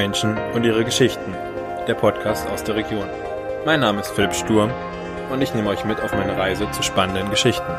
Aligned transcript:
Menschen 0.00 0.38
und 0.54 0.64
ihre 0.64 0.82
Geschichten, 0.82 1.34
der 1.86 1.92
Podcast 1.92 2.48
aus 2.48 2.64
der 2.64 2.74
Region. 2.74 3.04
Mein 3.66 3.80
Name 3.80 4.00
ist 4.00 4.08
Philipp 4.08 4.32
Sturm 4.32 4.70
und 5.30 5.42
ich 5.42 5.52
nehme 5.52 5.68
euch 5.68 5.84
mit 5.84 6.00
auf 6.00 6.10
meine 6.14 6.38
Reise 6.38 6.70
zu 6.70 6.82
spannenden 6.82 7.28
Geschichten. 7.28 7.70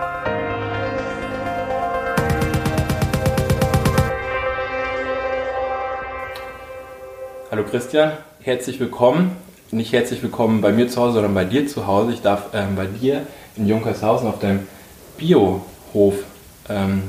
Hallo 7.50 7.64
Christian, 7.64 8.12
herzlich 8.44 8.80
willkommen. 8.80 9.36
Nicht 9.72 9.92
herzlich 9.92 10.22
willkommen 10.22 10.62
bei 10.62 10.72
mir 10.72 10.90
zu 10.90 11.02
Hause, 11.02 11.14
sondern 11.14 11.34
bei 11.34 11.46
dir 11.46 11.66
zu 11.66 11.88
Hause. 11.88 12.14
Ich 12.14 12.22
darf 12.22 12.50
ähm, 12.54 12.76
bei 12.76 12.86
dir 12.86 13.26
in 13.56 13.68
Junkershausen 13.68 14.28
auf 14.28 14.38
deinem 14.38 14.68
Biohof 15.18 16.14
ähm, 16.70 17.02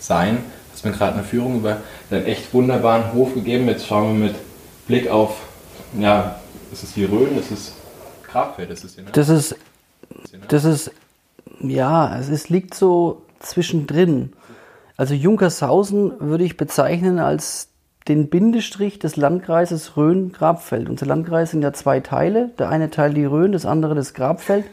sein. 0.00 0.38
Du 0.38 0.72
hast 0.72 0.84
mir 0.84 0.90
gerade 0.90 1.14
eine 1.14 1.22
Führung 1.22 1.58
über 1.58 1.76
einen 2.10 2.26
echt 2.26 2.52
wunderbaren 2.52 3.12
Hof 3.12 3.34
gegeben. 3.34 3.68
Jetzt 3.68 3.86
schauen 3.86 4.20
wir 4.20 4.26
mit 4.30 4.47
Blick 4.88 5.08
auf, 5.08 5.46
ja, 5.98 6.40
ist 6.72 6.82
es 6.82 6.94
die 6.94 7.04
Rhön, 7.04 7.38
ist 7.38 7.52
es 7.52 7.74
Grabfeld, 8.24 8.70
ist 8.70 8.84
es 8.84 8.94
hier, 8.94 9.04
ne? 9.04 9.10
Das 9.12 9.28
ist, 9.28 9.54
das 10.48 10.64
ist, 10.64 10.90
ja, 11.60 12.18
es 12.18 12.28
ist, 12.28 12.48
liegt 12.48 12.74
so 12.74 13.22
zwischendrin. 13.38 14.32
Also 14.96 15.14
Junkershausen 15.14 16.12
würde 16.18 16.44
ich 16.44 16.56
bezeichnen 16.56 17.18
als 17.18 17.68
den 18.08 18.30
Bindestrich 18.30 18.98
des 18.98 19.16
Landkreises 19.16 19.96
Rhön-Grabfeld. 19.96 20.88
Unser 20.88 21.06
Landkreis 21.06 21.50
sind 21.50 21.62
ja 21.62 21.72
zwei 21.72 22.00
Teile. 22.00 22.50
Der 22.58 22.70
eine 22.70 22.90
Teil 22.90 23.12
die 23.12 23.24
Rhön, 23.24 23.52
das 23.52 23.66
andere 23.66 23.94
das 23.94 24.14
Grabfeld. 24.14 24.64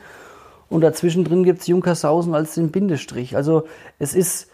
Und 0.70 0.82
dazwischen 0.82 1.26
drin 1.26 1.44
gibt 1.44 1.62
es 1.62 1.68
Junkershausen 1.68 2.34
als 2.34 2.56
den 2.56 2.72
Bindestrich. 2.72 3.36
Also 3.36 3.66
es 4.00 4.16
ist 4.16 4.50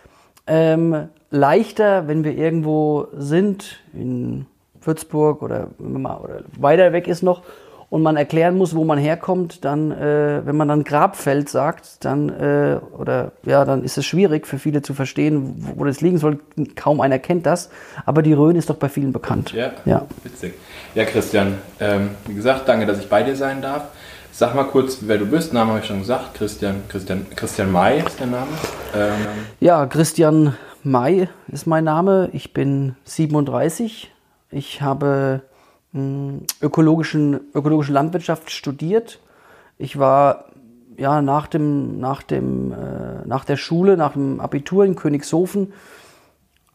ähm, 0.48 1.10
leichter, 1.30 2.08
wenn 2.08 2.24
wir 2.24 2.36
irgendwo 2.36 3.08
sind, 3.16 3.80
in 3.94 4.48
Würzburg 4.82 5.42
oder, 5.42 5.68
oder 5.80 6.44
weiter 6.58 6.94
weg 6.94 7.08
ist 7.08 7.24
noch, 7.24 7.44
und 7.92 8.04
man 8.04 8.16
erklären 8.16 8.58
muss, 8.58 8.74
wo 8.74 8.86
man 8.86 8.98
herkommt, 8.98 9.66
dann, 9.66 9.92
äh, 9.92 10.46
wenn 10.46 10.56
man 10.56 10.70
dann 10.70 10.86
Grabfeld 10.86 11.50
sagt, 11.50 12.06
dann, 12.06 12.30
äh, 12.30 12.80
oder, 12.98 13.34
ja, 13.46 13.66
dann 13.66 13.84
ist 13.84 13.98
es 13.98 14.06
schwierig 14.06 14.48
für 14.48 14.58
viele 14.60 14.82
zu 14.82 14.94
verstehen, 14.94 15.56
wo, 15.58 15.82
wo 15.82 15.84
das 15.84 16.00
liegen 16.00 16.18
soll. 16.18 16.40
Kaum 16.78 17.02
einer 17.02 17.20
kennt 17.20 17.46
das. 17.46 17.70
Aber 18.06 18.22
die 18.22 18.32
Rhön 18.32 18.56
ist 18.56 18.70
doch 18.70 18.78
bei 18.78 18.88
vielen 18.88 19.12
bekannt. 19.12 19.52
Ja, 19.52 19.74
ja. 19.84 20.06
witzig. 20.24 20.54
Ja, 20.96 21.04
Christian, 21.04 21.58
ähm, 21.82 22.12
wie 22.28 22.34
gesagt, 22.34 22.70
danke, 22.70 22.86
dass 22.86 22.98
ich 22.98 23.10
bei 23.10 23.24
dir 23.24 23.36
sein 23.36 23.62
darf. 23.62 23.90
Sag 24.32 24.56
mal 24.56 24.64
kurz, 24.64 25.00
wer 25.02 25.18
du 25.18 25.26
bist. 25.26 25.52
Namen 25.52 25.72
habe 25.72 25.82
ich 25.82 25.86
schon 25.86 26.00
gesagt. 26.00 26.36
Christian, 26.36 26.84
Christian, 26.88 27.26
Christian 27.36 27.74
May 27.74 28.00
ist 28.00 28.18
der 28.22 28.28
Name. 28.28 28.48
Ähm, 28.96 29.12
ja, 29.60 29.86
Christian 29.86 30.56
May 30.84 31.28
ist 31.50 31.68
mein 31.68 31.84
Name. 31.84 32.30
Ich 32.32 32.54
bin 32.54 32.96
37. 33.04 34.11
Ich 34.52 34.82
habe 34.82 35.42
ökologischen, 36.62 37.40
ökologische 37.54 37.94
Landwirtschaft 37.94 38.52
studiert. 38.52 39.20
Ich 39.78 39.98
war 39.98 40.46
ja 40.98 41.22
nach 41.22 41.48
dem, 41.48 42.00
nach 42.00 42.22
dem, 42.22 42.72
äh, 42.72 43.26
nach 43.26 43.46
der 43.46 43.58
Schule, 43.58 43.98
nach 43.98 44.14
dem 44.14 44.40
Abitur 44.40 44.86
in 44.86 44.96
Königshofen 44.96 45.74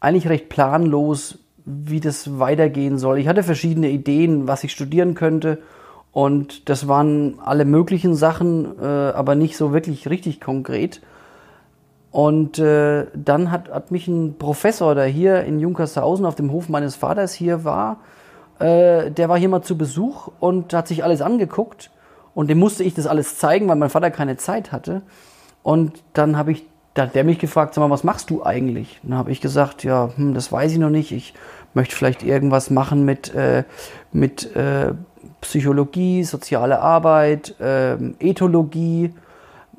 eigentlich 0.00 0.28
recht 0.28 0.48
planlos, 0.48 1.38
wie 1.64 2.00
das 2.00 2.38
weitergehen 2.38 2.98
soll. 2.98 3.18
Ich 3.18 3.28
hatte 3.28 3.42
verschiedene 3.42 3.90
Ideen, 3.90 4.46
was 4.46 4.64
ich 4.64 4.72
studieren 4.72 5.14
könnte. 5.14 5.58
Und 6.12 6.68
das 6.68 6.88
waren 6.88 7.38
alle 7.44 7.64
möglichen 7.64 8.14
Sachen, 8.14 8.78
äh, 8.80 8.84
aber 8.84 9.34
nicht 9.34 9.56
so 9.56 9.72
wirklich 9.72 10.08
richtig 10.08 10.40
konkret. 10.40 11.00
Und 12.16 12.58
äh, 12.58 13.08
dann 13.14 13.50
hat, 13.50 13.70
hat 13.70 13.90
mich 13.90 14.08
ein 14.08 14.38
Professor, 14.38 14.94
der 14.94 15.04
hier 15.04 15.44
in 15.44 15.60
Junkershausen 15.60 16.24
auf 16.24 16.34
dem 16.34 16.50
Hof 16.50 16.70
meines 16.70 16.96
Vaters 16.96 17.34
hier 17.34 17.62
war, 17.62 17.98
äh, 18.58 19.10
der 19.10 19.28
war 19.28 19.38
hier 19.38 19.50
mal 19.50 19.60
zu 19.60 19.76
Besuch 19.76 20.30
und 20.40 20.72
hat 20.72 20.88
sich 20.88 21.04
alles 21.04 21.20
angeguckt. 21.20 21.90
Und 22.34 22.48
dem 22.48 22.58
musste 22.58 22.84
ich 22.84 22.94
das 22.94 23.06
alles 23.06 23.36
zeigen, 23.36 23.68
weil 23.68 23.76
mein 23.76 23.90
Vater 23.90 24.10
keine 24.10 24.38
Zeit 24.38 24.72
hatte. 24.72 25.02
Und 25.62 26.02
dann 26.14 26.38
habe 26.38 26.52
ich, 26.52 26.64
da 26.94 27.02
hat 27.02 27.14
der 27.14 27.22
mich 27.22 27.38
gefragt, 27.38 27.74
sag 27.74 27.82
mal, 27.82 27.90
was 27.90 28.02
machst 28.02 28.30
du 28.30 28.42
eigentlich? 28.42 28.98
Und 29.02 29.10
dann 29.10 29.18
habe 29.18 29.30
ich 29.30 29.42
gesagt, 29.42 29.84
ja, 29.84 30.08
hm, 30.16 30.32
das 30.32 30.50
weiß 30.50 30.72
ich 30.72 30.78
noch 30.78 30.88
nicht. 30.88 31.12
Ich 31.12 31.34
möchte 31.74 31.94
vielleicht 31.94 32.22
irgendwas 32.22 32.70
machen 32.70 33.04
mit, 33.04 33.34
äh, 33.34 33.64
mit 34.12 34.56
äh, 34.56 34.94
Psychologie, 35.42 36.24
soziale 36.24 36.80
Arbeit, 36.80 37.60
äh, 37.60 37.96
Ethologie, 38.20 39.12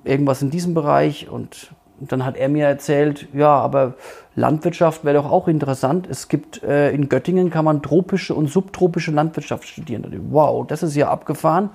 irgendwas 0.04 0.44
in 0.44 0.52
diesem 0.52 0.76
Bereich. 0.76 1.30
Und 1.30 1.72
dann 2.00 2.26
hat 2.26 2.38
er 2.38 2.50
mir 2.50 2.66
erzählt, 2.66 3.28
ja, 3.34 3.50
aber 3.50 3.96
Landwirtschaft 4.36 5.04
wäre 5.04 5.16
doch 5.16 5.32
auch 5.32 5.48
interessant. 5.48 6.08
Es 6.10 6.28
gibt 6.28 6.64
äh, 6.64 6.92
in 6.92 7.10
Göttingen 7.10 7.50
kann 7.50 7.66
man 7.66 7.82
tropische 7.82 8.36
und 8.36 8.50
subtropische 8.50 9.12
Landwirtschaft 9.12 9.68
studieren. 9.68 10.28
Wow, 10.30 10.68
das 10.68 10.84
ist 10.84 10.96
ja 10.96 11.10
abgefahren. 11.10 11.70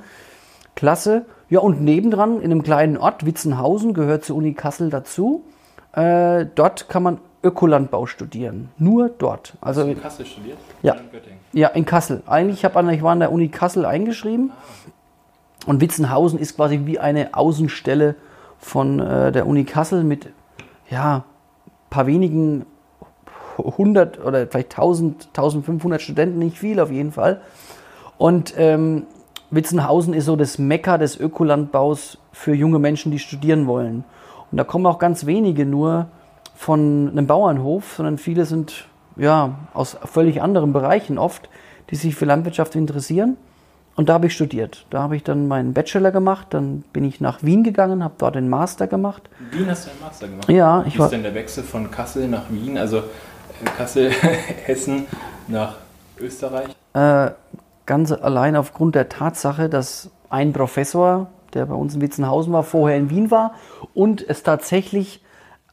Klasse. 0.77 1.27
Ja, 1.51 1.61
und 1.61 1.83
nebendran 1.83 2.41
in 2.41 2.51
einem 2.51 2.63
kleinen 2.63 2.97
Ort, 2.97 3.27
Witzenhausen, 3.27 3.95
gehört 3.95 4.25
zur 4.25 4.37
Uni 4.37 4.55
Kassel 4.55 4.91
dazu. 4.91 5.45
Äh, 5.93 6.47
dort 6.55 6.89
kann 6.89 7.03
man 7.03 7.19
Ökolandbau 7.43 8.07
studieren. 8.07 8.71
Nur 8.79 9.09
dort. 9.11 9.55
Also 9.61 9.81
Hast 9.81 9.89
du 9.89 9.93
in 9.93 10.01
Kassel 10.01 10.27
studiert? 10.27 10.59
Ja. 10.83 10.95
In 10.95 11.59
ja, 11.59 11.69
in 11.69 11.85
Kassel. 11.85 12.23
Eigentlich 12.27 12.65
hab, 12.65 12.81
ich 12.91 13.03
war 13.03 13.13
an 13.13 13.21
der 13.21 13.33
Uni 13.33 13.49
Kassel 13.49 13.85
eingeschrieben. 13.85 14.53
Und 15.67 15.81
Witzenhausen 15.81 16.39
ist 16.39 16.57
quasi 16.57 16.83
wie 16.85 16.99
eine 16.99 17.35
Außenstelle 17.35 18.15
von 18.63 19.01
äh, 19.01 19.33
der 19.33 19.47
Uni 19.47 19.65
Kassel 19.65 20.05
mit 20.05 20.29
ja, 20.89 21.25
paar 21.91 22.07
wenigen 22.07 22.65
hundert 23.59 24.25
oder 24.25 24.47
vielleicht 24.47 24.73
1000, 24.73 25.29
1500 25.29 26.01
Studenten, 26.01 26.39
nicht 26.39 26.59
viel 26.59 26.81
auf 26.81 26.91
jeden 26.91 27.13
Fall. 27.13 27.43
Und 28.17 28.55
ähm, 28.57 29.05
Witzenhausen 29.51 30.15
ist 30.15 30.25
so 30.25 30.37
das 30.37 30.59
Mekka 30.59 30.97
des 30.97 31.19
Ökolandbaus 31.19 32.19
für 32.33 32.55
junge 32.55 32.79
Menschen, 32.79 33.13
die 33.13 33.19
studieren 33.19 33.67
wollen. 33.67 34.05
Und 34.51 34.59
da 34.59 34.65
kommen 34.65 34.87
auch 34.87 34.99
ganz 34.99 35.27
wenige 35.27 35.67
nur 35.67 36.07
von 36.55 37.11
einem 37.11 37.27
Bauernhof, 37.27 37.95
sondern 37.97 38.17
viele 38.17 38.47
sind 38.47 38.87
ja 39.17 39.59
aus 39.75 39.99
völlig 40.05 40.41
anderen 40.41 40.73
Bereichen 40.73 41.19
oft, 41.19 41.51
die 41.91 41.97
sich 41.97 42.15
für 42.15 42.25
Landwirtschaft 42.25 42.75
interessieren. 42.77 43.37
Und 43.95 44.09
da 44.09 44.15
habe 44.15 44.27
ich 44.27 44.35
studiert. 44.35 44.87
Da 44.91 45.03
habe 45.03 45.17
ich 45.17 45.23
dann 45.23 45.49
meinen 45.49 45.75
Bachelor 45.75 46.13
gemacht, 46.13 46.49
dann 46.51 46.83
bin 46.93 47.05
ich 47.05 47.21
nach 47.21 47.43
Wien 47.43 47.63
gegangen, 47.63 48.03
habe 48.03 48.15
dort 48.19 48.37
den 48.37 48.49
Master 48.49 48.87
gemacht. 48.87 49.23
Wien 49.51 49.69
hast 49.69 49.87
du 49.87 49.91
einen 49.91 50.01
Master 50.01 50.29
gemacht? 50.29 50.49
Ja, 50.49 50.85
ich 50.87 50.95
Wie 50.95 50.99
war. 50.99 51.07
ist 51.07 51.13
denn 51.13 51.23
der 51.23 51.35
Wechsel 51.35 51.63
von 51.63 51.91
Kassel 51.91 52.29
nach 52.29 52.51
Wien, 52.51 52.79
also 52.79 52.99
äh, 52.99 53.03
Kassel, 53.77 54.11
Hessen 54.65 55.07
nach 55.49 55.77
Österreich? 56.19 56.69
Äh, 56.95 57.31
ganz 57.85 58.13
allein 58.13 58.57
aufgrund 58.57 58.95
der 58.95 59.11
Tatsache, 59.11 59.69
dass 59.69 60.11
ein 60.31 60.55
Professor, 60.55 61.29
der 61.53 61.67
bei 61.67 61.75
uns 61.75 61.95
in 61.95 62.01
Witzenhausen 62.01 62.53
war, 62.53 62.63
vorher 62.63 62.97
in 62.97 63.11
Wien 63.11 63.31
war 63.31 63.53
und 63.93 64.27
es 64.27 64.43
tatsächlich 64.43 65.23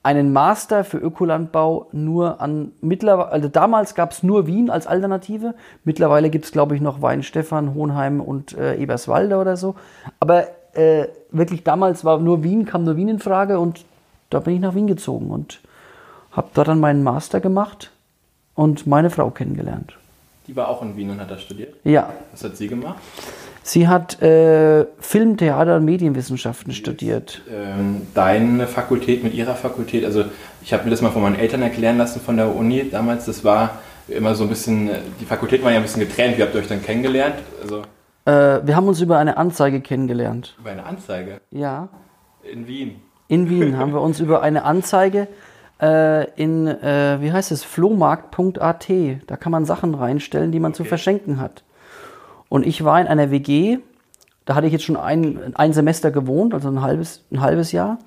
einen 0.02 0.32
Master 0.32 0.84
für 0.84 0.98
Ökolandbau 0.98 1.88
nur 1.92 2.40
an 2.40 2.72
mittlerweile, 2.82 3.32
also 3.32 3.50
damals 3.50 3.96
gab 3.96 4.12
es 4.12 4.24
nur 4.24 4.48
Wien 4.48 4.70
als 4.70 4.88
Alternative. 4.88 5.56
Mittlerweile 5.84 6.30
gibt 6.30 6.46
es, 6.46 6.52
glaube 6.52 6.76
ich, 6.76 6.82
noch 6.82 7.02
Weinstefan, 7.02 7.74
Hohenheim 7.74 8.22
und 8.22 8.58
äh, 8.58 8.76
Eberswalde 8.76 9.38
oder 9.38 9.58
so. 9.58 9.76
Aber 10.20 10.48
äh, 10.74 11.08
wirklich 11.32 11.64
damals 11.64 12.06
war 12.06 12.20
nur 12.20 12.44
Wien, 12.44 12.66
kam 12.66 12.86
nur 12.86 12.96
Wien 12.96 13.10
in 13.10 13.20
Frage 13.20 13.60
und 13.60 13.84
da 14.30 14.40
bin 14.40 14.56
ich 14.56 14.62
nach 14.62 14.76
Wien 14.76 14.88
gezogen 14.88 15.32
und 15.32 15.60
habe 16.32 16.50
dort 16.54 16.68
dann 16.68 16.80
meinen 16.80 17.04
Master 17.04 17.40
gemacht 17.40 17.92
und 18.56 18.88
meine 18.88 19.10
Frau 19.10 19.32
kennengelernt. 19.32 19.98
Die 20.48 20.56
war 20.56 20.70
auch 20.70 20.82
in 20.82 20.96
Wien 20.96 21.10
und 21.10 21.20
hat 21.20 21.30
da 21.30 21.38
studiert? 21.38 21.76
Ja. 21.84 22.14
Was 22.32 22.44
hat 22.44 22.56
sie 22.56 22.68
gemacht? 22.68 22.98
Sie 23.70 23.88
hat 23.88 24.20
äh, 24.24 24.88
Film, 25.00 25.38
Theater 25.38 25.76
und 25.76 25.86
Medienwissenschaften 25.86 26.74
studiert. 26.74 27.44
Ähm, 27.54 28.02
deine 28.16 28.66
Fakultät 28.66 29.24
mit 29.24 29.36
ihrer 29.36 29.54
Fakultät, 29.54 30.06
also 30.06 30.26
ich 30.64 30.74
habe 30.74 30.86
mir 30.86 30.90
das 30.90 31.04
mal 31.04 31.12
von 31.12 31.22
meinen 31.22 31.38
Eltern 31.38 31.62
erklären 31.62 32.00
lassen 32.00 32.20
von 32.20 32.36
der 32.36 32.56
Uni 32.56 32.90
damals, 32.90 33.26
das 33.26 33.44
war 33.46 33.78
immer 34.08 34.34
so 34.34 34.46
ein 34.46 34.50
bisschen, 34.50 34.90
die 35.22 35.26
Fakultät 35.26 35.64
war 35.64 35.70
ja 35.70 35.78
ein 35.78 35.84
bisschen 35.84 36.00
getrennt. 36.00 36.40
Wie 36.40 36.42
habt 36.42 36.56
ihr 36.56 36.62
euch 36.62 36.68
dann 36.68 36.82
kennengelernt? 36.82 37.36
Also 37.62 37.84
äh, 38.26 38.66
wir 38.66 38.76
haben 38.76 38.88
uns 38.88 39.02
über 39.02 39.20
eine 39.20 39.38
Anzeige 39.38 39.82
kennengelernt. 39.82 40.56
Über 40.60 40.72
eine 40.72 40.84
Anzeige? 40.84 41.40
Ja. 41.52 41.90
In 42.52 42.68
Wien? 42.68 42.96
In 43.28 43.52
Wien 43.52 43.78
haben 43.78 43.94
wir 43.94 44.02
uns 44.02 44.20
über 44.20 44.42
eine 44.42 44.64
Anzeige 44.64 45.28
äh, 45.80 46.28
in, 46.42 46.66
äh, 46.66 47.22
wie 47.22 47.32
heißt 47.32 47.52
es, 47.52 47.64
flohmarkt.at. 47.66 48.88
Da 49.28 49.38
kann 49.38 49.52
man 49.52 49.66
Sachen 49.66 49.94
reinstellen, 49.94 50.52
die 50.52 50.60
man 50.60 50.72
okay. 50.72 50.78
zu 50.78 50.86
verschenken 50.86 51.40
hat. 51.40 51.64
Und 52.50 52.66
ich 52.66 52.84
war 52.84 53.00
in 53.00 53.08
einer 53.08 53.32
WG, 53.32 53.80
da 54.46 54.56
hatte 54.56 54.68
ich 54.68 54.74
jetzt 54.74 54.84
schon 54.84 54.98
ein, 54.98 55.56
ein 55.56 55.74
Semester 55.74 56.12
gewohnt, 56.12 56.54
also 56.54 56.70
ein 56.70 56.82
halbes, 56.82 57.24
ein 57.32 57.42
halbes 57.42 57.72
Jahr. 57.72 58.00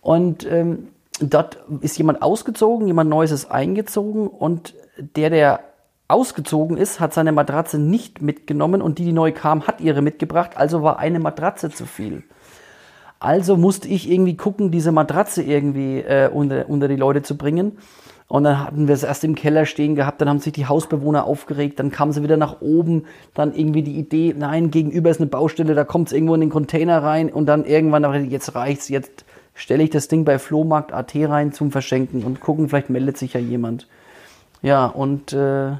Und 0.00 0.46
ähm, 0.50 0.88
dort 1.20 1.58
ist 1.80 1.98
jemand 1.98 2.22
ausgezogen, 2.22 2.86
jemand 2.86 3.10
Neues 3.10 3.32
ist 3.32 3.50
eingezogen 3.50 4.28
und 4.28 4.74
der, 5.16 5.30
der 5.30 5.60
ausgezogen 6.08 6.76
ist, 6.76 7.00
hat 7.00 7.12
seine 7.14 7.32
Matratze 7.32 7.78
nicht 7.78 8.20
mitgenommen 8.20 8.82
und 8.82 8.98
die, 8.98 9.04
die 9.04 9.12
neu 9.12 9.32
kam, 9.32 9.66
hat 9.66 9.80
ihre 9.80 10.02
mitgebracht, 10.02 10.56
also 10.56 10.82
war 10.82 10.98
eine 10.98 11.20
Matratze 11.20 11.70
zu 11.70 11.86
viel. 11.86 12.24
Also 13.18 13.56
musste 13.56 13.86
ich 13.88 14.10
irgendwie 14.10 14.36
gucken, 14.36 14.70
diese 14.70 14.92
Matratze 14.92 15.42
irgendwie 15.42 15.98
äh, 15.98 16.30
unter, 16.32 16.68
unter 16.68 16.88
die 16.88 16.96
Leute 16.96 17.22
zu 17.22 17.36
bringen. 17.36 17.78
Und 18.30 18.44
dann 18.44 18.60
hatten 18.60 18.86
wir 18.86 18.94
es 18.94 19.02
erst 19.02 19.24
im 19.24 19.34
Keller 19.34 19.66
stehen 19.66 19.96
gehabt, 19.96 20.20
dann 20.20 20.28
haben 20.28 20.38
sich 20.38 20.52
die 20.52 20.66
Hausbewohner 20.66 21.24
aufgeregt, 21.24 21.80
dann 21.80 21.90
kamen 21.90 22.12
sie 22.12 22.22
wieder 22.22 22.36
nach 22.36 22.60
oben, 22.60 23.06
dann 23.34 23.52
irgendwie 23.52 23.82
die 23.82 23.98
Idee, 23.98 24.36
nein, 24.38 24.70
gegenüber 24.70 25.10
ist 25.10 25.18
eine 25.18 25.28
Baustelle, 25.28 25.74
da 25.74 25.82
kommt 25.82 26.06
es 26.06 26.12
irgendwo 26.12 26.36
in 26.36 26.40
den 26.40 26.48
Container 26.48 27.02
rein 27.02 27.32
und 27.32 27.46
dann 27.46 27.64
irgendwann, 27.64 28.30
jetzt 28.30 28.54
reicht's, 28.54 28.88
jetzt 28.88 29.24
stelle 29.52 29.82
ich 29.82 29.90
das 29.90 30.06
Ding 30.06 30.24
bei 30.24 30.38
Flohmarkt 30.38 30.92
AT 30.92 31.12
rein 31.16 31.52
zum 31.52 31.72
Verschenken 31.72 32.22
und 32.22 32.40
gucken, 32.40 32.68
vielleicht 32.68 32.88
meldet 32.88 33.16
sich 33.16 33.32
ja 33.32 33.40
jemand. 33.40 33.88
Ja, 34.62 34.86
und 34.86 35.32
äh, 35.32 35.72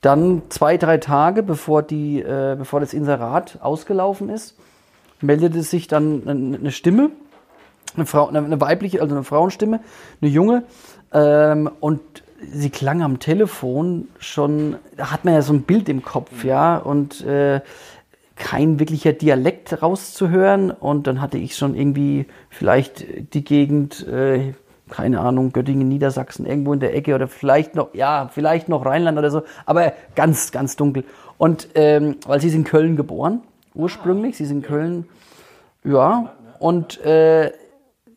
dann 0.00 0.42
zwei, 0.48 0.76
drei 0.76 0.98
Tage, 0.98 1.44
bevor, 1.44 1.84
die, 1.84 2.20
äh, 2.20 2.56
bevor 2.58 2.80
das 2.80 2.92
Inserat 2.92 3.60
ausgelaufen 3.62 4.28
ist, 4.28 4.58
meldete 5.20 5.62
sich 5.62 5.86
dann 5.86 6.26
eine 6.26 6.72
Stimme, 6.72 7.10
eine, 7.94 8.06
Frau, 8.06 8.26
eine 8.28 8.60
weibliche, 8.60 9.00
also 9.02 9.14
eine 9.14 9.24
Frauenstimme, 9.24 9.80
eine 10.20 10.30
junge, 10.30 10.64
ähm, 11.12 11.70
und 11.80 12.00
sie 12.52 12.70
klang 12.70 13.02
am 13.02 13.18
Telefon 13.18 14.08
schon, 14.18 14.76
da 14.96 15.10
hat 15.10 15.24
man 15.24 15.34
ja 15.34 15.42
so 15.42 15.52
ein 15.52 15.62
Bild 15.62 15.88
im 15.88 16.02
Kopf, 16.02 16.44
ja, 16.44 16.76
und 16.76 17.24
äh, 17.26 17.60
kein 18.36 18.78
wirklicher 18.78 19.12
Dialekt 19.12 19.82
rauszuhören. 19.82 20.70
Und 20.70 21.06
dann 21.06 21.20
hatte 21.20 21.38
ich 21.38 21.56
schon 21.56 21.74
irgendwie 21.74 22.26
vielleicht 22.48 23.34
die 23.34 23.44
Gegend, 23.44 24.06
äh, 24.08 24.54
keine 24.88 25.20
Ahnung, 25.20 25.52
Göttingen, 25.52 25.88
Niedersachsen, 25.88 26.46
irgendwo 26.46 26.72
in 26.72 26.80
der 26.80 26.96
Ecke 26.96 27.14
oder 27.14 27.28
vielleicht 27.28 27.74
noch, 27.74 27.94
ja, 27.94 28.30
vielleicht 28.32 28.68
noch 28.68 28.84
Rheinland 28.84 29.18
oder 29.18 29.30
so, 29.30 29.42
aber 29.66 29.92
ganz, 30.16 30.50
ganz 30.50 30.76
dunkel. 30.76 31.04
Und 31.38 31.68
ähm, 31.74 32.16
weil 32.26 32.40
sie 32.40 32.48
ist 32.48 32.54
in 32.54 32.64
Köln 32.64 32.96
geboren, 32.96 33.42
ursprünglich, 33.74 34.36
sie 34.38 34.44
ist 34.44 34.50
in 34.50 34.62
Köln, 34.62 35.06
ja, 35.84 36.32
und 36.58 37.00
äh, 37.04 37.52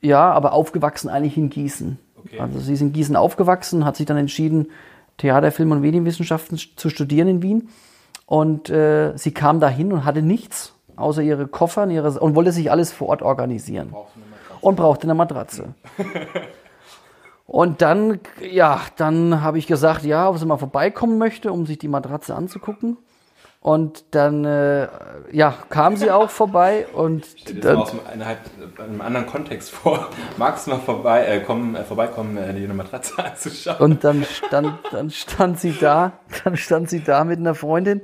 ja, 0.02 0.32
aber 0.32 0.54
aufgewachsen 0.54 1.10
eigentlich 1.10 1.38
in 1.38 1.50
Gießen. 1.50 2.00
Okay. 2.26 2.40
Also 2.40 2.60
sie 2.60 2.74
ist 2.74 2.82
in 2.82 2.94
Gießen 2.94 3.16
aufgewachsen, 3.16 3.86
hat 3.86 3.96
sich 3.96 4.06
dann 4.06 4.18
entschieden, 4.18 4.68
Theater, 5.18 5.52
Film 5.52 5.72
und 5.72 5.82
Medienwissenschaften 5.82 6.58
zu 6.58 6.90
studieren 6.90 7.28
in 7.28 7.42
Wien. 7.42 7.70
Und 8.26 8.70
äh, 8.70 9.16
sie 9.18 9.32
kam 9.32 9.60
dahin 9.60 9.92
und 9.94 10.06
hatte 10.06 10.22
nichts, 10.22 10.74
außer 10.96 11.22
ihre 11.22 11.48
Koffer 11.48 11.88
ihre, 11.88 12.20
und 12.20 12.36
wollte 12.36 12.52
sich 12.52 12.72
alles 12.72 12.92
vor 12.92 13.10
Ort 13.10 13.22
organisieren. 13.22 13.94
Und 14.62 14.76
brauchte 14.76 15.04
eine 15.04 15.14
Matratze. 15.14 15.76
und 17.46 17.82
dann, 17.82 18.20
ja, 18.42 18.82
dann 18.96 19.42
habe 19.42 19.58
ich 19.58 19.68
gesagt, 19.68 20.04
ja, 20.04 20.30
ob 20.30 20.38
sie 20.38 20.46
mal 20.46 20.58
vorbeikommen 20.58 21.18
möchte, 21.18 21.52
um 21.52 21.66
sich 21.66 21.78
die 21.78 21.90
Matratze 21.90 22.34
anzugucken. 22.34 22.98
Und 23.64 24.04
dann 24.12 24.44
äh, 24.44 24.90
ja, 25.32 25.54
kam 25.70 25.96
sie 25.96 26.12
auch 26.12 26.30
vorbei 26.30 26.86
und 26.94 27.26
Stell 27.38 27.56
dir 27.56 27.62
dann, 27.62 27.80
das 27.80 27.94
mal 27.94 28.02
aus 28.02 28.12
einem, 28.12 28.28
einem 28.78 29.02
anderen 29.02 29.26
Kontext 29.26 29.72
vor. 29.72 30.10
Magst 30.38 30.68
du 30.68 30.72
mal 30.72 30.80
vorbei, 30.80 31.26
äh, 31.26 31.40
kommen, 31.40 31.74
äh, 31.74 31.86
vorbeikommen, 31.86 32.36
äh, 32.36 32.54
dir 32.54 32.66
eine 32.66 32.74
Matratze 32.74 33.14
anzuschauen? 33.26 33.78
Und 33.78 34.04
dann 34.04 34.26
stand, 34.26 34.78
dann 34.92 35.10
stand 35.12 35.62
sie 35.62 35.72
da, 35.80 36.12
dann 36.44 36.58
stand 36.58 36.90
sie 36.90 37.06
da 37.06 37.24
mit 37.24 37.40
einer 37.40 37.56
Freundin. 37.56 38.02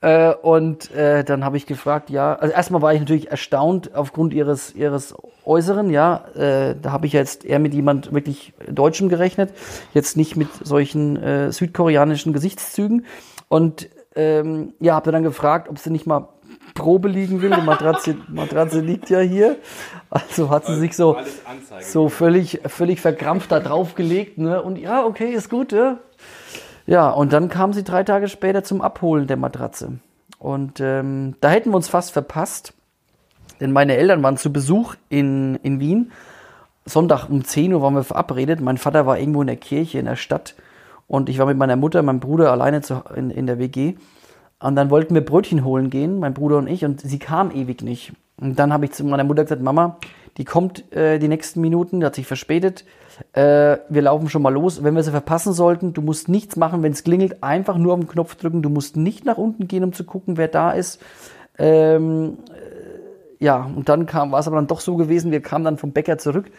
Äh, 0.00 0.32
und 0.32 0.90
äh, 0.92 1.24
dann 1.24 1.44
habe 1.44 1.58
ich 1.58 1.66
gefragt, 1.66 2.08
ja, 2.08 2.34
also 2.34 2.54
erstmal 2.54 2.80
war 2.80 2.94
ich 2.94 3.00
natürlich 3.00 3.30
erstaunt 3.30 3.94
aufgrund 3.94 4.32
ihres, 4.32 4.74
ihres 4.74 5.14
Äußeren, 5.44 5.90
ja. 5.90 6.24
Äh, 6.34 6.74
da 6.80 6.92
habe 6.92 7.06
ich 7.06 7.12
jetzt 7.12 7.44
eher 7.44 7.58
mit 7.58 7.74
jemand 7.74 8.14
wirklich 8.14 8.54
Deutschem 8.66 9.10
gerechnet, 9.10 9.52
jetzt 9.92 10.16
nicht 10.16 10.36
mit 10.36 10.48
solchen 10.62 11.22
äh, 11.22 11.52
südkoreanischen 11.52 12.32
Gesichtszügen. 12.32 13.04
Und 13.48 13.90
ähm, 14.16 14.72
ja, 14.80 14.94
habe 14.94 15.12
dann 15.12 15.22
gefragt, 15.22 15.68
ob 15.68 15.78
sie 15.78 15.90
nicht 15.90 16.06
mal 16.06 16.28
Probe 16.74 17.08
liegen 17.08 17.42
will. 17.42 17.50
Die 17.50 17.62
Matratze, 17.62 18.16
Matratze 18.28 18.80
liegt 18.80 19.10
ja 19.10 19.20
hier. 19.20 19.56
Also 20.10 20.50
hat 20.50 20.66
sie 20.66 20.76
sich 20.76 20.96
so, 20.96 21.16
so 21.80 22.08
völlig, 22.08 22.60
völlig 22.66 23.00
verkrampft 23.00 23.52
da 23.52 23.60
draufgelegt. 23.60 24.38
Ne? 24.38 24.62
Und 24.62 24.78
ja, 24.78 25.04
okay, 25.04 25.30
ist 25.30 25.50
gut. 25.50 25.72
Ja? 25.72 25.98
ja, 26.86 27.10
und 27.10 27.32
dann 27.32 27.48
kam 27.48 27.72
sie 27.72 27.84
drei 27.84 28.04
Tage 28.04 28.28
später 28.28 28.64
zum 28.64 28.82
Abholen 28.82 29.26
der 29.26 29.36
Matratze. 29.36 29.98
Und 30.38 30.80
ähm, 30.80 31.34
da 31.40 31.50
hätten 31.50 31.70
wir 31.70 31.76
uns 31.76 31.88
fast 31.88 32.12
verpasst, 32.12 32.74
denn 33.60 33.72
meine 33.72 33.96
Eltern 33.96 34.22
waren 34.22 34.36
zu 34.36 34.52
Besuch 34.52 34.94
in, 35.08 35.56
in 35.62 35.80
Wien. 35.80 36.12
Sonntag 36.84 37.28
um 37.28 37.44
10 37.44 37.72
Uhr 37.72 37.82
waren 37.82 37.94
wir 37.94 38.04
verabredet. 38.04 38.60
Mein 38.60 38.78
Vater 38.78 39.06
war 39.06 39.18
irgendwo 39.18 39.40
in 39.40 39.48
der 39.48 39.56
Kirche 39.56 39.98
in 39.98 40.04
der 40.04 40.16
Stadt 40.16 40.54
und 41.06 41.28
ich 41.28 41.38
war 41.38 41.46
mit 41.46 41.56
meiner 41.56 41.76
Mutter, 41.76 42.02
meinem 42.02 42.20
Bruder 42.20 42.50
alleine 42.50 42.82
zu, 42.82 43.02
in, 43.14 43.30
in 43.30 43.46
der 43.46 43.58
WG. 43.58 43.94
Und 44.58 44.76
dann 44.76 44.90
wollten 44.90 45.14
wir 45.14 45.24
Brötchen 45.24 45.64
holen 45.64 45.90
gehen, 45.90 46.18
mein 46.18 46.34
Bruder 46.34 46.58
und 46.58 46.66
ich, 46.66 46.84
und 46.84 47.00
sie 47.00 47.18
kam 47.18 47.50
ewig 47.50 47.82
nicht. 47.82 48.12
Und 48.40 48.58
dann 48.58 48.72
habe 48.72 48.86
ich 48.86 48.92
zu 48.92 49.04
meiner 49.04 49.24
Mutter 49.24 49.44
gesagt, 49.44 49.62
Mama, 49.62 49.98
die 50.36 50.44
kommt 50.44 50.92
äh, 50.92 51.18
die 51.18 51.28
nächsten 51.28 51.60
Minuten, 51.60 52.00
die 52.00 52.06
hat 52.06 52.14
sich 52.14 52.26
verspätet. 52.26 52.84
Äh, 53.32 53.78
wir 53.88 54.02
laufen 54.02 54.28
schon 54.28 54.42
mal 54.42 54.52
los. 54.52 54.82
Wenn 54.82 54.94
wir 54.94 55.02
sie 55.02 55.10
verpassen 55.10 55.52
sollten, 55.52 55.92
du 55.92 56.02
musst 56.02 56.28
nichts 56.28 56.56
machen, 56.56 56.82
wenn 56.82 56.92
es 56.92 57.04
klingelt, 57.04 57.42
einfach 57.42 57.78
nur 57.78 57.94
auf 57.94 58.00
den 58.00 58.08
Knopf 58.08 58.34
drücken. 58.34 58.62
Du 58.62 58.68
musst 58.68 58.96
nicht 58.96 59.24
nach 59.24 59.38
unten 59.38 59.68
gehen, 59.68 59.84
um 59.84 59.92
zu 59.92 60.04
gucken, 60.04 60.36
wer 60.36 60.48
da 60.48 60.72
ist. 60.72 61.00
Ähm, 61.58 62.38
äh, 62.50 63.44
ja, 63.44 63.70
und 63.74 63.88
dann 63.88 64.06
kam, 64.06 64.32
war 64.32 64.40
es 64.40 64.46
aber 64.46 64.56
dann 64.56 64.66
doch 64.66 64.80
so 64.80 64.96
gewesen, 64.96 65.30
wir 65.30 65.40
kamen 65.40 65.64
dann 65.64 65.78
vom 65.78 65.92
Bäcker 65.92 66.18
zurück 66.18 66.50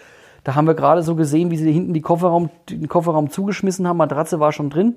da 0.44 0.56
haben 0.56 0.68
wir 0.68 0.75
gerade 0.75 1.04
so 1.04 1.16
gesehen, 1.16 1.51
wie 1.51 1.57
sie 1.57 1.72
hinten 1.72 1.94
die 1.94 2.01
Kofferraum, 2.01 2.50
den 2.69 2.88
Kofferraum 2.88 3.30
zugeschmissen 3.30 3.88
haben. 3.88 3.98
Matratze 3.98 4.39
war 4.39 4.51
schon 4.51 4.69
drin. 4.69 4.95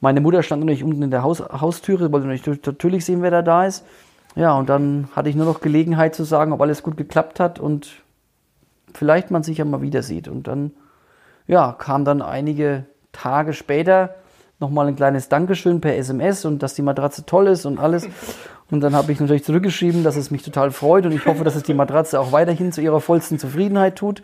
Meine 0.00 0.20
Mutter 0.20 0.42
stand 0.42 0.60
natürlich 0.60 0.84
unten 0.84 1.02
in 1.02 1.10
der 1.10 1.22
Haus, 1.22 1.40
Haustüre, 1.40 2.12
wollte 2.12 2.26
natürlich 2.26 3.04
sehen, 3.04 3.22
wer 3.22 3.30
da 3.30 3.42
da 3.42 3.66
ist. 3.66 3.84
Ja, 4.34 4.56
und 4.56 4.68
dann 4.68 5.08
hatte 5.16 5.30
ich 5.30 5.36
nur 5.36 5.46
noch 5.46 5.60
Gelegenheit 5.60 6.14
zu 6.14 6.24
sagen, 6.24 6.52
ob 6.52 6.60
alles 6.60 6.82
gut 6.82 6.96
geklappt 6.96 7.40
hat 7.40 7.58
und 7.58 8.02
vielleicht 8.92 9.30
man 9.30 9.42
sich 9.42 9.58
ja 9.58 9.64
mal 9.64 9.80
wieder 9.80 10.02
sieht. 10.02 10.28
Und 10.28 10.46
dann, 10.46 10.72
ja, 11.46 11.72
kam 11.72 12.04
dann 12.04 12.20
einige 12.20 12.84
Tage 13.12 13.54
später 13.54 14.14
nochmal 14.58 14.88
ein 14.88 14.96
kleines 14.96 15.28
Dankeschön 15.28 15.80
per 15.80 15.96
SMS 15.96 16.44
und 16.44 16.62
dass 16.62 16.74
die 16.74 16.82
Matratze 16.82 17.24
toll 17.24 17.46
ist 17.46 17.64
und 17.64 17.78
alles. 17.78 18.08
Und 18.70 18.80
dann 18.80 18.94
habe 18.94 19.12
ich 19.12 19.20
natürlich 19.20 19.44
zurückgeschrieben, 19.44 20.02
dass 20.02 20.16
es 20.16 20.30
mich 20.30 20.42
total 20.42 20.70
freut 20.70 21.06
und 21.06 21.12
ich 21.12 21.24
hoffe, 21.26 21.44
dass 21.44 21.56
es 21.56 21.62
die 21.62 21.74
Matratze 21.74 22.18
auch 22.20 22.32
weiterhin 22.32 22.72
zu 22.72 22.80
ihrer 22.80 23.00
vollsten 23.00 23.38
Zufriedenheit 23.38 23.96
tut. 23.96 24.22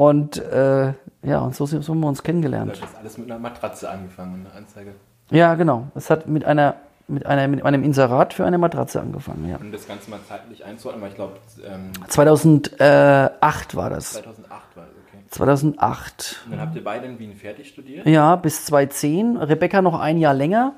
Und 0.00 0.38
äh, 0.38 0.94
ja, 1.22 1.40
und 1.40 1.54
so, 1.54 1.66
so 1.66 1.76
haben 1.76 2.00
wir 2.00 2.08
uns 2.08 2.22
kennengelernt. 2.22 2.72
Das 2.72 2.80
hat 2.80 3.00
alles 3.00 3.18
mit 3.18 3.30
einer 3.30 3.38
Matratze 3.38 3.90
angefangen, 3.90 4.46
eine 4.46 4.54
Anzeige. 4.56 4.94
Ja, 5.30 5.56
genau. 5.56 5.88
Es 5.94 6.08
hat 6.08 6.26
mit 6.26 6.46
einer 6.46 6.76
mit, 7.06 7.26
einer, 7.26 7.46
mit 7.48 7.62
einem 7.66 7.84
Inserat 7.84 8.32
für 8.32 8.46
eine 8.46 8.56
Matratze 8.56 8.98
angefangen, 8.98 9.46
ja. 9.50 9.58
Um 9.58 9.70
das 9.72 9.86
Ganze 9.86 10.08
mal 10.08 10.20
zeitlich 10.26 10.64
einzuordnen, 10.64 11.02
weil 11.02 11.10
ich 11.10 11.16
glaube... 11.16 11.34
Ähm, 11.66 11.90
2008 12.08 13.76
war 13.76 13.90
das. 13.90 14.12
2008 14.12 14.48
war 14.48 14.84
das, 14.86 14.94
okay. 15.06 15.24
2008. 15.28 16.40
Und 16.46 16.52
dann 16.52 16.60
habt 16.62 16.76
ihr 16.76 16.84
beide 16.84 17.04
in 17.04 17.18
Wien 17.18 17.34
fertig 17.34 17.68
studiert? 17.68 18.06
Ja, 18.06 18.36
bis 18.36 18.64
2010. 18.64 19.36
Rebecca 19.36 19.82
noch 19.82 20.00
ein 20.00 20.16
Jahr 20.16 20.32
länger. 20.32 20.76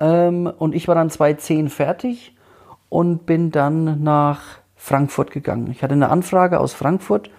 Ähm, 0.00 0.52
und 0.58 0.74
ich 0.74 0.88
war 0.88 0.96
dann 0.96 1.08
2010 1.08 1.68
fertig 1.68 2.34
und 2.88 3.26
bin 3.26 3.52
dann 3.52 4.02
nach 4.02 4.40
Frankfurt 4.74 5.30
gegangen. 5.30 5.70
Ich 5.70 5.84
hatte 5.84 5.94
eine 5.94 6.08
Anfrage 6.08 6.58
aus 6.58 6.72
Frankfurt 6.72 7.30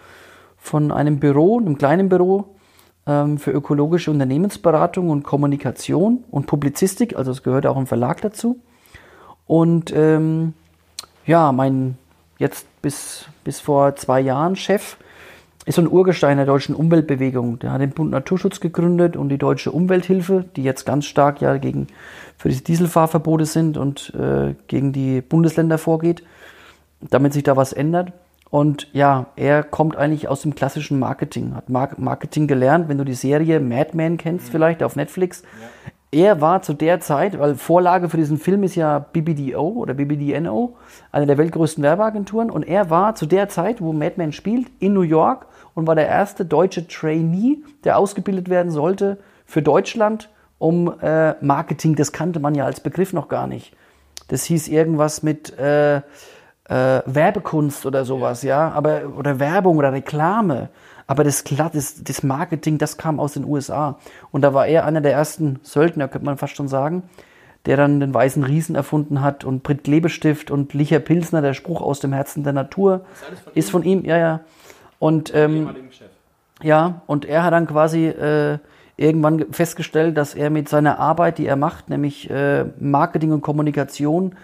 von 0.67 0.91
einem 0.91 1.19
Büro, 1.19 1.59
einem 1.59 1.77
kleinen 1.77 2.09
Büro 2.09 2.45
ähm, 3.05 3.37
für 3.37 3.51
ökologische 3.51 4.11
Unternehmensberatung 4.11 5.09
und 5.09 5.23
Kommunikation 5.23 6.23
und 6.29 6.45
Publizistik, 6.45 7.15
also 7.15 7.31
es 7.31 7.43
gehört 7.43 7.65
auch 7.65 7.77
ein 7.77 7.87
Verlag 7.87 8.21
dazu. 8.21 8.59
Und 9.45 9.93
ähm, 9.95 10.53
ja, 11.25 11.51
mein 11.51 11.97
jetzt 12.37 12.67
bis, 12.81 13.25
bis 13.43 13.59
vor 13.59 13.95
zwei 13.95 14.19
Jahren 14.21 14.55
Chef 14.55 14.97
ist 15.65 15.75
so 15.75 15.81
ein 15.81 15.91
Urgestein 15.91 16.37
der 16.37 16.45
deutschen 16.45 16.75
Umweltbewegung. 16.75 17.59
Der 17.59 17.73
hat 17.73 17.81
den 17.81 17.89
Bund 17.91 18.11
Naturschutz 18.11 18.61
gegründet 18.61 19.17
und 19.17 19.27
die 19.29 19.37
Deutsche 19.37 19.71
Umwelthilfe, 19.71 20.45
die 20.55 20.63
jetzt 20.63 20.85
ganz 20.85 21.05
stark 21.05 21.41
ja 21.41 21.57
gegen 21.57 21.87
für 22.37 22.47
diese 22.47 22.63
Dieselfahrverbote 22.63 23.45
sind 23.45 23.77
und 23.77 24.13
äh, 24.15 24.55
gegen 24.67 24.93
die 24.93 25.21
Bundesländer 25.21 25.77
vorgeht, 25.77 26.23
damit 27.01 27.33
sich 27.33 27.43
da 27.43 27.57
was 27.57 27.73
ändert. 27.73 28.13
Und 28.49 28.87
ja, 28.93 29.27
er 29.35 29.63
kommt 29.63 29.97
eigentlich 29.97 30.27
aus 30.27 30.41
dem 30.41 30.55
klassischen 30.55 30.99
Marketing, 30.99 31.55
hat 31.55 31.69
Marketing 31.69 32.47
gelernt, 32.47 32.87
wenn 32.87 32.97
du 32.97 33.03
die 33.03 33.13
Serie 33.13 33.59
Mad 33.59 33.91
Men 33.93 34.17
kennst, 34.17 34.47
mhm. 34.47 34.51
vielleicht 34.51 34.83
auf 34.83 34.95
Netflix. 34.95 35.43
Ja. 35.61 35.67
Er 36.09 36.39
war 36.39 36.61
zu 36.61 36.73
der 36.73 37.01
Zeit, 37.01 37.37
weil 37.37 37.55
Vorlage 37.55 38.07
für 38.07 38.15
diesen 38.15 38.37
Film 38.37 38.63
ist 38.63 38.75
ja 38.75 38.99
BBDO 38.99 39.67
oder 39.67 39.93
BBDNO, 39.93 40.77
eine 41.11 41.25
der 41.25 41.37
weltgrößten 41.37 41.83
Werbeagenturen, 41.83 42.49
und 42.49 42.63
er 42.63 42.89
war 42.89 43.15
zu 43.15 43.25
der 43.25 43.49
Zeit, 43.49 43.81
wo 43.81 43.91
Mad 43.91 44.13
Men 44.15 44.31
spielt, 44.31 44.67
in 44.79 44.93
New 44.93 45.01
York 45.01 45.47
und 45.73 45.85
war 45.85 45.95
der 45.95 46.07
erste 46.07 46.45
deutsche 46.45 46.87
Trainee, 46.87 47.57
der 47.83 47.97
ausgebildet 47.97 48.47
werden 48.47 48.71
sollte 48.71 49.17
für 49.45 49.61
Deutschland, 49.61 50.29
um 50.59 50.93
äh, 51.01 51.33
Marketing, 51.43 51.95
das 51.95 52.13
kannte 52.13 52.39
man 52.39 52.55
ja 52.55 52.63
als 52.63 52.79
Begriff 52.79 53.11
noch 53.11 53.27
gar 53.27 53.45
nicht. 53.45 53.75
Das 54.29 54.45
hieß 54.45 54.69
irgendwas 54.69 55.23
mit 55.23 55.57
äh, 55.59 56.01
äh, 56.69 57.01
Werbekunst 57.05 57.85
oder 57.85 58.05
sowas, 58.05 58.43
ja, 58.43 58.71
aber 58.71 59.01
oder 59.17 59.39
Werbung 59.39 59.77
oder 59.77 59.93
Reklame. 59.93 60.69
Aber 61.07 61.23
das, 61.23 61.45
das, 61.45 62.03
das 62.03 62.23
Marketing, 62.23 62.77
das 62.77 62.97
kam 62.97 63.19
aus 63.19 63.33
den 63.33 63.45
USA. 63.45 63.97
Und 64.31 64.41
da 64.41 64.53
war 64.53 64.67
er 64.67 64.85
einer 64.85 64.99
der 64.99 65.13
ersten 65.13 65.59
Söldner, 65.63 66.09
könnte 66.09 66.25
man 66.25 66.37
fast 66.37 66.57
schon 66.57 66.67
sagen, 66.67 67.03
der 67.65 67.77
dann 67.77 68.01
den 68.01 68.13
weißen 68.13 68.43
Riesen 68.43 68.75
erfunden 68.75 69.21
hat 69.21 69.45
und 69.45 69.63
Brit 69.63 69.85
Klebestift 69.85 70.51
und 70.51 70.73
Licher 70.73 70.99
Pilsner, 70.99 71.41
der 71.41 71.53
Spruch 71.53 71.81
aus 71.81 72.01
dem 72.01 72.11
Herzen 72.11 72.43
der 72.43 72.53
Natur, 72.53 73.05
ist 73.13 73.39
von, 73.43 73.53
ist 73.53 73.71
von 73.71 73.83
ihm, 73.83 74.05
ja, 74.05 74.17
ja. 74.17 74.39
Und 74.99 75.33
ähm, 75.33 75.69
ja, 76.61 77.01
und 77.05 77.23
er 77.25 77.43
hat 77.43 77.53
dann 77.53 77.67
quasi 77.67 78.07
äh, 78.07 78.57
irgendwann 78.97 79.53
festgestellt, 79.53 80.17
dass 80.17 80.33
er 80.33 80.49
mit 80.49 80.67
seiner 80.67 80.99
Arbeit, 80.99 81.37
die 81.37 81.45
er 81.45 81.55
macht, 81.55 81.89
nämlich 81.89 82.29
äh, 82.29 82.65
Marketing 82.79 83.31
und 83.31 83.41
Kommunikation, 83.41 84.35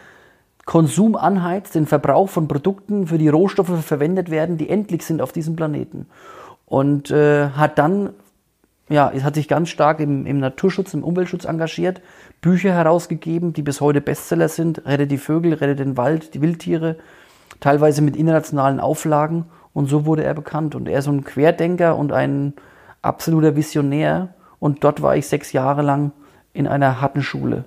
Konsum 0.66 1.16
anheizt, 1.16 1.76
den 1.76 1.86
Verbrauch 1.86 2.30
von 2.30 2.48
Produkten 2.48 3.08
für 3.08 3.18
die 3.18 3.28
Rohstoffe 3.28 3.84
verwendet 3.84 4.32
werden, 4.32 4.58
die 4.58 4.70
endlich 4.70 5.06
sind 5.06 5.22
auf 5.22 5.32
diesem 5.32 5.56
Planeten. 5.56 6.08
Und 6.66 7.12
äh, 7.12 7.50
hat 7.50 7.78
dann, 7.78 8.12
ja, 8.88 9.12
hat 9.12 9.36
sich 9.36 9.48
ganz 9.48 9.70
stark 9.70 10.00
im, 10.00 10.26
im 10.26 10.40
Naturschutz, 10.40 10.94
im 10.94 11.04
Umweltschutz 11.04 11.46
engagiert, 11.46 12.02
Bücher 12.42 12.74
herausgegeben, 12.74 13.54
die 13.54 13.62
bis 13.62 13.82
heute 13.82 14.00
Bestseller 14.00 14.48
sind, 14.48 14.86
Rette 14.86 15.06
die 15.06 15.18
Vögel, 15.18 15.54
Rette 15.54 15.76
den 15.76 15.98
Wald, 15.98 16.34
die 16.34 16.42
Wildtiere, 16.42 16.98
teilweise 17.60 18.02
mit 18.02 18.16
internationalen 18.16 18.80
Auflagen. 18.80 19.46
Und 19.74 19.88
so 19.88 20.06
wurde 20.06 20.24
er 20.24 20.34
bekannt. 20.34 20.76
Und 20.76 20.88
er 20.88 21.00
ist 21.00 21.06
so 21.06 21.12
ein 21.12 21.24
Querdenker 21.24 21.98
und 21.98 22.14
ein 22.14 22.54
absoluter 23.02 23.56
Visionär. 23.56 24.34
Und 24.60 24.84
dort 24.84 25.02
war 25.02 25.18
ich 25.18 25.28
sechs 25.28 25.52
Jahre 25.52 25.82
lang 25.82 26.12
in 26.54 26.68
einer 26.68 27.02
harten 27.02 27.22
Schule 27.22 27.66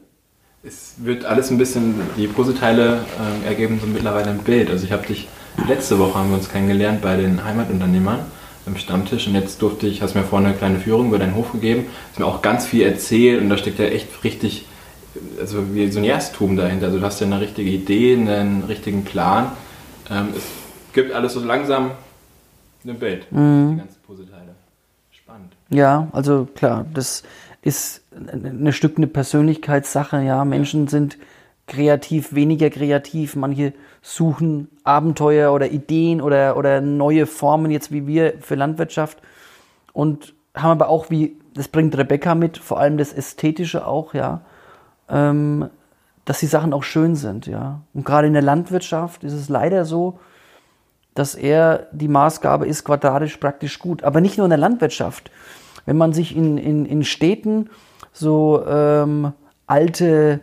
es 0.66 0.94
wird 0.98 1.24
alles 1.24 1.50
ein 1.50 1.58
bisschen, 1.58 1.94
die 2.16 2.26
Puzzleteile 2.26 3.04
äh, 3.44 3.46
ergeben 3.46 3.78
so 3.80 3.86
mittlerweile 3.86 4.30
ein 4.30 4.38
Bild. 4.38 4.70
Also 4.70 4.84
ich 4.84 4.92
habe 4.92 5.06
dich, 5.06 5.28
letzte 5.68 5.98
Woche 5.98 6.18
haben 6.18 6.30
wir 6.30 6.38
uns 6.38 6.48
kennengelernt 6.48 7.02
bei 7.02 7.16
den 7.16 7.44
Heimatunternehmern 7.44 8.20
im 8.66 8.76
Stammtisch 8.76 9.28
und 9.28 9.34
jetzt 9.34 9.62
durfte 9.62 9.86
ich, 9.86 10.02
hast 10.02 10.16
mir 10.16 10.24
vorhin 10.24 10.48
eine 10.48 10.56
kleine 10.56 10.80
Führung 10.80 11.08
über 11.08 11.18
deinen 11.18 11.36
Hof 11.36 11.52
gegeben, 11.52 11.86
hast 12.10 12.18
mir 12.18 12.26
auch 12.26 12.42
ganz 12.42 12.66
viel 12.66 12.82
erzählt 12.82 13.40
und 13.40 13.48
da 13.48 13.56
steckt 13.56 13.78
ja 13.78 13.84
echt 13.84 14.24
richtig, 14.24 14.66
also 15.38 15.72
wie 15.72 15.88
so 15.90 16.00
ein 16.00 16.04
Erstum 16.04 16.56
dahinter. 16.56 16.86
Also 16.86 16.98
du 16.98 17.04
hast 17.04 17.20
ja 17.20 17.26
eine 17.26 17.40
richtige 17.40 17.70
Idee, 17.70 18.14
einen 18.14 18.64
richtigen 18.64 19.04
Plan. 19.04 19.52
Ähm, 20.10 20.30
es 20.36 20.42
gibt 20.92 21.12
alles 21.12 21.34
so 21.34 21.44
langsam 21.44 21.92
ein 22.84 22.98
Bild, 22.98 23.30
mhm. 23.30 23.72
die 23.72 23.78
ganzen 23.78 24.00
Puzzleteile. 24.04 24.54
Spannend. 25.12 25.52
Ja, 25.70 26.08
also 26.12 26.48
klar, 26.56 26.86
das 26.92 27.22
ist 27.66 28.04
ein 28.14 28.72
Stück 28.72 28.96
eine 28.96 29.08
Persönlichkeitssache. 29.08 30.22
Ja, 30.22 30.44
Menschen 30.44 30.86
sind 30.86 31.18
kreativ, 31.66 32.32
weniger 32.32 32.70
kreativ. 32.70 33.34
Manche 33.34 33.72
suchen 34.02 34.68
Abenteuer 34.84 35.52
oder 35.52 35.70
Ideen 35.72 36.20
oder, 36.20 36.56
oder 36.56 36.80
neue 36.80 37.26
Formen, 37.26 37.72
jetzt 37.72 37.90
wie 37.90 38.06
wir 38.06 38.34
für 38.40 38.54
Landwirtschaft. 38.54 39.20
Und 39.92 40.34
haben 40.54 40.70
aber 40.70 40.88
auch, 40.88 41.10
wie, 41.10 41.36
das 41.54 41.66
bringt 41.66 41.98
Rebecca 41.98 42.36
mit, 42.36 42.56
vor 42.56 42.78
allem 42.78 42.98
das 42.98 43.12
Ästhetische 43.12 43.84
auch, 43.84 44.14
ja, 44.14 44.42
ähm, 45.08 45.68
dass 46.24 46.38
die 46.38 46.46
Sachen 46.46 46.72
auch 46.72 46.84
schön 46.84 47.16
sind, 47.16 47.46
ja. 47.46 47.80
Und 47.94 48.04
gerade 48.04 48.28
in 48.28 48.32
der 48.32 48.42
Landwirtschaft 48.42 49.24
ist 49.24 49.32
es 49.32 49.48
leider 49.48 49.84
so, 49.84 50.20
dass 51.14 51.34
er 51.34 51.88
die 51.90 52.08
Maßgabe 52.08 52.66
ist 52.66 52.84
quadratisch 52.84 53.38
praktisch 53.38 53.80
gut. 53.80 54.04
Aber 54.04 54.20
nicht 54.20 54.38
nur 54.38 54.46
in 54.46 54.50
der 54.50 54.58
Landwirtschaft. 54.58 55.30
Wenn 55.86 55.96
man 55.96 56.12
sich 56.12 56.36
in, 56.36 56.58
in, 56.58 56.84
in 56.84 57.04
Städten 57.04 57.70
so 58.12 58.62
ähm, 58.66 59.32
alte 59.66 60.40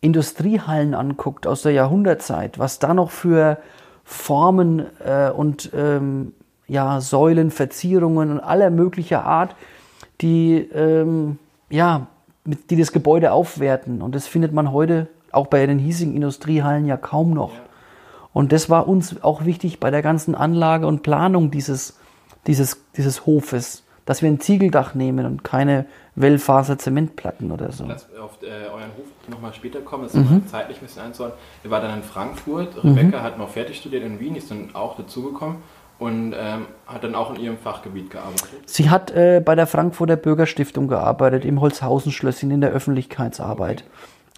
Industriehallen 0.00 0.94
anguckt 0.94 1.46
aus 1.46 1.62
der 1.62 1.72
Jahrhundertzeit, 1.72 2.58
was 2.58 2.78
da 2.78 2.94
noch 2.94 3.10
für 3.10 3.58
Formen 4.04 4.86
äh, 5.04 5.30
und 5.30 5.70
ähm, 5.74 6.32
ja, 6.68 7.00
Säulen, 7.00 7.50
Verzierungen 7.50 8.30
und 8.30 8.40
aller 8.40 8.70
möglicher 8.70 9.24
Art, 9.24 9.56
die, 10.20 10.58
ähm, 10.58 11.38
ja, 11.70 12.06
mit, 12.44 12.70
die 12.70 12.76
das 12.76 12.92
Gebäude 12.92 13.32
aufwerten. 13.32 14.02
Und 14.02 14.14
das 14.14 14.26
findet 14.26 14.52
man 14.52 14.72
heute 14.72 15.08
auch 15.32 15.48
bei 15.48 15.66
den 15.66 15.78
hiesigen 15.78 16.14
Industriehallen 16.14 16.86
ja 16.86 16.96
kaum 16.96 17.32
noch. 17.32 17.52
Und 18.32 18.52
das 18.52 18.68
war 18.70 18.86
uns 18.86 19.22
auch 19.22 19.44
wichtig 19.44 19.80
bei 19.80 19.90
der 19.90 20.02
ganzen 20.02 20.34
Anlage 20.34 20.86
und 20.86 21.02
Planung 21.02 21.50
dieses, 21.50 21.98
dieses, 22.46 22.84
dieses 22.96 23.26
Hofes 23.26 23.82
dass 24.06 24.22
wir 24.22 24.30
ein 24.30 24.40
Ziegeldach 24.40 24.94
nehmen 24.94 25.26
und 25.26 25.44
keine 25.44 25.84
Wellfaser-Zementplatten 26.14 27.52
oder 27.52 27.72
so. 27.72 27.84
Lass 27.86 28.08
auf 28.18 28.38
äh, 28.42 28.68
euren 28.68 28.90
Hof 28.96 29.06
nochmal 29.28 29.52
später 29.52 29.80
kommen, 29.80 30.04
das 30.04 30.14
ist 30.14 30.30
mhm. 30.30 30.46
zeitlich 30.46 30.78
ein 30.78 30.86
bisschen 30.86 31.02
einzuordnen. 31.02 31.38
Wir 31.62 31.70
waren 31.70 31.82
dann 31.82 31.98
in 31.98 32.02
Frankfurt, 32.02 32.82
Rebecca 32.82 33.18
mhm. 33.18 33.22
hat 33.22 33.38
noch 33.38 33.50
fertig 33.50 33.76
studiert 33.76 34.04
in 34.04 34.18
Wien, 34.18 34.36
ist 34.36 34.50
dann 34.50 34.74
auch 34.74 34.96
dazugekommen 34.96 35.58
und 35.98 36.34
ähm, 36.38 36.66
hat 36.86 37.04
dann 37.04 37.14
auch 37.14 37.34
in 37.34 37.40
ihrem 37.40 37.58
Fachgebiet 37.58 38.10
gearbeitet. 38.10 38.62
Sie 38.66 38.90
hat 38.90 39.10
äh, 39.10 39.42
bei 39.44 39.54
der 39.54 39.66
Frankfurter 39.66 40.16
Bürgerstiftung 40.16 40.88
gearbeitet, 40.88 41.44
im 41.44 41.60
Holzhausen-Schlösschen 41.60 42.50
in 42.50 42.60
der 42.60 42.70
Öffentlichkeitsarbeit. 42.70 43.84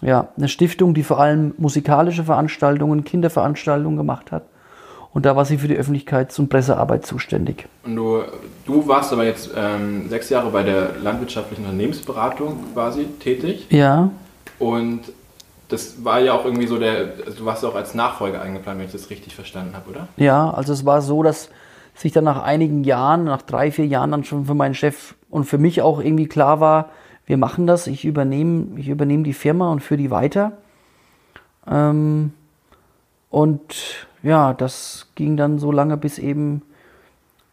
Okay. 0.01 0.09
Ja, 0.09 0.29
eine 0.37 0.47
Stiftung, 0.47 0.93
die 0.93 1.03
vor 1.03 1.19
allem 1.19 1.53
musikalische 1.57 2.23
Veranstaltungen, 2.23 3.03
Kinderveranstaltungen 3.03 3.97
gemacht 3.97 4.31
hat. 4.31 4.43
Und 5.11 5.25
da 5.25 5.35
war 5.35 5.45
sie 5.45 5.57
für 5.57 5.67
die 5.67 5.77
Öffentlichkeits- 5.77 6.39
und 6.39 6.49
Pressearbeit 6.49 7.05
zuständig. 7.05 7.67
Und 7.83 7.95
du, 7.95 8.21
du 8.65 8.87
warst 8.87 9.11
aber 9.11 9.25
jetzt 9.25 9.49
ähm, 9.55 10.07
sechs 10.07 10.29
Jahre 10.29 10.51
bei 10.51 10.63
der 10.63 10.97
landwirtschaftlichen 11.01 11.65
Unternehmensberatung 11.65 12.73
quasi 12.73 13.05
tätig. 13.19 13.65
Ja. 13.71 14.11
Und 14.59 15.01
das 15.69 16.03
war 16.03 16.19
ja 16.19 16.33
auch 16.33 16.45
irgendwie 16.45 16.67
so 16.67 16.77
der, 16.77 17.13
also 17.25 17.39
du 17.39 17.45
warst 17.45 17.65
auch 17.65 17.75
als 17.75 17.95
Nachfolger 17.95 18.41
eingeplant, 18.41 18.79
wenn 18.79 18.85
ich 18.85 18.91
das 18.91 19.09
richtig 19.09 19.35
verstanden 19.35 19.75
habe, 19.75 19.89
oder? 19.89 20.07
Ja, 20.17 20.51
also 20.51 20.73
es 20.73 20.85
war 20.85 21.01
so, 21.01 21.23
dass 21.23 21.49
sich 21.95 22.11
dann 22.11 22.23
nach 22.23 22.41
einigen 22.43 22.83
Jahren, 22.83 23.25
nach 23.25 23.41
drei, 23.41 23.71
vier 23.71 23.85
Jahren 23.85 24.11
dann 24.11 24.23
schon 24.23 24.45
für 24.45 24.55
meinen 24.55 24.75
Chef 24.75 25.15
und 25.29 25.45
für 25.45 25.57
mich 25.57 25.81
auch 25.81 25.99
irgendwie 25.99 26.27
klar 26.27 26.59
war, 26.59 26.89
wir 27.25 27.37
machen 27.37 27.67
das, 27.67 27.85
ich 27.87 28.05
übernehme, 28.05 28.79
ich 28.79 28.89
übernehme 28.89 29.23
die 29.23 29.33
Firma 29.33 29.71
und 29.71 29.81
führe 29.81 29.99
die 29.99 30.09
weiter. 30.09 30.53
Ähm, 31.69 32.33
und 33.29 34.07
ja, 34.23 34.53
das 34.53 35.07
ging 35.15 35.37
dann 35.37 35.59
so 35.59 35.71
lange, 35.71 35.97
bis 35.97 36.17
eben 36.17 36.61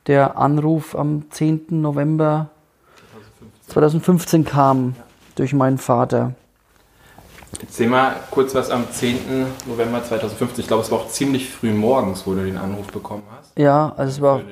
der 0.07 0.39
Anruf 0.39 0.97
am 0.97 1.31
10. 1.31 1.67
November 1.71 2.51
2015, 3.69 3.73
2015 3.73 4.45
kam 4.45 4.95
ja. 4.97 5.05
durch 5.37 5.53
meinen 5.53 5.79
Vater. 5.79 6.35
Erzähl 7.61 7.89
mal 7.89 8.17
kurz 8.31 8.55
was 8.55 8.71
am 8.71 8.91
10. 8.91 9.47
November 9.67 10.03
2015. 10.03 10.63
Ich 10.63 10.67
glaube, 10.67 10.83
es 10.83 10.91
war 10.91 10.99
auch 10.99 11.09
ziemlich 11.09 11.51
früh 11.51 11.73
morgens, 11.73 12.27
wo 12.27 12.35
du 12.35 12.45
den 12.45 12.57
Anruf 12.57 12.87
bekommen 12.89 13.23
hast. 13.37 13.57
Ja, 13.59 13.93
also 13.97 14.11
es 14.11 14.21
war. 14.21 14.43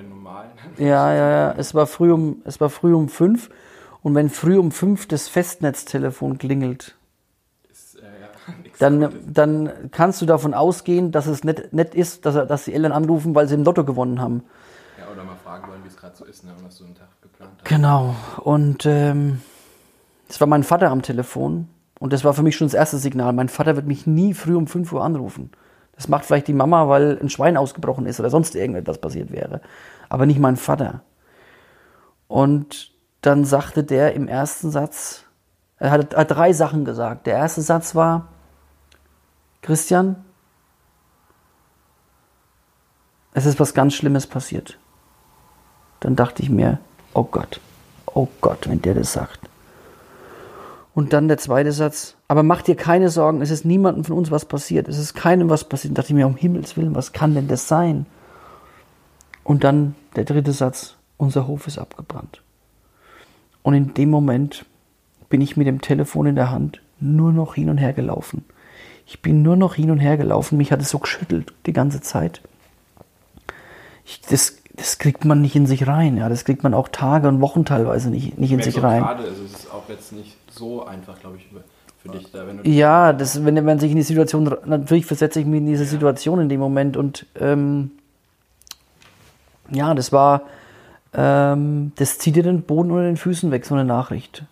Ja, 0.78 1.12
ja, 1.12 1.30
ja. 1.30 1.54
Es 1.56 1.74
war 1.74 1.86
früh 1.86 2.12
um, 2.12 2.42
es 2.44 2.60
war 2.60 2.70
früh 2.70 2.94
um 2.94 3.08
fünf. 3.08 3.50
Und 4.02 4.14
wenn 4.14 4.28
früh 4.30 4.58
um 4.58 4.70
fünf 4.70 5.06
das 5.06 5.28
Festnetztelefon 5.28 6.38
klingelt, 6.38 6.96
dann, 8.78 9.08
dann 9.26 9.90
kannst 9.90 10.20
du 10.20 10.26
davon 10.26 10.54
ausgehen, 10.54 11.12
dass 11.12 11.26
es 11.26 11.44
nicht, 11.44 11.72
nicht 11.72 11.94
ist, 11.94 12.26
dass, 12.26 12.34
dass 12.46 12.64
die 12.64 12.74
Eltern 12.74 12.92
anrufen, 12.92 13.34
weil 13.34 13.48
sie 13.48 13.54
im 13.54 13.64
Lotto 13.64 13.84
gewonnen 13.84 14.20
haben. 14.20 14.42
Ja, 14.98 15.12
oder 15.12 15.24
mal 15.24 15.36
fragen 15.36 15.68
wollen, 15.68 15.84
wie 15.84 15.88
es 15.88 15.96
gerade 15.96 16.16
so 16.16 16.24
ist, 16.24 16.44
ne, 16.44 16.52
was 16.64 16.78
du 16.78 16.84
einen 16.84 16.94
Tag 16.94 17.08
geplant 17.22 17.52
hast. 17.58 17.68
Genau. 17.68 18.14
Und 18.38 18.86
ähm, 18.86 19.40
es 20.28 20.40
war 20.40 20.48
mein 20.48 20.64
Vater 20.64 20.90
am 20.90 21.02
Telefon. 21.02 21.68
Und 22.00 22.12
das 22.12 22.24
war 22.24 22.34
für 22.34 22.42
mich 22.42 22.56
schon 22.56 22.66
das 22.66 22.74
erste 22.74 22.98
Signal. 22.98 23.32
Mein 23.32 23.48
Vater 23.48 23.76
wird 23.76 23.86
mich 23.86 24.06
nie 24.06 24.34
früh 24.34 24.56
um 24.56 24.66
5 24.66 24.92
Uhr 24.92 25.04
anrufen. 25.04 25.50
Das 25.94 26.08
macht 26.08 26.24
vielleicht 26.24 26.48
die 26.48 26.52
Mama, 26.52 26.88
weil 26.88 27.18
ein 27.22 27.30
Schwein 27.30 27.56
ausgebrochen 27.56 28.06
ist 28.06 28.18
oder 28.18 28.30
sonst 28.30 28.56
irgendetwas 28.56 28.98
passiert 28.98 29.30
wäre. 29.30 29.60
Aber 30.08 30.26
nicht 30.26 30.40
mein 30.40 30.56
Vater. 30.56 31.02
Und 32.26 32.92
dann 33.20 33.44
sagte 33.44 33.84
der 33.84 34.14
im 34.14 34.26
ersten 34.26 34.70
Satz, 34.70 35.24
er 35.78 35.92
hat, 35.92 36.16
hat 36.16 36.30
drei 36.30 36.52
Sachen 36.52 36.84
gesagt. 36.84 37.26
Der 37.26 37.36
erste 37.36 37.62
Satz 37.62 37.94
war, 37.94 38.33
Christian, 39.64 40.16
es 43.32 43.46
ist 43.46 43.58
was 43.58 43.72
ganz 43.72 43.94
Schlimmes 43.94 44.26
passiert. 44.26 44.78
Dann 46.00 46.16
dachte 46.16 46.42
ich 46.42 46.50
mir, 46.50 46.80
oh 47.14 47.24
Gott, 47.24 47.60
oh 48.04 48.28
Gott, 48.42 48.68
wenn 48.68 48.82
der 48.82 48.92
das 48.92 49.14
sagt. 49.14 49.40
Und 50.94 51.14
dann 51.14 51.28
der 51.28 51.38
zweite 51.38 51.72
Satz, 51.72 52.14
aber 52.28 52.42
mach 52.42 52.60
dir 52.60 52.76
keine 52.76 53.08
Sorgen, 53.08 53.40
es 53.40 53.50
ist 53.50 53.64
niemandem 53.64 54.04
von 54.04 54.18
uns 54.18 54.30
was 54.30 54.44
passiert, 54.44 54.86
es 54.86 54.98
ist 54.98 55.14
keinem 55.14 55.48
was 55.48 55.64
passiert. 55.64 55.92
Dann 55.92 56.02
dachte 56.02 56.08
ich 56.08 56.16
mir, 56.16 56.26
um 56.26 56.36
Himmels 56.36 56.76
Willen, 56.76 56.94
was 56.94 57.14
kann 57.14 57.34
denn 57.34 57.48
das 57.48 57.66
sein? 57.66 58.04
Und 59.44 59.64
dann 59.64 59.94
der 60.14 60.24
dritte 60.24 60.52
Satz, 60.52 60.96
unser 61.16 61.46
Hof 61.46 61.66
ist 61.66 61.78
abgebrannt. 61.78 62.42
Und 63.62 63.72
in 63.72 63.94
dem 63.94 64.10
Moment 64.10 64.66
bin 65.30 65.40
ich 65.40 65.56
mit 65.56 65.66
dem 65.66 65.80
Telefon 65.80 66.26
in 66.26 66.34
der 66.34 66.50
Hand 66.50 66.82
nur 67.00 67.32
noch 67.32 67.54
hin 67.54 67.70
und 67.70 67.78
her 67.78 67.94
gelaufen. 67.94 68.44
Ich 69.06 69.20
bin 69.22 69.42
nur 69.42 69.56
noch 69.56 69.74
hin 69.74 69.90
und 69.90 69.98
her 69.98 70.16
gelaufen. 70.16 70.56
Mich 70.56 70.72
hat 70.72 70.80
es 70.80 70.90
so 70.90 70.98
geschüttelt 70.98 71.52
die 71.66 71.72
ganze 71.72 72.00
Zeit. 72.00 72.40
Ich, 74.04 74.20
das, 74.22 74.56
das 74.74 74.98
kriegt 74.98 75.24
man 75.24 75.40
nicht 75.40 75.56
in 75.56 75.66
sich 75.66 75.86
rein. 75.86 76.16
Ja, 76.16 76.28
das 76.28 76.44
kriegt 76.44 76.62
man 76.62 76.74
auch 76.74 76.88
Tage 76.88 77.28
und 77.28 77.40
Wochen 77.40 77.64
teilweise 77.64 78.10
nicht, 78.10 78.38
nicht 78.38 78.52
in 78.52 78.62
sich 78.62 78.82
rein. 78.82 79.02
Gerade, 79.02 79.24
also 79.24 79.44
es 79.44 79.52
ist 79.52 79.72
auch 79.72 79.88
jetzt 79.88 80.12
nicht 80.12 80.36
so 80.50 80.84
einfach, 80.84 81.18
glaube 81.20 81.36
ich, 81.36 81.46
für 82.02 82.08
dich 82.10 82.30
da. 82.30 82.46
Wenn 82.46 82.58
du 82.58 82.68
ja, 82.68 83.12
das, 83.12 83.44
wenn 83.44 83.62
man 83.64 83.78
sich 83.78 83.90
in 83.90 83.96
die 83.96 84.02
Situation, 84.02 84.54
natürlich 84.64 85.06
versetze 85.06 85.40
ich 85.40 85.46
mich 85.46 85.58
in 85.58 85.66
diese 85.66 85.84
ja. 85.84 85.90
Situation 85.90 86.40
in 86.40 86.48
dem 86.48 86.60
Moment 86.60 86.96
und 86.96 87.26
ähm, 87.38 87.92
ja, 89.70 89.94
das 89.94 90.12
war, 90.12 90.42
ähm, 91.14 91.92
das 91.96 92.18
zieht 92.18 92.36
dir 92.36 92.42
den 92.42 92.62
Boden 92.62 92.90
unter 92.90 93.04
den 93.04 93.16
Füßen 93.16 93.50
weg, 93.50 93.64
so 93.64 93.74
eine 93.74 93.84
Nachricht. 93.84 94.44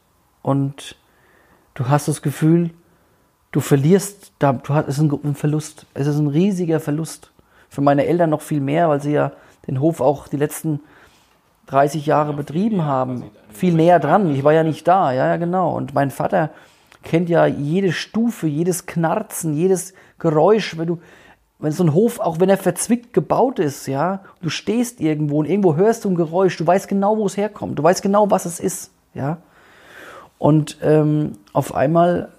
Und 0.43 0.97
du 1.75 1.89
hast 1.89 2.09
das 2.09 2.23
Gefühl, 2.23 2.71
du 3.53 3.61
verlierst, 3.61 4.33
da, 4.39 4.53
du 4.55 4.75
hast, 4.75 4.89
es 4.89 4.99
ist 4.99 5.13
ein 5.13 5.35
Verlust. 5.35 5.87
Es 5.95 6.07
ist 6.07 6.19
ein 6.19 6.27
riesiger 6.27 6.81
Verlust. 6.81 7.31
Für 7.69 7.83
meine 7.83 8.07
Eltern 8.07 8.31
noch 8.31 8.41
viel 8.41 8.61
mehr, 8.61 8.89
weil 8.89 9.01
sie 9.01 9.13
ja 9.13 9.33
den 9.67 9.81
Hof 9.81 10.01
auch 10.01 10.27
die 10.29 10.37
letzten 10.37 10.81
30 11.67 12.07
Jahre 12.07 12.33
betrieben 12.33 12.85
haben. 12.85 13.25
Viel 13.51 13.75
näher 13.75 14.01
dran. 14.01 14.35
Ich 14.35 14.43
war 14.43 14.53
ja 14.53 14.65
nicht 14.65 14.89
da. 14.89 15.13
Ja, 15.13 15.29
ja, 15.29 15.37
genau. 15.37 15.77
Und 15.77 15.95
mein 15.95 16.11
Vater 16.11 16.51
kennt 17.03 17.29
ja 17.29 17.47
jede 17.47 17.93
Stufe, 17.93 18.47
jedes 18.47 18.87
Knarzen, 18.87 19.55
jedes 19.55 19.95
Geräusch. 20.19 20.77
Wenn 20.77 20.87
du, 20.87 20.99
wenn 21.59 21.73
so 21.73 21.85
ein 21.85 21.95
Hof, 21.95 22.21
auch 22.21 22.41
wenn 22.41 22.49
er 22.49 22.57
verzwickt 22.57 23.13
gebaut 23.13 23.59
ist, 23.59 23.87
ja, 23.87 24.21
du 24.41 24.49
stehst 24.49 25.01
irgendwo 25.01 25.39
und 25.39 25.47
irgendwo 25.47 25.77
hörst 25.77 26.05
du 26.05 26.11
ein 26.11 26.15
Geräusch, 26.15 26.57
du 26.57 26.67
weißt 26.67 26.89
genau, 26.89 27.17
wo 27.17 27.27
es 27.27 27.37
herkommt. 27.37 27.79
Du 27.79 27.83
weißt 27.83 28.03
genau, 28.03 28.31
was 28.31 28.45
es 28.45 28.61
ist. 28.61 28.91
Ja. 29.15 29.39
Und 30.39 30.79
ähm, 30.83 31.33
auf 31.53 31.75
einmal 31.75 32.31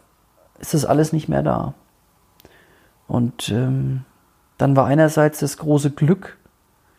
ist 0.63 0.74
das 0.74 0.86
alles 0.86 1.12
nicht 1.13 1.27
mehr 1.29 1.43
da. 1.43 1.74
Und 3.08 3.50
ähm, 3.50 4.05
dann 4.58 4.75
war 4.75 4.86
einerseits 4.86 5.39
das 5.39 5.58
große 5.58 5.91
Glück, 5.91 6.38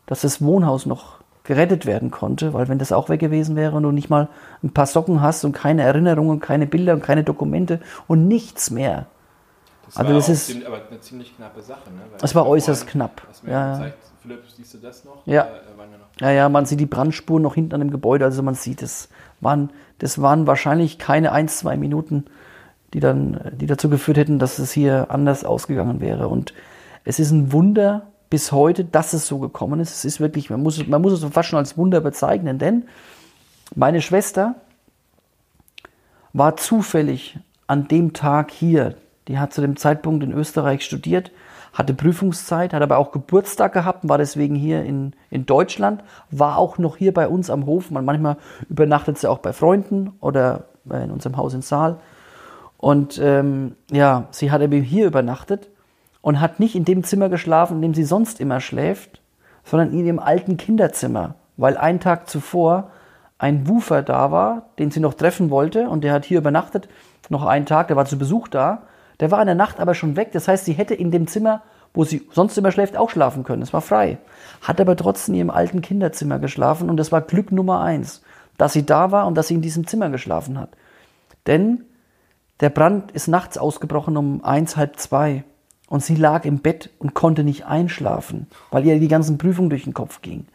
dass 0.07 0.21
das 0.21 0.43
Wohnhaus 0.43 0.87
noch 0.87 1.19
gerettet 1.45 1.87
werden 1.87 2.11
konnte, 2.11 2.53
weil 2.55 2.69
wenn 2.69 2.79
das 2.79 2.93
auch 2.93 3.09
weg 3.09 3.21
gewesen 3.21 3.57
wäre 3.57 3.77
und 3.77 3.83
du 3.83 3.91
nicht 3.91 4.11
mal 4.11 4.29
ein 4.63 4.71
paar 4.73 4.87
Socken 4.87 5.21
hast 5.21 5.45
und 5.45 5.53
keine 5.53 5.83
Erinnerungen, 5.83 6.41
keine 6.41 6.67
Bilder 6.67 6.95
und 6.95 7.03
keine 7.03 7.25
Dokumente 7.25 7.81
und 8.07 8.29
nichts 8.29 8.71
mehr. 8.71 9.07
Das 9.87 9.97
Also 9.99 10.09
war 10.11 10.17
das 10.17 10.29
ist- 10.29 10.47
ziemlich, 10.47 10.67
aber 10.67 10.81
eine 10.91 11.01
ziemlich 11.01 11.37
knappe 11.37 11.61
Sache. 11.63 11.91
Ne? 11.91 12.01
Weil 12.11 12.19
Es 12.23 12.35
war 12.35 12.47
äußerst 12.47 12.87
knapp. 12.87 13.23
Ja, 13.47 13.51
ja. 13.51 13.73
gezeigt, 13.75 13.99
Philipp, 14.23 14.43
siehst 14.57 14.75
du 14.75 14.79
das 14.79 15.05
noch? 15.05 15.27
Ja. 15.27 15.43
Äh, 15.43 15.47
noch. 15.47 16.21
Ja, 16.21 16.31
ja, 16.31 16.49
man 16.49 16.65
sieht 16.65 16.81
die 16.81 16.87
Brandspuren 16.87 17.43
noch 17.43 17.55
hinten 17.55 17.75
an 17.75 17.81
dem 17.81 17.91
Gebäude, 17.91 18.25
also 18.25 18.43
man 18.43 18.55
sieht 18.55 18.83
es. 18.83 19.09
Waren, 19.41 19.71
das 19.99 20.21
waren 20.23 20.47
wahrscheinlich 20.47 20.99
keine 20.99 21.33
ein, 21.33 21.49
zwei 21.49 21.77
Minuten, 21.77 22.25
die 22.95 23.01
dann, 23.01 23.39
die 23.53 23.67
dazu 23.67 23.91
geführt 23.91 24.17
hätten, 24.17 24.39
dass 24.39 24.59
es 24.59 24.73
hier 24.73 25.11
anders 25.11 25.45
ausgegangen 25.45 26.01
wäre. 26.01 26.29
Und 26.29 26.55
es 27.05 27.19
ist 27.19 27.33
ein 27.33 27.53
Wunder 27.53 28.07
bis 28.31 28.53
heute, 28.53 28.85
dass 28.85 29.13
es 29.13 29.27
so 29.27 29.39
gekommen 29.39 29.81
ist. 29.81 29.93
Es 29.93 30.05
ist 30.05 30.21
wirklich, 30.21 30.49
man 30.49 30.63
muss, 30.63 30.79
es- 30.79 30.87
man 30.87 31.03
muss 31.03 31.13
es 31.13 31.25
fast 31.33 31.49
schon 31.51 31.59
als 31.59 31.77
Wunder 31.77 32.01
bezeichnen, 32.01 32.59
denn 32.59 32.85
meine 33.75 34.01
Schwester 34.01 34.55
war 36.33 36.57
zufällig 36.57 37.39
an 37.67 37.89
dem 37.89 38.13
Tag 38.13 38.51
hier. 38.51 38.95
Die 39.29 39.39
hat 39.39 39.53
zu 39.53 39.61
dem 39.61 39.77
Zeitpunkt 39.77 40.23
in 40.23 40.33
Österreich 40.33 40.85
studiert, 40.85 41.31
hatte 41.73 41.95
Prüfungszeit, 41.95 42.73
hat 42.73 42.83
aber 42.83 42.99
auch 42.99 43.11
Geburtstag 43.11 43.73
gehabt 43.73 44.05
und 44.05 44.11
war 44.11 44.19
deswegen 44.19 44.55
hier 44.55 44.85
in, 44.85 45.15
in 45.31 45.47
Deutschland, 45.47 46.05
war 46.31 46.59
auch 46.59 46.79
noch 46.79 46.97
hier 46.97 47.13
bei 47.13 47.27
uns 47.27 47.51
am 47.51 47.67
Hof. 47.67 47.91
Man, 47.91 48.05
manchmal 48.05 48.37
übernachtet 48.69 49.19
sie 49.19 49.29
auch 49.29 49.39
bei 49.39 49.53
Freunden 49.53 50.13
oder 50.21 50.65
in 50.91 51.11
unserem 51.11 51.37
Haus 51.37 51.55
in 51.55 51.63
Saal. 51.63 51.99
Und 52.85 53.19
ähm, 53.19 53.77
ja, 53.91 54.29
sie 54.31 54.51
hat 54.51 54.61
eben 54.61 54.83
hier 54.83 55.07
übernachtet 55.07 55.71
und 56.21 56.39
hat 56.39 56.61
nicht 56.61 56.75
in 56.75 56.85
dem 56.85 57.03
Zimmer 57.03 57.31
geschlafen, 57.31 57.77
in 57.77 57.81
dem 57.81 57.95
sie 57.95 58.05
sonst 58.05 58.41
immer 58.41 58.61
schläft, 58.61 59.23
sondern 59.65 59.91
in 59.95 60.05
ihrem 60.05 60.19
alten 60.19 60.59
Kinderzimmer, 60.59 61.37
weil 61.57 61.79
einen 61.79 61.99
Tag 61.99 62.29
zuvor 62.29 62.91
ein 63.39 63.67
Woofer 63.69 64.03
da 64.03 64.31
war, 64.33 64.67
den 64.79 64.91
sie 64.91 65.01
noch 65.01 65.15
treffen 65.15 65.49
wollte 65.49 65.89
und 65.89 66.05
der 66.05 66.13
hat 66.13 66.27
hier 66.27 66.37
übernachtet, 66.37 66.91
noch 67.31 67.47
einen 67.47 67.65
Tag, 67.65 67.89
der 67.89 67.97
war 67.97 68.05
zu 68.05 68.19
Besuch 68.19 68.49
da. 68.49 68.83
Der 69.19 69.31
war 69.31 69.41
in 69.41 69.47
der 69.47 69.55
Nacht 69.55 69.81
aber 69.81 69.95
schon 69.95 70.17
weg, 70.17 70.33
das 70.33 70.47
heißt, 70.47 70.67
sie 70.67 70.75
hätte 70.75 70.93
in 70.93 71.11
dem 71.11 71.27
Zimmer, 71.27 71.63
wo 71.95 72.05
sie 72.05 72.29
sonst 72.33 72.59
immer 72.59 72.71
schläft, 72.71 72.99
auch 72.99 73.09
schlafen 73.09 73.45
können. 73.45 73.63
Es 73.63 73.73
war 73.73 73.81
frei. 73.81 74.19
Hat 74.61 74.79
aber 74.79 74.95
trotzdem 74.95 75.33
in 75.33 75.39
ihrem 75.39 75.51
alten 75.51 75.81
Kinderzimmer 75.81 76.39
geschlafen 76.39 76.91
und 76.91 76.99
das 76.99 77.13
war 77.13 77.23
Glück 77.23 77.51
Nummer 77.51 77.81
eins, 77.81 78.21
dass 78.59 78.75
sie 78.75 78.85
da 78.85 79.11
war 79.11 79.27
und 79.27 79.37
dass 79.37 79.49
sie 79.49 79.55
in 79.55 79.63
diesem 79.63 79.87
Zimmer 79.87 80.11
geschlafen 80.11 80.61
hat. 80.61 80.69
Denn 81.47 81.85
der 82.61 82.71
Brand 82.71 83.11
ist 83.13 83.29
nachts 83.29 83.59
ausgebrochen 83.59 84.17
um 84.17 84.45
eins, 84.45 84.77
halb 84.77 84.99
zwei. 84.99 85.45
Und 85.89 86.03
sie 86.03 86.15
lag 86.15 86.45
im 86.45 86.61
Bett 86.61 86.91
und 86.99 87.15
konnte 87.15 87.45
nicht 87.45 87.67
einschlafen, 87.67 88.47
weil 88.71 88.87
ihr 88.87 88.99
die 88.99 89.09
ganzen 89.09 89.39
Prüfungen 89.39 89.71
durch 89.71 89.85
den 89.85 89.95
Kopf 89.95 90.23
ging. 90.23 90.47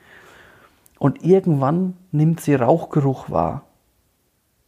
Und 0.98 1.24
irgendwann 1.24 1.96
nimmt 2.12 2.42
sie 2.42 2.56
Rauchgeruch 2.56 3.30
wahr. 3.30 3.64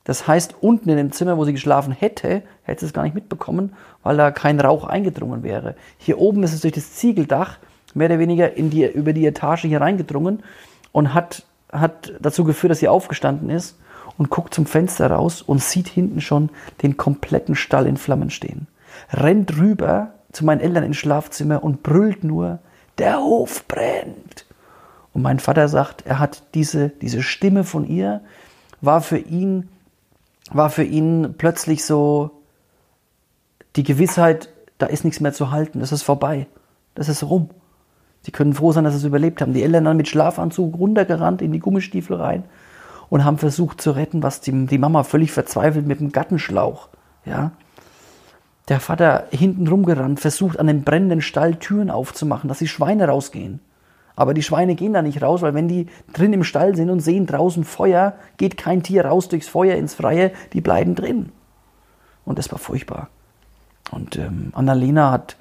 Das 0.03 0.27
heißt, 0.27 0.55
unten 0.61 0.89
in 0.89 0.97
dem 0.97 1.11
Zimmer, 1.11 1.37
wo 1.37 1.45
sie 1.45 1.51
geschlafen 1.51 1.93
hätte, 1.93 2.43
hätte 2.63 2.79
sie 2.79 2.85
es 2.87 2.93
gar 2.93 3.03
nicht 3.03 3.15
mitbekommen, 3.15 3.73
weil 4.01 4.17
da 4.17 4.31
kein 4.31 4.59
Rauch 4.59 4.85
eingedrungen 4.85 5.43
wäre. 5.43 5.75
Hier 5.97 6.19
oben 6.19 6.43
ist 6.43 6.53
es 6.53 6.61
durch 6.61 6.73
das 6.73 6.93
Ziegeldach 6.93 7.59
mehr 7.93 8.07
oder 8.07 8.19
weniger 8.19 8.55
in 8.55 8.69
die, 8.69 8.85
über 8.85 9.13
die 9.13 9.25
Etage 9.25 9.63
hier 9.63 9.81
reingedrungen 9.81 10.43
und 10.91 11.13
hat, 11.13 11.45
hat 11.71 12.13
dazu 12.19 12.43
geführt, 12.43 12.71
dass 12.71 12.79
sie 12.79 12.87
aufgestanden 12.87 13.49
ist 13.49 13.77
und 14.21 14.29
guckt 14.29 14.53
zum 14.53 14.67
Fenster 14.67 15.09
raus 15.09 15.41
und 15.41 15.63
sieht 15.63 15.87
hinten 15.87 16.21
schon 16.21 16.51
den 16.83 16.95
kompletten 16.95 17.55
Stall 17.55 17.87
in 17.87 17.97
Flammen 17.97 18.29
stehen. 18.29 18.67
Rennt 19.11 19.57
rüber 19.57 20.13
zu 20.31 20.45
meinen 20.45 20.61
Eltern 20.61 20.83
ins 20.83 20.97
Schlafzimmer 20.97 21.63
und 21.63 21.81
brüllt 21.81 22.23
nur, 22.23 22.59
der 22.99 23.17
Hof 23.17 23.67
brennt. 23.67 24.45
Und 25.11 25.23
mein 25.23 25.39
Vater 25.39 25.67
sagt, 25.67 26.05
er 26.05 26.19
hat 26.19 26.43
diese, 26.53 26.89
diese 26.89 27.23
Stimme 27.23 27.63
von 27.63 27.83
ihr, 27.87 28.21
war 28.79 29.01
für 29.01 29.17
ihn, 29.17 29.69
war 30.51 30.69
für 30.69 30.83
ihn 30.83 31.33
plötzlich 31.39 31.83
so 31.83 32.29
die 33.75 33.83
Gewissheit, 33.83 34.49
da 34.77 34.85
ist 34.85 35.03
nichts 35.03 35.19
mehr 35.19 35.33
zu 35.33 35.49
halten, 35.49 35.79
das 35.79 35.91
ist 35.91 36.03
vorbei, 36.03 36.45
das 36.93 37.09
ist 37.09 37.23
rum. 37.23 37.49
Sie 38.21 38.31
können 38.31 38.53
froh 38.53 38.71
sein, 38.71 38.83
dass 38.83 38.93
sie 38.93 38.99
es 38.99 39.03
überlebt 39.03 39.41
haben. 39.41 39.53
Die 39.53 39.63
Eltern 39.63 39.85
dann 39.85 39.97
mit 39.97 40.07
Schlafanzug 40.07 40.77
runtergerannt 40.77 41.41
in 41.41 41.51
die 41.51 41.57
Gummistiefel 41.59 42.17
rein 42.17 42.43
und 43.11 43.25
haben 43.25 43.37
versucht 43.37 43.81
zu 43.81 43.91
retten, 43.91 44.23
was 44.23 44.39
die, 44.39 44.65
die 44.67 44.77
Mama 44.77 45.03
völlig 45.03 45.33
verzweifelt 45.33 45.85
mit 45.85 45.99
dem 45.99 46.13
Gattenschlauch. 46.13 46.87
Ja. 47.25 47.51
Der 48.69 48.79
Vater 48.79 49.25
hinten 49.31 49.67
rumgerannt, 49.67 50.21
versucht 50.21 50.57
an 50.57 50.67
dem 50.67 50.83
brennenden 50.83 51.21
Stall 51.21 51.55
Türen 51.55 51.91
aufzumachen, 51.91 52.47
dass 52.47 52.59
die 52.59 52.69
Schweine 52.69 53.09
rausgehen. 53.09 53.59
Aber 54.15 54.33
die 54.33 54.43
Schweine 54.43 54.75
gehen 54.75 54.93
da 54.93 55.01
nicht 55.01 55.21
raus, 55.21 55.41
weil 55.41 55.53
wenn 55.53 55.67
die 55.67 55.87
drin 56.13 56.31
im 56.31 56.45
Stall 56.45 56.73
sind 56.77 56.89
und 56.89 57.01
sehen 57.01 57.25
draußen 57.25 57.65
Feuer, 57.65 58.13
geht 58.37 58.55
kein 58.55 58.81
Tier 58.81 59.05
raus 59.05 59.27
durchs 59.27 59.49
Feuer 59.49 59.75
ins 59.75 59.93
Freie, 59.93 60.31
die 60.53 60.61
bleiben 60.61 60.95
drin. 60.95 61.33
Und 62.23 62.39
das 62.39 62.49
war 62.49 62.59
furchtbar. 62.59 63.09
Und 63.91 64.15
ähm, 64.15 64.53
Annalena 64.55 65.11
hat 65.11 65.35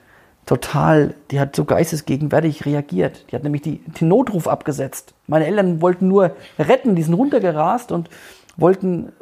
total, 0.45 1.15
die 1.31 1.39
hat 1.39 1.55
so 1.55 1.65
geistesgegenwärtig 1.65 2.67
reagiert. 2.67 3.27
Die 3.31 3.37
hat 3.37 3.45
nämlich 3.45 3.63
die, 3.63 3.79
den 3.79 4.09
Notruf 4.09 4.49
abgesetzt. 4.49 5.15
Meine 5.31 5.47
Eltern 5.47 5.81
wollten 5.81 6.09
nur 6.09 6.33
retten, 6.59 6.97
die 6.97 7.03
sind 7.05 7.15
runtergerast 7.15 7.93
und 7.93 8.11
wollten, 8.57 9.13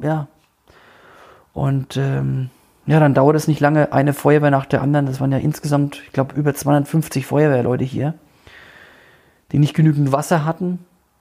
äh, 0.00 0.06
ja. 0.06 0.28
Und 1.52 1.96
ähm, 1.96 2.50
ja, 2.86 3.00
dann 3.00 3.14
dauert 3.14 3.34
es 3.34 3.48
nicht 3.48 3.60
lange, 3.60 3.92
eine 3.92 4.12
Feuerwehr 4.12 4.52
nach 4.52 4.66
der 4.66 4.80
anderen. 4.80 5.06
Das 5.06 5.20
waren 5.20 5.32
ja 5.32 5.38
insgesamt, 5.38 6.02
ich 6.06 6.12
glaube, 6.12 6.36
über 6.36 6.54
250 6.54 7.26
Feuerwehrleute 7.26 7.82
hier, 7.82 8.14
die 9.50 9.58
nicht 9.58 9.74
genügend 9.74 10.12
Wasser 10.12 10.44
hatten. 10.44 10.78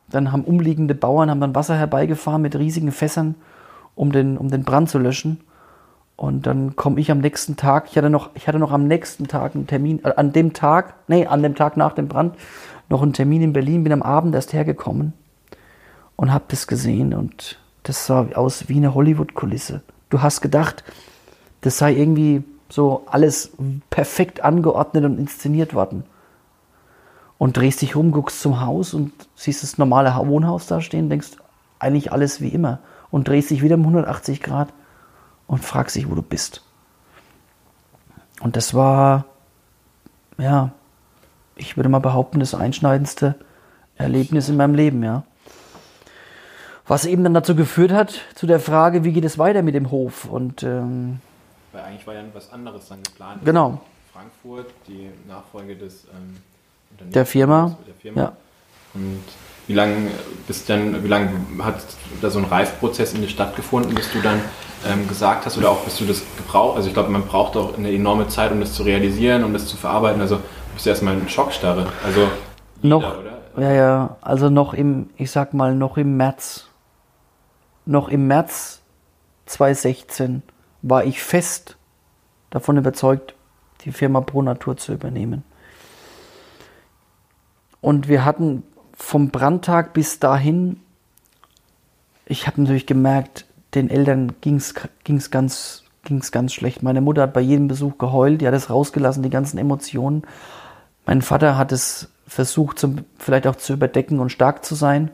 Dann 0.08 0.32
haben 0.32 0.44
umliegende 0.44 0.94
Bauern 0.94 1.32
haben 1.32 1.42
dann 1.42 1.56
Wasser 1.56 1.76
herbeigefahren 1.76 2.42
mit 2.42 2.56
riesigen 2.56 2.92
Fässern, 2.92 3.34
um 3.96 4.12
den, 4.12 4.38
um 4.38 4.50
den 4.50 4.63
Brand 4.63 4.89
zu 4.89 5.00
löschen. 5.00 5.42
Und 6.15 6.46
dann 6.46 6.76
komme 6.76 7.00
ich 7.00 7.10
am 7.10 7.20
nächsten 7.20 7.56
Tag, 7.56 7.88
ich 7.89 7.98
hatte 7.98 8.10
noch, 8.10 8.30
ich 8.36 8.48
hatte 8.48 8.60
noch 8.60 8.72
am 8.72 8.88
nächsten 8.88 9.28
Tag 9.28 9.56
einen 9.56 9.65
Termin, 9.65 10.04
äh, 10.04 10.13
an 10.15 10.34
dem 10.34 10.54
Tag, 10.54 10.94
nee, 11.08 11.26
an 11.26 11.42
dem 11.42 11.56
Tag 11.56 11.78
nach 11.78 11.94
dem 11.94 12.08
Brand, 12.08 12.36
noch 12.89 13.02
einen 13.02 13.13
Termin 13.13 13.41
in 13.41 13.54
Berlin, 13.54 13.84
bin 13.84 13.93
am 13.93 14.02
Abend 14.02 14.36
erst 14.36 14.54
hergekommen 14.54 15.13
und 16.15 16.34
habe 16.34 16.45
das 16.49 16.67
gesehen 16.67 17.13
und 17.13 17.60
das 17.84 18.06
sah 18.06 18.28
aus 18.36 18.67
wie 18.67 18.78
eine 18.78 18.93
Hollywood-Kulisse. 18.93 19.82
Du 20.10 20.21
hast 20.21 20.41
gedacht, 20.41 20.84
das 21.62 21.78
sei 21.78 21.93
irgendwie 21.93 22.43
so 22.69 23.04
alles 23.10 23.52
perfekt 23.89 24.43
angeordnet 24.43 25.06
und 25.06 25.17
inszeniert 25.17 25.73
worden. 25.73 26.04
Und 27.38 27.58
drehst 27.58 27.82
dich 27.82 27.95
um, 27.95 28.12
guckst 28.12 28.41
zum 28.41 28.62
Haus 28.62 28.93
und 28.93 29.13
siehst 29.36 29.63
das 29.63 29.78
normale 29.78 30.13
Wohnhaus 30.28 30.67
da 30.67 30.82
stehen, 30.82 31.10
denkst, 31.10 31.38
eigentlich 31.80 32.12
alles 32.12 32.41
wie 32.41 32.49
immer. 32.49 32.80
Und 33.12 33.28
drehst 33.28 33.49
dich 33.49 33.63
wieder 33.63 33.75
um 33.75 33.82
180 33.82 34.41
Grad 34.41 34.73
und 35.47 35.63
fragst 35.63 35.95
dich, 35.95 36.10
wo 36.10 36.15
du 36.15 36.21
bist. 36.21 36.63
Und 38.41 38.56
das 38.56 38.73
war, 38.73 39.25
ja, 40.38 40.71
ich 41.60 41.78
würde 41.78 41.89
mal 41.89 42.00
behaupten, 42.00 42.39
das 42.39 42.56
einschneidendste 42.56 43.36
Erlebnis 43.95 44.50
in 44.50 44.58
meinem 44.58 44.76
Leben, 44.76 45.04
ja. 45.04 45.24
Was 46.88 47.06
eben 47.06 47.24
dann 47.24 47.36
dazu 47.36 47.56
geführt 47.56 47.91
hat, 47.91 48.22
zu 48.34 48.48
der 48.48 48.60
Frage, 48.60 49.04
wie 49.04 49.12
geht 49.12 49.26
es 49.26 49.38
weiter 49.38 49.62
mit 49.62 49.76
dem 49.76 49.91
Hof? 49.91 50.26
Und 50.26 50.63
ähm, 50.63 51.19
Weil 51.72 51.84
eigentlich 51.84 52.08
war 52.08 52.15
ja 52.15 52.24
was 52.34 52.52
anderes 52.52 52.88
dann 52.88 53.04
geplant. 53.04 53.45
Genau. 53.45 53.82
Frankfurt, 54.12 54.74
die 54.88 55.10
Nachfolge 55.28 55.76
des 55.76 56.06
ähm, 56.06 56.38
Unternehmens. 56.91 57.13
Der 57.13 57.26
Firma. 57.26 57.78
Der 57.86 57.93
Firma. 57.93 58.22
ja, 58.22 58.34
Und 58.95 59.24
wie 59.67 59.74
lange 59.76 60.10
bist 60.48 60.67
denn, 60.67 61.04
wie 61.04 61.08
lange 61.08 61.30
hat 61.60 61.76
da 62.22 62.32
so 62.32 62.39
ein 62.39 62.45
Reifprozess 62.45 63.13
in 63.13 63.22
dir 63.22 63.30
stattgefunden, 63.30 63.93
bis 63.93 64.12
du 64.12 64.19
dann 64.19 64.41
ähm, 64.88 65.08
gesagt 65.08 65.45
hast 65.45 65.60
oder 65.60 65.69
auch 65.69 65.84
bis 65.84 65.98
du 65.98 66.06
das 66.06 66.24
gebraucht? 66.38 66.78
Also 66.78 66.88
ich 66.88 66.95
glaube, 66.95 67.12
man 67.12 67.24
braucht 67.24 67.56
auch 67.56 67.78
eine 67.78 67.91
enorme 67.91 68.30
Zeit, 68.30 68.52
um 68.52 68.60
das 68.62 68.74
zu 68.74 68.82
realisieren, 68.82 69.43
um 69.43 69.54
das 69.54 69.67
zu 69.67 69.78
verarbeiten. 69.78 70.22
Also 70.22 70.39
bist 70.80 70.86
ja 70.86 70.92
erstmal 70.94 71.15
in 71.15 71.28
Schockstarre. 71.28 71.88
Also 72.06 72.30
noch, 72.82 73.04
oder? 73.20 73.42
ja, 73.58 73.74
ja, 73.74 74.18
also 74.22 74.50
noch 74.50 74.74
im, 74.74 75.10
ich 75.18 75.30
sag 75.30 75.54
mal, 75.54 75.76
noch 75.76 75.98
im 75.98 76.15
März, 76.15 76.68
noch 77.86 78.08
im 78.08 78.28
März 78.28 78.82
2016 79.48 80.42
war 80.82 81.04
ich 81.04 81.22
fest 81.22 81.76
davon 82.50 82.78
überzeugt, 82.78 83.36
die 83.82 83.92
Firma 83.92 84.22
Pro 84.22 84.42
Natur 84.42 84.78
zu 84.78 84.94
übernehmen. 84.94 85.44
Und 87.82 88.08
wir 88.08 88.24
hatten 88.24 88.63
vom 88.96 89.32
Brandtag 89.32 89.92
bis 89.92 90.20
dahin, 90.20 90.80
ich 92.26 92.48
habe 92.48 92.62
natürlich 92.62 92.86
gemerkt, 92.86 93.46
den 93.76 93.89
Eltern 93.89 94.36
ging 94.39 94.56
es 94.56 94.74
ganz, 95.30 95.84
ging's 96.06 96.32
ganz 96.32 96.54
schlecht. 96.54 96.84
Meine 96.84 97.02
Mutter 97.02 97.24
hat 97.24 97.34
bei 97.34 97.42
jedem 97.42 97.68
Besuch 97.68 97.98
geheult, 97.98 98.39
die 98.39 98.48
hat 98.48 98.54
es 98.54 98.70
rausgelassen, 98.70 99.24
die 99.24 99.30
ganzen 99.30 99.58
Emotionen. 99.58 100.24
Mein 101.10 101.24
Vater 101.24 101.58
hat 101.58 101.72
es 101.72 102.10
versucht, 102.28 102.78
zum, 102.78 102.98
vielleicht 103.17 103.48
auch 103.48 103.56
zu 103.56 103.74
überdecken 103.74 104.19
und 104.19 104.32
stark 104.32 104.63
zu 104.63 104.76
sein 104.76 105.10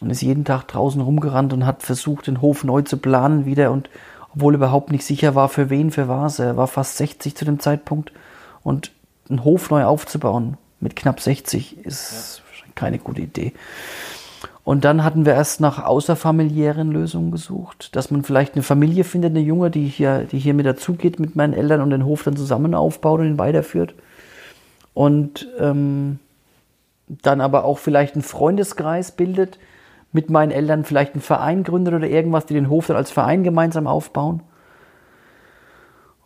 und 0.00 0.10
ist 0.10 0.22
jeden 0.22 0.44
Tag 0.44 0.68
draußen 0.68 1.00
rumgerannt 1.00 1.52
und 1.52 1.66
hat 1.66 1.82
versucht, 1.82 2.28
den 2.28 2.40
Hof 2.40 2.62
neu 2.62 2.82
zu 2.82 2.98
planen 2.98 3.44
wieder 3.44 3.72
und 3.72 3.90
obwohl 4.32 4.54
er 4.54 4.58
überhaupt 4.58 4.92
nicht 4.92 5.04
sicher 5.04 5.34
war, 5.34 5.48
für 5.48 5.70
wen, 5.70 5.90
für 5.90 6.06
was. 6.06 6.38
Er 6.38 6.56
war 6.56 6.68
fast 6.68 6.98
60 6.98 7.34
zu 7.34 7.44
dem 7.44 7.58
Zeitpunkt 7.58 8.12
und 8.62 8.92
einen 9.28 9.42
Hof 9.42 9.70
neu 9.70 9.82
aufzubauen 9.86 10.56
mit 10.78 10.94
knapp 10.94 11.20
60 11.20 11.84
ist 11.84 12.42
ja. 12.56 12.72
keine 12.76 13.00
gute 13.00 13.22
Idee. 13.22 13.54
Und 14.62 14.84
dann 14.84 15.02
hatten 15.02 15.26
wir 15.26 15.32
erst 15.32 15.60
nach 15.60 15.84
außerfamiliären 15.84 16.92
Lösungen 16.92 17.32
gesucht, 17.32 17.96
dass 17.96 18.12
man 18.12 18.22
vielleicht 18.22 18.54
eine 18.54 18.62
Familie 18.62 19.02
findet, 19.02 19.30
eine 19.30 19.40
Junge, 19.40 19.72
die 19.72 19.88
hier, 19.88 20.28
die 20.30 20.38
hier 20.38 20.54
mit 20.54 20.66
dazugeht 20.66 21.18
mit 21.18 21.34
meinen 21.34 21.54
Eltern 21.54 21.80
und 21.80 21.90
den 21.90 22.04
Hof 22.04 22.22
dann 22.22 22.36
zusammen 22.36 22.76
aufbaut 22.76 23.18
und 23.18 23.26
ihn 23.26 23.38
weiterführt. 23.38 23.94
Und 24.98 25.46
ähm, 25.60 26.18
dann 27.06 27.40
aber 27.40 27.64
auch 27.64 27.78
vielleicht 27.78 28.16
einen 28.16 28.24
Freundeskreis 28.24 29.12
bildet, 29.12 29.60
mit 30.10 30.28
meinen 30.28 30.50
Eltern 30.50 30.82
vielleicht 30.82 31.12
einen 31.12 31.22
Verein 31.22 31.62
gründet 31.62 31.94
oder 31.94 32.08
irgendwas, 32.08 32.46
die 32.46 32.54
den 32.54 32.68
Hof 32.68 32.88
dann 32.88 32.96
als 32.96 33.12
Verein 33.12 33.44
gemeinsam 33.44 33.86
aufbauen. 33.86 34.42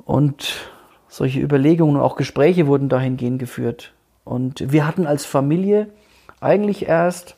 Und 0.07 0.71
solche 1.07 1.41
Überlegungen 1.41 1.97
und 1.97 2.01
auch 2.01 2.17
Gespräche 2.17 2.67
wurden 2.67 2.89
dahingehend 2.89 3.39
geführt. 3.39 3.93
Und 4.25 4.73
wir 4.73 4.87
hatten 4.87 5.07
als 5.07 5.27
Familie 5.27 5.89
eigentlich 6.41 6.89
erst 6.89 7.37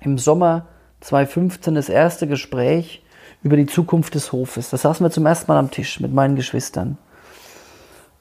im 0.00 0.16
Sommer 0.16 0.66
2015 1.00 1.74
das 1.74 1.88
erste 1.88 2.28
Gespräch 2.28 3.02
über 3.42 3.56
die 3.56 3.66
Zukunft 3.66 4.14
des 4.14 4.30
Hofes. 4.30 4.70
Da 4.70 4.76
saßen 4.76 5.04
wir 5.04 5.10
zum 5.10 5.26
ersten 5.26 5.50
Mal 5.50 5.58
am 5.58 5.72
Tisch 5.72 5.98
mit 5.98 6.14
meinen 6.14 6.36
Geschwistern. 6.36 6.98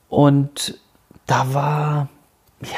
Und 0.10 0.80
da 1.28 1.54
war, 1.54 2.10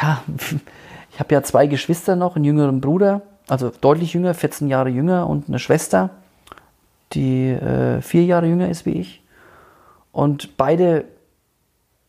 ja, 0.02 0.24
ich 1.12 1.20
habe 1.20 1.34
ja 1.34 1.44
zwei 1.44 1.68
Geschwister 1.68 2.16
noch, 2.16 2.36
einen 2.36 2.46
jüngeren 2.46 2.82
Bruder 2.82 3.22
also 3.48 3.72
deutlich 3.82 4.14
jünger, 4.14 4.34
14 4.34 4.68
Jahre 4.68 4.90
jünger 4.90 5.28
und 5.28 5.48
eine 5.48 5.60
Schwester, 5.60 6.10
die 7.14 7.48
äh, 7.50 8.02
vier 8.02 8.26
Jahre 8.26 8.48
jünger 8.48 8.70
ist 8.70 8.86
wie 8.86 8.92
ich. 8.92 9.24
Und 10.12 10.58
beide 10.58 11.06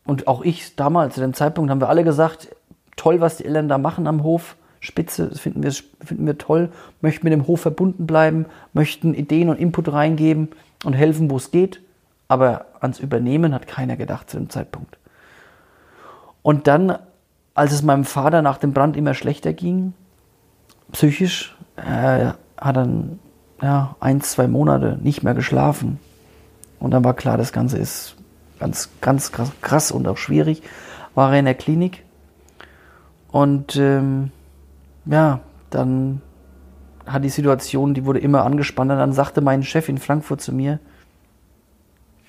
und 0.05 0.27
auch 0.27 0.41
ich 0.41 0.75
damals 0.75 1.15
zu 1.15 1.21
dem 1.21 1.33
Zeitpunkt 1.33 1.69
haben 1.69 1.81
wir 1.81 1.89
alle 1.89 2.03
gesagt, 2.03 2.49
toll, 2.95 3.21
was 3.21 3.37
die 3.37 3.45
Eltern 3.45 3.69
da 3.69 3.77
machen 3.77 4.07
am 4.07 4.23
Hof, 4.23 4.55
spitze, 4.79 5.27
das 5.27 5.39
finden 5.39 5.63
wir, 5.63 5.71
finden 5.71 6.25
wir 6.25 6.37
toll, 6.37 6.71
möchten 7.01 7.25
mit 7.25 7.33
dem 7.33 7.47
Hof 7.47 7.61
verbunden 7.61 8.07
bleiben, 8.07 8.45
möchten 8.73 9.13
Ideen 9.13 9.49
und 9.49 9.59
Input 9.59 9.91
reingeben 9.91 10.49
und 10.83 10.93
helfen, 10.93 11.29
wo 11.29 11.37
es 11.37 11.51
geht. 11.51 11.81
Aber 12.27 12.65
ans 12.79 12.99
Übernehmen 12.99 13.53
hat 13.53 13.67
keiner 13.67 13.95
gedacht 13.97 14.29
zu 14.29 14.37
dem 14.37 14.49
Zeitpunkt. 14.49 14.97
Und 16.41 16.67
dann, 16.67 16.97
als 17.59 17.73
es 17.73 17.83
meinem 17.83 18.05
Vater 18.05 18.41
nach 18.41 18.57
dem 18.57 18.71
Brand 18.71 18.95
immer 18.95 19.13
schlechter 19.13 19.51
ging, 19.51 19.91
psychisch. 20.93 21.57
Er 21.75 22.37
hat 22.57 22.77
dann 22.77 23.19
ja, 23.61 23.97
ein, 23.99 24.21
zwei 24.21 24.47
Monate 24.47 24.97
nicht 25.01 25.23
mehr 25.23 25.33
geschlafen. 25.33 25.99
Und 26.79 26.91
dann 26.91 27.03
war 27.03 27.15
klar, 27.15 27.37
das 27.37 27.51
Ganze 27.51 27.77
ist 27.77 28.15
ganz, 28.59 28.89
ganz 29.01 29.33
krass, 29.33 29.51
krass 29.59 29.91
und 29.91 30.07
auch 30.07 30.15
schwierig. 30.15 30.63
War 31.15 31.33
er 31.33 31.39
in 31.39 31.45
der 31.45 31.53
Klinik. 31.53 32.05
Und 33.29 33.75
ähm, 33.75 34.31
ja, 35.03 35.41
dann 35.69 36.21
hat 37.05 37.25
die 37.25 37.29
Situation, 37.29 37.93
die 37.93 38.05
wurde 38.05 38.19
immer 38.19 38.45
angespannter. 38.45 38.95
Dann 38.95 39.11
sagte 39.11 39.41
mein 39.41 39.63
Chef 39.63 39.89
in 39.89 39.97
Frankfurt 39.97 40.39
zu 40.39 40.53
mir, 40.53 40.79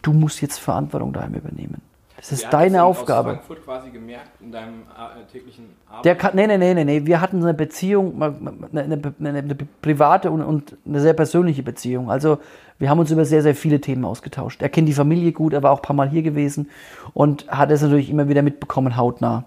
du 0.03 0.13
musst 0.13 0.43
jetzt 0.43 0.59
Verantwortung 0.59 1.13
daheim 1.13 1.35
übernehmen. 1.35 1.83
Das 2.21 2.33
ist 2.33 2.49
deine 2.51 2.85
Aufgabe. 2.85 3.31
Aus 3.31 3.37
Frankfurt 3.37 3.65
quasi 3.65 3.91
gemerkt 3.91 4.29
in 4.43 4.53
deinem 4.53 4.83
äh, 4.83 5.25
täglichen 5.33 5.71
Arbeit? 5.89 6.05
Der 6.05 6.15
kann, 6.17 6.37
nee, 6.37 6.47
nee, 6.47 6.59
nee, 6.59 6.85
nee, 6.85 7.07
wir 7.07 7.19
hatten 7.23 7.43
eine 7.43 7.55
Beziehung, 7.55 8.23
eine, 8.23 8.37
eine, 8.73 9.15
eine, 9.19 9.39
eine 9.39 9.55
private 9.81 10.31
und, 10.31 10.43
und, 10.43 10.77
eine 10.85 11.01
sehr 11.01 11.15
persönliche 11.15 11.63
Beziehung. 11.63 12.11
Also 12.11 12.39
wir 12.79 12.91
haben 12.91 12.99
uns 12.99 13.11
über 13.11 13.25
sehr, 13.25 13.43
sehr 13.43 13.55
viele 13.55 13.81
Themen 13.81 14.05
ausgetauscht. 14.05 14.61
Er 14.61 14.69
kennt 14.69 14.87
die 14.87 14.93
Familie 14.93 15.33
gut, 15.33 15.55
er 15.55 15.63
war 15.63 15.71
auch 15.71 15.79
ein 15.79 15.83
paar 15.83 15.97
Mal 15.97 16.11
hier 16.11 16.23
gewesen 16.23 16.69
und 17.15 17.49
hat 17.49 17.71
es 17.71 17.81
natürlich 17.81 18.11
immer 18.11 18.29
wieder 18.29 18.43
mitbekommen, 18.43 18.99
hautnah. 18.99 19.47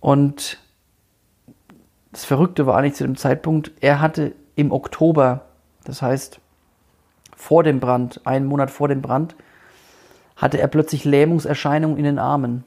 Und 0.00 0.58
das 2.10 2.24
Verrückte 2.24 2.66
war 2.66 2.76
eigentlich 2.76 2.94
zu 2.94 3.04
dem 3.04 3.16
Zeitpunkt, 3.16 3.70
er 3.80 4.00
hatte 4.00 4.32
im 4.56 4.72
Oktober, 4.72 5.42
das 5.84 6.02
heißt 6.02 6.40
vor 7.36 7.62
dem 7.62 7.78
Brand, 7.78 8.22
einen 8.24 8.46
Monat 8.46 8.72
vor 8.72 8.88
dem 8.88 9.02
Brand, 9.02 9.36
hatte 10.36 10.58
er 10.58 10.68
plötzlich 10.68 11.04
Lähmungserscheinungen 11.04 11.96
in 11.96 12.04
den 12.04 12.18
Armen. 12.18 12.64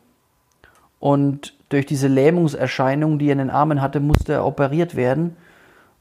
Und 1.00 1.54
durch 1.70 1.86
diese 1.86 2.08
Lähmungserscheinungen, 2.08 3.20
die 3.20 3.28
er 3.28 3.34
in 3.34 3.38
den 3.38 3.50
Armen 3.50 3.82
hatte, 3.82 4.00
musste 4.00 4.34
er 4.34 4.46
operiert 4.46 4.96
werden. 4.96 5.38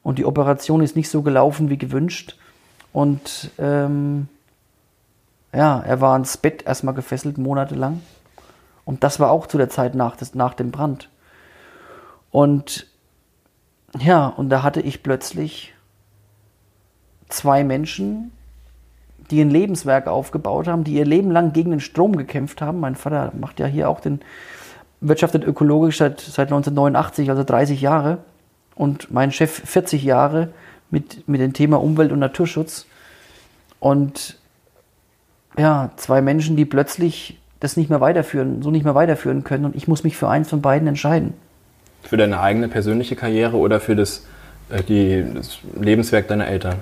Und 0.02 0.18
die 0.18 0.24
Operation 0.24 0.81
ist 0.81 0.96
nicht 0.96 1.11
so 1.11 1.22
gelaufen 1.22 1.68
wie 1.68 1.78
gewünscht. 1.78 2.38
Und 2.92 3.50
ähm, 3.59 4.28
ja, 5.52 5.81
er 5.81 6.00
war 6.00 6.14
ans 6.14 6.37
Bett 6.37 6.64
erstmal 6.66 6.94
gefesselt, 6.94 7.38
monatelang. 7.38 8.00
Und 8.85 9.04
das 9.04 9.20
war 9.20 9.31
auch 9.31 9.46
zu 9.46 9.59
der 9.59 9.68
Zeit 9.68 9.94
nach, 9.94 10.16
des, 10.16 10.35
nach 10.35 10.54
dem 10.54 10.70
Brand. 10.70 11.11
Und 12.31 12.87
ja, 13.98 14.26
und 14.26 14.48
da 14.50 14.62
hatte 14.62 14.81
ich 14.81 15.02
plötzlich 15.02 15.74
zwei 17.28 17.64
Menschen, 17.64 18.33
die 19.30 19.40
ein 19.40 19.50
Lebenswerk 19.50 20.06
aufgebaut 20.06 20.68
haben, 20.68 20.84
die 20.84 20.94
ihr 20.94 21.04
Leben 21.04 21.30
lang 21.30 21.52
gegen 21.52 21.70
den 21.70 21.80
Strom 21.80 22.16
gekämpft 22.16 22.62
haben. 22.62 22.80
Mein 22.80 22.94
Vater 22.94 23.32
macht 23.38 23.60
ja 23.60 23.66
hier 23.66 23.88
auch 23.88 24.00
den, 24.00 24.20
wirtschaftet 25.00 25.44
ökologisch 25.44 25.98
seit, 25.98 26.20
seit 26.20 26.48
1989, 26.48 27.30
also 27.30 27.44
30 27.44 27.80
Jahre. 27.80 28.18
Und 28.74 29.12
mein 29.12 29.32
Chef 29.32 29.50
40 29.50 30.02
Jahre 30.04 30.48
mit, 30.90 31.28
mit 31.28 31.40
dem 31.40 31.52
Thema 31.52 31.80
Umwelt- 31.80 32.12
und 32.12 32.20
Naturschutz. 32.20 32.86
Und 33.80 34.38
ja, 35.58 35.90
zwei 35.96 36.22
Menschen, 36.22 36.56
die 36.56 36.64
plötzlich 36.64 37.38
das 37.60 37.76
nicht 37.76 37.90
mehr 37.90 38.00
weiterführen, 38.00 38.62
so 38.62 38.70
nicht 38.70 38.84
mehr 38.84 38.94
weiterführen 38.94 39.44
können. 39.44 39.64
Und 39.64 39.76
ich 39.76 39.88
muss 39.88 40.04
mich 40.04 40.16
für 40.16 40.28
eins 40.28 40.48
von 40.48 40.62
beiden 40.62 40.86
entscheiden. 40.88 41.34
Für 42.02 42.16
deine 42.16 42.40
eigene 42.40 42.68
persönliche 42.68 43.16
Karriere 43.16 43.56
oder 43.56 43.80
für 43.80 43.96
das, 43.96 44.24
äh, 44.70 44.82
die, 44.82 45.24
das 45.34 45.58
Lebenswerk 45.78 46.28
deiner 46.28 46.46
Eltern? 46.46 46.76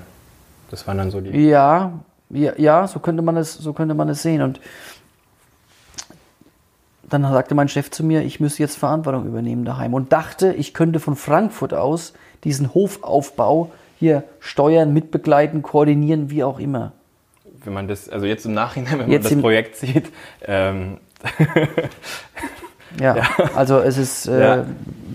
Das 0.69 0.85
waren 0.87 0.97
dann 0.97 1.11
so 1.11 1.21
die. 1.21 1.31
Ja, 1.47 1.93
ja, 2.29 2.53
ja, 2.57 2.87
so 2.87 2.99
könnte 2.99 3.21
man 3.21 3.37
es, 3.37 3.53
so 3.53 3.73
könnte 3.73 3.93
man 3.93 4.09
es 4.09 4.21
sehen. 4.21 4.41
Und 4.41 4.59
dann 7.09 7.23
sagte 7.23 7.55
mein 7.55 7.69
Chef 7.69 7.89
zu 7.89 8.03
mir, 8.03 8.23
ich 8.23 8.39
müsse 8.39 8.61
jetzt 8.61 8.77
Verantwortung 8.77 9.25
übernehmen 9.25 9.65
daheim 9.65 9.93
und 9.93 10.11
dachte, 10.11 10.53
ich 10.53 10.73
könnte 10.73 10.99
von 10.99 11.15
Frankfurt 11.15 11.73
aus 11.73 12.13
diesen 12.43 12.73
Hofaufbau 12.73 13.71
hier 13.97 14.23
steuern, 14.39 14.93
mitbegleiten, 14.93 15.61
koordinieren, 15.61 16.29
wie 16.29 16.43
auch 16.43 16.59
immer. 16.59 16.91
Wenn 17.63 17.73
man 17.73 17.87
das, 17.87 18.09
also 18.09 18.25
jetzt 18.25 18.45
im 18.45 18.53
Nachhinein, 18.53 18.99
wenn 18.99 19.11
jetzt 19.11 19.25
man 19.25 19.33
das 19.33 19.41
Projekt 19.41 19.75
sieht. 19.77 20.11
Ähm 20.45 20.97
ja, 22.99 23.15
ja, 23.17 23.23
also 23.55 23.79
es 23.79 23.97
ist, 23.97 24.27
äh, 24.27 24.39
ja. 24.39 24.65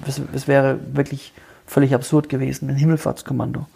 es, 0.06 0.20
es 0.34 0.48
wäre 0.48 0.78
wirklich 0.92 1.32
völlig 1.66 1.94
absurd 1.94 2.28
gewesen, 2.28 2.68
ein 2.68 2.76
Himmelfahrtskommando 2.76 3.66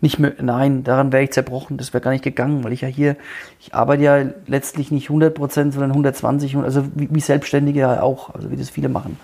nicht 0.00 0.18
mehr, 0.18 0.32
nein, 0.40 0.82
daran 0.84 1.12
wäre 1.12 1.22
ich 1.22 1.32
zerbrochen, 1.32 1.76
das 1.76 1.92
wäre 1.92 2.02
gar 2.02 2.10
nicht 2.10 2.24
gegangen, 2.24 2.64
weil 2.64 2.72
ich 2.72 2.80
ja 2.80 2.88
hier, 2.88 3.16
ich 3.60 3.74
arbeite 3.74 4.02
ja 4.02 4.24
letztlich 4.46 4.90
nicht 4.90 5.10
100 5.10 5.34
Prozent, 5.34 5.72
sondern 5.74 5.90
120, 5.90 6.56
also 6.56 6.86
wie, 6.94 7.08
wie 7.10 7.20
Selbstständige 7.20 7.80
ja 7.80 8.02
auch, 8.02 8.34
also 8.34 8.50
wie 8.50 8.56
das 8.56 8.70
viele 8.70 8.88
machen. 8.88 9.18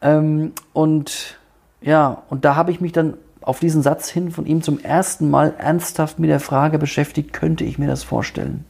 Ähm, 0.00 0.52
und 0.72 1.38
ja, 1.82 2.22
und 2.30 2.44
da 2.44 2.56
habe 2.56 2.70
ich 2.70 2.80
mich 2.80 2.92
dann 2.92 3.14
auf 3.42 3.60
diesen 3.60 3.82
Satz 3.82 4.08
hin 4.08 4.30
von 4.30 4.46
ihm 4.46 4.62
zum 4.62 4.80
ersten 4.80 5.30
Mal 5.30 5.54
ernsthaft 5.58 6.18
mit 6.18 6.30
der 6.30 6.40
Frage 6.40 6.78
beschäftigt, 6.78 7.32
könnte 7.32 7.64
ich 7.64 7.78
mir 7.78 7.86
das 7.86 8.02
vorstellen? 8.02 8.64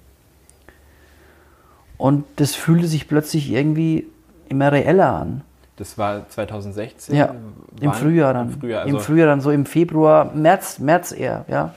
Und 1.96 2.24
das 2.36 2.54
fühlte 2.54 2.86
sich 2.86 3.08
plötzlich 3.08 3.50
irgendwie 3.50 4.06
immer 4.48 4.70
reeller 4.70 5.14
an. 5.14 5.42
Das 5.76 5.98
war 5.98 6.28
2016? 6.28 7.14
Ja, 7.14 7.34
im 7.80 7.92
Frühjahr 7.92 8.32
dann. 8.32 8.50
Im 8.52 8.60
Frühjahr, 8.60 8.82
also 8.82 8.96
Im 8.96 9.02
Frühjahr 9.02 9.26
dann, 9.26 9.40
so 9.40 9.50
im 9.50 9.66
Februar, 9.66 10.32
März, 10.34 10.78
März 10.78 11.12
eher, 11.12 11.44
ja. 11.48 11.74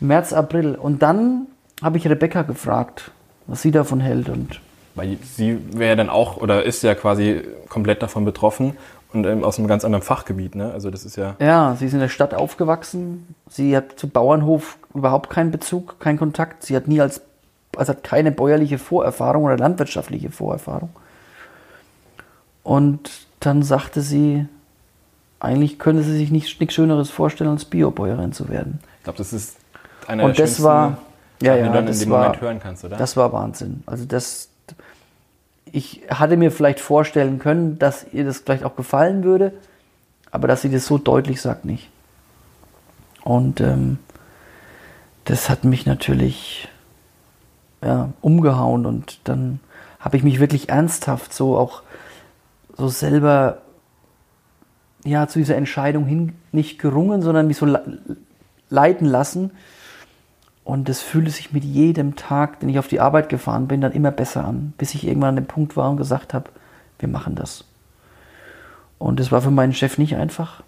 März, 0.00 0.32
April. 0.32 0.74
Und 0.74 1.02
dann 1.02 1.46
habe 1.80 1.98
ich 1.98 2.08
Rebecca 2.08 2.42
gefragt, 2.42 3.12
was 3.46 3.62
sie 3.62 3.70
davon 3.70 4.00
hält. 4.00 4.28
Und 4.28 4.60
Weil 4.96 5.18
sie 5.22 5.58
wäre 5.72 5.94
dann 5.94 6.10
auch, 6.10 6.36
oder 6.36 6.64
ist 6.64 6.82
ja 6.82 6.96
quasi 6.96 7.42
komplett 7.68 8.02
davon 8.02 8.24
betroffen 8.24 8.76
und 9.12 9.24
ähm, 9.24 9.44
aus 9.44 9.58
einem 9.58 9.68
ganz 9.68 9.84
anderen 9.84 10.02
Fachgebiet, 10.02 10.56
ne? 10.56 10.72
Also 10.72 10.90
das 10.90 11.04
ist 11.04 11.16
ja... 11.16 11.36
Ja, 11.38 11.76
sie 11.78 11.86
ist 11.86 11.92
in 11.92 12.00
der 12.00 12.08
Stadt 12.08 12.34
aufgewachsen. 12.34 13.34
Sie 13.48 13.76
hat 13.76 13.98
zu 13.98 14.08
Bauernhof 14.08 14.78
überhaupt 14.94 15.30
keinen 15.30 15.52
Bezug, 15.52 16.00
keinen 16.00 16.18
Kontakt. 16.18 16.64
Sie 16.64 16.74
hat 16.74 16.88
nie 16.88 17.00
als, 17.00 17.22
also 17.76 17.92
hat 17.92 18.02
keine 18.02 18.32
bäuerliche 18.32 18.78
Vorerfahrung 18.78 19.44
oder 19.44 19.56
landwirtschaftliche 19.56 20.30
Vorerfahrung. 20.30 20.90
Und 22.62 23.10
dann 23.40 23.62
sagte 23.62 24.02
sie, 24.02 24.46
eigentlich 25.40 25.78
könnte 25.78 26.02
sie 26.04 26.16
sich 26.16 26.30
nichts 26.30 26.58
nichts 26.60 26.74
Schöneres 26.74 27.10
vorstellen, 27.10 27.50
als 27.50 27.64
Biobäuerin 27.64 28.32
zu 28.32 28.48
werden. 28.48 28.80
Ich 28.98 29.04
glaube, 29.04 29.18
das 29.18 29.32
ist 29.32 29.56
einer 30.06 30.24
Und 30.24 30.38
der 30.38 30.46
das 30.46 30.62
war, 30.62 30.98
ja, 31.40 31.56
ja, 31.56 31.66
du 31.66 31.72
dann 31.72 31.86
das 31.86 32.00
in 32.00 32.06
dem 32.06 32.12
war, 32.12 32.24
Moment 32.26 32.40
hören 32.40 32.60
kannst, 32.60 32.84
oder? 32.84 32.96
das 32.96 33.16
war 33.16 33.32
Wahnsinn. 33.32 33.82
Also 33.86 34.04
das, 34.04 34.48
ich 35.72 36.02
hatte 36.08 36.36
mir 36.36 36.52
vielleicht 36.52 36.78
vorstellen 36.78 37.40
können, 37.40 37.78
dass 37.78 38.06
ihr 38.12 38.24
das 38.24 38.38
vielleicht 38.38 38.64
auch 38.64 38.76
gefallen 38.76 39.24
würde, 39.24 39.52
aber 40.30 40.46
dass 40.46 40.62
sie 40.62 40.70
das 40.70 40.86
so 40.86 40.98
deutlich 40.98 41.40
sagt, 41.40 41.64
nicht. 41.64 41.90
Und 43.24 43.60
ähm, 43.60 43.98
das 45.24 45.50
hat 45.50 45.64
mich 45.64 45.86
natürlich 45.86 46.68
ja, 47.82 48.10
umgehauen 48.20 48.86
und 48.86 49.18
dann 49.24 49.60
habe 49.98 50.16
ich 50.16 50.22
mich 50.22 50.40
wirklich 50.40 50.68
ernsthaft 50.68 51.32
so 51.32 51.56
auch 51.56 51.82
so 52.82 52.88
selber 52.88 53.58
ja 55.04 55.26
zu 55.28 55.38
dieser 55.38 55.56
Entscheidung 55.56 56.04
hin 56.04 56.32
nicht 56.50 56.78
gerungen, 56.80 57.22
sondern 57.22 57.46
mich 57.46 57.56
so 57.56 57.66
le- 57.66 57.98
leiten 58.70 59.06
lassen. 59.06 59.52
Und 60.64 60.88
es 60.88 61.00
fühlte 61.00 61.30
sich 61.30 61.52
mit 61.52 61.64
jedem 61.64 62.14
Tag, 62.16 62.60
den 62.60 62.68
ich 62.68 62.78
auf 62.78 62.88
die 62.88 63.00
Arbeit 63.00 63.28
gefahren 63.28 63.66
bin, 63.68 63.80
dann 63.80 63.92
immer 63.92 64.10
besser 64.10 64.44
an, 64.44 64.72
bis 64.78 64.94
ich 64.94 65.06
irgendwann 65.06 65.30
an 65.30 65.36
dem 65.36 65.46
Punkt 65.46 65.76
war 65.76 65.90
und 65.90 65.96
gesagt 65.96 66.34
habe, 66.34 66.50
wir 66.98 67.08
machen 67.08 67.34
das. 67.34 67.64
Und 68.98 69.18
es 69.20 69.32
war 69.32 69.40
für 69.42 69.50
meinen 69.50 69.72
Chef 69.74 69.98
nicht 69.98 70.14
einfach. 70.16 70.62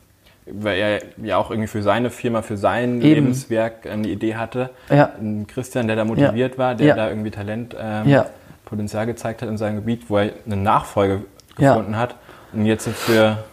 Weil 0.46 0.78
er 0.78 0.98
ja 1.22 1.36
auch 1.36 1.50
irgendwie 1.50 1.68
für 1.68 1.82
seine 1.82 2.10
Firma, 2.10 2.42
für 2.42 2.56
sein 2.56 2.94
Eben. 3.00 3.02
Lebenswerk 3.02 3.86
eine 3.86 4.08
Idee 4.08 4.34
hatte. 4.36 4.70
Ja. 4.90 5.10
Ein 5.18 5.46
Christian, 5.46 5.86
der 5.86 5.96
da 5.96 6.04
motiviert 6.04 6.58
war, 6.58 6.74
der 6.74 6.86
Ja. 6.88 6.96
da 6.96 7.08
irgendwie 7.08 7.30
Talent, 7.30 7.74
ähm, 7.78 8.08
Ja. 8.08 8.26
Potenzial 8.64 9.06
gezeigt 9.06 9.42
hat 9.42 9.48
in 9.48 9.56
seinem 9.58 9.76
Gebiet, 9.76 10.10
wo 10.10 10.18
er 10.18 10.32
eine 10.44 10.56
Nachfolge 10.56 11.24
Ja. 11.58 11.74
gefunden 11.74 11.96
hat. 11.96 12.16
Und 12.52 12.66
jetzt 12.66 12.88
für 12.88 13.44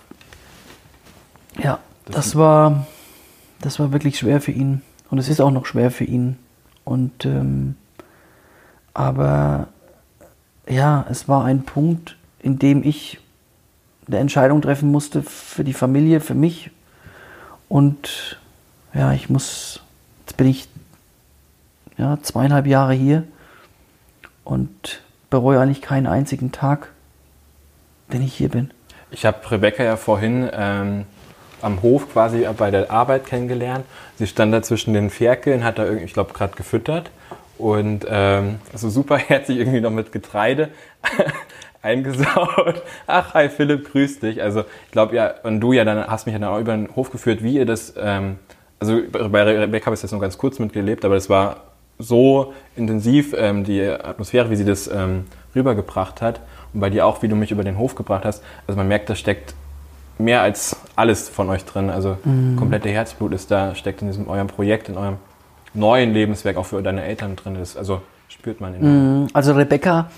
Ja, 1.57 1.79
Das- 2.05 2.15
das, 2.15 2.35
war, 2.35 2.85
das 3.61 3.79
war 3.79 3.91
wirklich 3.91 4.17
schwer 4.19 4.41
für 4.41 4.51
ihn. 4.51 4.81
Und 5.09 5.17
es 5.17 5.27
ist 5.29 5.41
auch 5.41 5.51
noch 5.51 5.65
schwer 5.65 5.91
für 5.91 6.05
ihn. 6.05 6.37
Und 6.85 7.25
ähm, 7.25 7.75
aber 8.93 9.67
ja, 10.67 11.05
es 11.09 11.27
war 11.27 11.45
ein 11.45 11.63
Punkt, 11.63 12.17
in 12.39 12.59
dem 12.59 12.83
ich 12.83 13.19
eine 14.07 14.17
Entscheidung 14.17 14.61
treffen 14.61 14.91
musste 14.91 15.21
für 15.23 15.63
die 15.63 15.73
Familie, 15.73 16.21
für 16.21 16.33
mich. 16.33 16.71
Und 17.69 18.39
ja, 18.93 19.13
ich 19.13 19.29
muss, 19.29 19.81
jetzt 20.25 20.37
bin 20.37 20.47
ich 20.47 20.67
ja, 21.97 22.17
zweieinhalb 22.21 22.65
Jahre 22.67 22.93
hier 22.93 23.23
und 24.43 25.01
bereue 25.29 25.59
eigentlich 25.59 25.81
keinen 25.81 26.07
einzigen 26.07 26.51
Tag, 26.51 26.90
den 28.13 28.21
ich 28.23 28.33
hier 28.33 28.49
bin. 28.49 28.71
Ich 29.11 29.25
habe 29.25 29.51
Rebecca 29.51 29.83
ja 29.83 29.97
vorhin 29.97 30.49
ähm, 30.53 31.05
am 31.61 31.81
Hof 31.81 32.11
quasi 32.11 32.45
bei 32.57 32.71
der 32.71 32.91
Arbeit 32.91 33.25
kennengelernt. 33.25 33.85
Sie 34.17 34.27
stand 34.27 34.53
da 34.53 34.61
zwischen 34.61 34.93
den 34.93 35.09
Ferkeln, 35.09 35.63
hat 35.63 35.79
da 35.79 35.85
irgendwie, 35.85 36.05
ich 36.05 36.13
glaube, 36.13 36.33
gerade 36.33 36.55
gefüttert 36.55 37.11
und 37.57 38.05
ähm, 38.09 38.59
so 38.73 38.89
super 38.89 39.17
herzlich 39.17 39.57
irgendwie 39.57 39.81
noch 39.81 39.91
mit 39.91 40.11
Getreide 40.11 40.69
eingesaut. 41.81 42.83
Ach, 43.07 43.33
hi 43.33 43.49
Philipp, 43.49 43.91
grüß 43.91 44.19
dich. 44.19 44.41
Also 44.41 44.61
ich 44.85 44.91
glaube 44.91 45.15
ja, 45.15 45.33
und 45.43 45.59
du 45.59 45.73
ja 45.73 45.83
dann 45.83 46.07
hast 46.07 46.25
mich 46.25 46.33
ja 46.33 46.39
dann 46.39 46.49
auch 46.49 46.59
über 46.59 46.73
den 46.73 46.95
Hof 46.95 47.11
geführt, 47.11 47.43
wie 47.43 47.55
ihr 47.55 47.65
das, 47.65 47.93
ähm, 47.97 48.37
also 48.79 48.99
bei 49.11 49.43
Rebecca 49.43 49.87
habe 49.87 49.95
ich 49.95 50.01
das 50.01 50.11
nur 50.11 50.21
ganz 50.21 50.37
kurz 50.37 50.59
mitgelebt, 50.59 51.05
aber 51.05 51.15
das 51.15 51.29
war 51.29 51.57
so 51.99 52.53
intensiv, 52.75 53.33
ähm, 53.37 53.63
die 53.63 53.81
Atmosphäre, 53.83 54.49
wie 54.49 54.55
sie 54.55 54.65
das 54.65 54.87
ähm, 54.87 55.25
rübergebracht 55.55 56.21
hat. 56.21 56.39
Und 56.73 56.79
bei 56.79 56.89
dir 56.89 57.05
auch, 57.05 57.21
wie 57.21 57.27
du 57.27 57.35
mich 57.35 57.51
über 57.51 57.63
den 57.63 57.77
Hof 57.77 57.95
gebracht 57.95 58.25
hast. 58.25 58.43
Also 58.67 58.77
man 58.77 58.87
merkt, 58.87 59.09
da 59.09 59.15
steckt 59.15 59.53
mehr 60.17 60.41
als 60.41 60.77
alles 60.95 61.29
von 61.29 61.49
euch 61.49 61.65
drin. 61.65 61.89
Also 61.89 62.17
komplette 62.57 62.89
Herzblut 62.89 63.33
ist 63.33 63.51
da, 63.51 63.75
steckt 63.75 64.01
in 64.01 64.07
diesem 64.07 64.27
eurem 64.27 64.47
Projekt, 64.47 64.89
in 64.89 64.97
eurem 64.97 65.17
neuen 65.73 66.13
Lebenswerk 66.13 66.57
auch 66.57 66.65
für 66.65 66.81
deine 66.81 67.03
Eltern 67.03 67.35
drin. 67.35 67.55
Das, 67.55 67.75
also 67.77 68.01
spürt 68.27 68.61
man 68.61 68.75
in 68.75 69.29
Also 69.33 69.53
Rebecca 69.53 70.09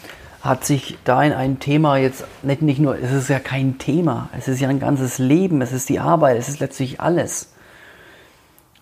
hat 0.42 0.66
sich 0.66 0.98
da 1.06 1.24
in 1.24 1.32
ein 1.32 1.60
Thema 1.60 1.98
jetzt 1.98 2.26
nicht, 2.42 2.62
nicht 2.62 2.80
nur, 2.80 3.00
es 3.00 3.12
ist 3.14 3.30
ja 3.30 3.40
kein 3.40 3.78
Thema, 3.78 4.30
es 4.38 4.50
ist 4.50 4.60
ja 4.60 4.68
ein 4.68 4.80
ganzes 4.80 5.18
Leben, 5.18 5.62
es 5.62 5.72
ist 5.72 5.88
die 5.88 6.00
Arbeit, 6.00 6.38
es 6.38 6.50
ist 6.50 6.60
letztlich 6.60 7.00
alles. 7.00 7.54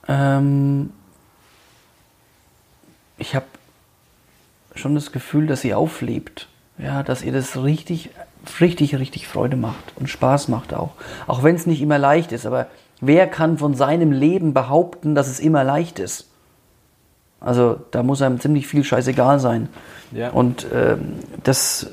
Ähm, 0.07 0.91
ich 3.19 3.35
habe 3.35 3.45
schon 4.73 4.95
das 4.95 5.11
Gefühl, 5.11 5.45
dass 5.45 5.61
sie 5.61 5.75
auflebt, 5.75 6.47
ja, 6.83 7.03
dass 7.03 7.23
ihr 7.23 7.31
das 7.31 7.61
richtig, 7.61 8.09
richtig, 8.59 8.97
richtig 8.97 9.27
Freude 9.27 9.57
macht 9.57 9.93
und 9.95 10.09
Spaß 10.09 10.47
macht 10.47 10.73
auch. 10.73 10.91
Auch 11.27 11.43
wenn 11.43 11.55
es 11.55 11.65
nicht 11.65 11.81
immer 11.81 11.99
leicht 11.99 12.31
ist, 12.31 12.45
aber 12.45 12.67
wer 12.99 13.27
kann 13.27 13.57
von 13.57 13.75
seinem 13.75 14.11
Leben 14.11 14.53
behaupten, 14.53 15.15
dass 15.15 15.27
es 15.27 15.39
immer 15.39 15.63
leicht 15.63 15.99
ist? 15.99 16.27
Also 17.39 17.79
da 17.91 18.03
muss 18.03 18.21
einem 18.21 18.39
ziemlich 18.39 18.67
viel 18.67 18.83
scheißegal 18.83 19.39
sein. 19.39 19.69
Ja. 20.11 20.29
Und 20.29 20.67
ähm, 20.73 21.13
das, 21.43 21.89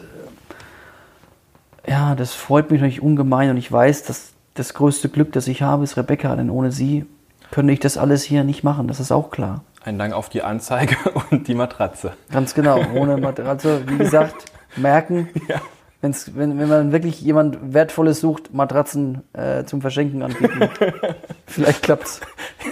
ja, 1.86 2.14
das 2.14 2.34
freut 2.34 2.70
mich 2.70 2.80
natürlich 2.80 3.02
ungemein 3.02 3.50
und 3.50 3.56
ich 3.56 3.70
weiß, 3.70 4.04
dass 4.04 4.32
das 4.54 4.74
größte 4.74 5.08
Glück, 5.08 5.32
das 5.32 5.48
ich 5.48 5.62
habe, 5.62 5.84
ist 5.84 5.96
Rebecca, 5.96 6.34
denn 6.36 6.50
ohne 6.50 6.72
sie 6.72 7.06
könnte 7.50 7.72
ich 7.72 7.80
das 7.80 7.96
alles 7.96 8.22
hier 8.24 8.44
nicht 8.44 8.62
machen, 8.62 8.88
das 8.88 9.00
ist 9.00 9.12
auch 9.12 9.30
klar. 9.30 9.62
Ein 9.84 9.98
Dank 9.98 10.12
auf 10.12 10.28
die 10.28 10.42
Anzeige 10.42 10.96
und 11.30 11.48
die 11.48 11.54
Matratze. 11.54 12.12
Ganz 12.30 12.54
genau, 12.54 12.82
ohne 12.94 13.16
Matratze, 13.16 13.82
wie 13.86 13.96
gesagt, 13.96 14.34
merken, 14.78 15.28
wenn's, 16.00 16.34
wenn, 16.34 16.58
wenn 16.58 16.68
man 16.68 16.92
wirklich 16.92 17.20
jemand 17.20 17.74
Wertvolles 17.74 18.20
sucht, 18.20 18.54
Matratzen 18.54 19.22
äh, 19.32 19.64
zum 19.64 19.80
Verschenken 19.80 20.22
anbieten. 20.22 20.68
Vielleicht 21.46 21.82
klappt's. 21.82 22.20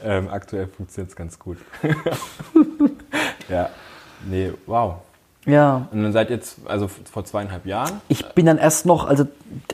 Ähm, 0.00 0.28
aktuell 0.28 0.68
funktioniert 0.68 1.10
es 1.10 1.16
ganz 1.16 1.40
gut. 1.40 1.58
ja, 3.48 3.68
nee, 4.30 4.52
wow. 4.66 4.98
Ja, 5.48 5.88
Und 5.90 6.02
dann 6.02 6.12
seid 6.12 6.30
jetzt, 6.30 6.58
also 6.66 6.88
vor 6.88 7.24
zweieinhalb 7.24 7.64
Jahren, 7.64 8.00
Ich 8.08 8.24
bin 8.26 8.46
dann 8.46 8.58
erst 8.58 8.84
noch, 8.86 9.08
also 9.08 9.26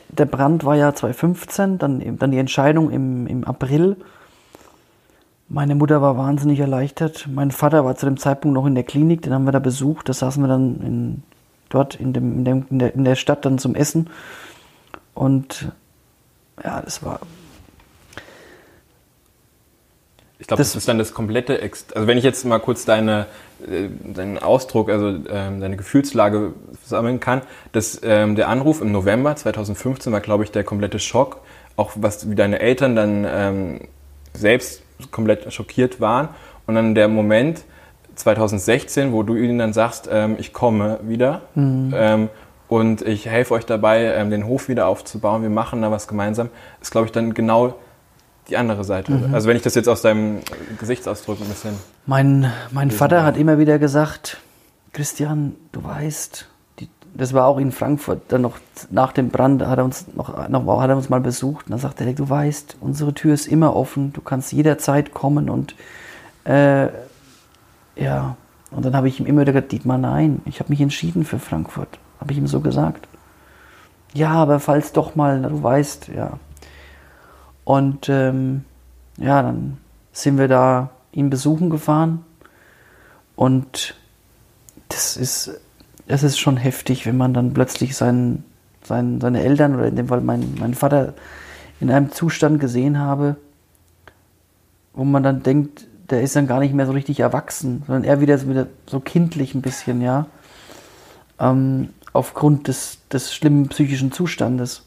der 0.07 0.25
Brand 0.25 0.63
war 0.63 0.75
ja 0.75 0.93
2015, 0.95 1.77
dann, 1.77 2.17
dann 2.17 2.31
die 2.31 2.37
Entscheidung 2.37 2.91
im, 2.91 3.27
im 3.27 3.43
April. 3.43 3.97
Meine 5.47 5.75
Mutter 5.75 6.01
war 6.01 6.17
wahnsinnig 6.17 6.59
erleichtert. 6.59 7.27
Mein 7.31 7.51
Vater 7.51 7.85
war 7.85 7.95
zu 7.95 8.05
dem 8.07 8.17
Zeitpunkt 8.17 8.55
noch 8.55 8.65
in 8.65 8.73
der 8.75 8.83
Klinik, 8.83 9.21
den 9.21 9.33
haben 9.33 9.45
wir 9.45 9.51
da 9.51 9.59
besucht. 9.59 10.09
Da 10.09 10.13
saßen 10.13 10.41
wir 10.43 10.47
dann 10.47 10.81
in, 10.81 11.23
dort 11.69 11.95
in, 11.95 12.13
dem, 12.13 12.39
in, 12.39 12.45
dem, 12.45 12.65
in, 12.69 12.79
der, 12.79 12.95
in 12.95 13.03
der 13.05 13.15
Stadt 13.15 13.45
dann 13.45 13.59
zum 13.59 13.75
Essen. 13.75 14.09
Und 15.13 15.71
ja, 16.63 16.81
das 16.81 17.03
war 17.03 17.19
Ich 20.39 20.47
glaube, 20.47 20.61
das, 20.61 20.73
Das- 20.73 20.75
ist 20.81 20.87
dann 20.87 20.97
das 20.97 21.13
komplette, 21.13 21.61
Ex 21.61 21.85
also 21.93 22.07
wenn 22.07 22.17
ich 22.17 22.23
jetzt 22.23 22.43
mal 22.43 22.59
kurz 22.59 22.83
deine, 22.85 23.27
äh, 23.69 23.87
deinen 24.13 24.39
Ausdruck, 24.39 24.89
also 24.89 25.07
ähm, 25.29 25.61
deine 25.61 25.77
Gefühlslage 25.77 26.53
sammeln 26.83 27.19
kann, 27.19 27.41
dass 27.71 28.01
ähm, 28.03 28.35
der 28.35 28.49
Anruf 28.49 28.81
im 28.81 28.91
November 28.91 29.35
2015 29.35 30.11
war, 30.11 30.21
glaube 30.21 30.43
ich, 30.43 30.51
der 30.51 30.63
komplette 30.63 30.99
Schock, 30.99 31.41
auch 31.77 31.91
was 31.95 32.29
wie 32.29 32.35
deine 32.35 32.59
Eltern 32.59 32.95
dann 32.95 33.25
ähm, 33.29 33.81
selbst 34.33 34.81
komplett 35.11 35.51
schockiert 35.53 35.99
waren. 36.01 36.29
Und 36.67 36.75
dann 36.75 36.95
der 36.95 37.07
Moment 37.07 37.63
2016, 38.15 39.11
wo 39.11 39.23
du 39.23 39.35
ihnen 39.35 39.59
dann 39.59 39.73
sagst, 39.73 40.09
ähm, 40.11 40.35
ich 40.39 40.53
komme 40.53 40.99
wieder 41.03 41.41
ähm, 41.55 42.29
und 42.67 43.01
ich 43.01 43.27
helfe 43.27 43.53
euch 43.53 43.65
dabei, 43.65 44.03
ähm, 44.15 44.29
den 44.29 44.47
Hof 44.47 44.69
wieder 44.69 44.87
aufzubauen, 44.87 45.41
wir 45.41 45.49
machen 45.49 45.81
da 45.81 45.91
was 45.91 46.07
gemeinsam, 46.07 46.49
ist, 46.81 46.91
glaube 46.91 47.07
ich, 47.07 47.11
dann 47.11 47.33
genau 47.33 47.75
die 48.47 48.57
andere 48.57 48.83
Seite. 48.83 49.29
Also 49.31 49.49
wenn 49.49 49.57
ich 49.57 49.63
das 49.63 49.73
jetzt 49.73 49.89
aus 49.89 50.01
deinem 50.03 50.39
Gesichtsausdruck 50.79 51.41
ein 51.41 51.47
bisschen... 51.47 51.71
Mein, 52.05 52.51
mein 52.71 52.91
Vater 52.91 53.23
hat 53.23 53.37
immer 53.37 53.57
wieder 53.57 53.79
gesagt, 53.79 54.37
Christian, 54.93 55.55
du 55.71 55.83
weißt, 55.83 56.47
das 57.15 57.33
war 57.33 57.45
auch 57.45 57.57
in 57.57 57.71
Frankfurt, 57.71 58.21
dann 58.27 58.41
noch 58.41 58.57
nach 58.91 59.13
dem 59.13 59.29
Brand 59.29 59.65
hat 59.65 59.77
er 59.77 59.85
uns 59.85 60.05
noch, 60.15 60.49
noch 60.49 60.81
hat 60.81 60.89
er 60.89 60.97
uns 60.97 61.09
mal 61.09 61.21
besucht 61.21 61.65
und 61.65 61.71
dann 61.71 61.79
sagte 61.79 62.03
er, 62.03 62.13
du 62.13 62.29
weißt, 62.29 62.77
unsere 62.81 63.13
Tür 63.13 63.33
ist 63.33 63.47
immer 63.47 63.75
offen, 63.75 64.11
du 64.13 64.21
kannst 64.21 64.51
jederzeit 64.51 65.13
kommen 65.13 65.49
und 65.49 65.75
äh, 66.43 66.89
ja, 67.95 68.35
und 68.71 68.85
dann 68.85 68.95
habe 68.95 69.07
ich 69.07 69.19
ihm 69.19 69.25
immer 69.25 69.41
wieder 69.41 69.53
gesagt, 69.53 69.71
Dietmar, 69.71 69.97
nein, 69.97 70.41
ich 70.45 70.59
habe 70.59 70.69
mich 70.69 70.81
entschieden 70.81 71.23
für 71.23 71.39
Frankfurt, 71.39 71.97
habe 72.19 72.33
ich 72.33 72.37
ihm 72.37 72.47
so 72.47 72.59
gesagt. 72.59 73.07
Ja, 74.13 74.31
aber 74.31 74.59
falls 74.59 74.91
doch 74.91 75.15
mal, 75.15 75.41
du 75.41 75.63
weißt, 75.63 76.09
ja. 76.09 76.39
Und 77.63 78.09
ähm, 78.09 78.65
ja, 79.17 79.41
dann 79.41 79.77
sind 80.11 80.37
wir 80.37 80.47
da 80.47 80.89
ihn 81.11 81.29
besuchen 81.29 81.69
gefahren. 81.69 82.23
Und 83.35 83.95
das 84.89 85.17
ist, 85.17 85.59
das 86.07 86.23
ist 86.23 86.37
schon 86.37 86.57
heftig, 86.57 87.05
wenn 87.05 87.17
man 87.17 87.33
dann 87.33 87.53
plötzlich 87.53 87.95
seinen, 87.95 88.43
seinen, 88.83 89.19
seine 89.21 89.41
Eltern 89.41 89.75
oder 89.75 89.87
in 89.87 89.95
dem 89.95 90.07
Fall 90.07 90.21
meinen, 90.21 90.55
meinen 90.59 90.73
Vater 90.75 91.13
in 91.79 91.89
einem 91.91 92.11
Zustand 92.11 92.59
gesehen 92.59 92.99
habe, 92.99 93.35
wo 94.93 95.03
man 95.03 95.23
dann 95.23 95.43
denkt, 95.43 95.87
der 96.09 96.21
ist 96.21 96.35
dann 96.35 96.47
gar 96.47 96.59
nicht 96.59 96.73
mehr 96.73 96.85
so 96.85 96.91
richtig 96.91 97.19
erwachsen, 97.19 97.83
sondern 97.87 98.03
er 98.03 98.21
wieder, 98.21 98.37
so- 98.37 98.49
wieder 98.49 98.67
so 98.85 98.99
kindlich 98.99 99.55
ein 99.55 99.61
bisschen, 99.61 100.01
ja. 100.01 100.27
Ähm, 101.39 101.89
aufgrund 102.13 102.67
des, 102.67 102.99
des 103.11 103.33
schlimmen 103.33 103.67
psychischen 103.67 104.11
Zustandes. 104.11 104.83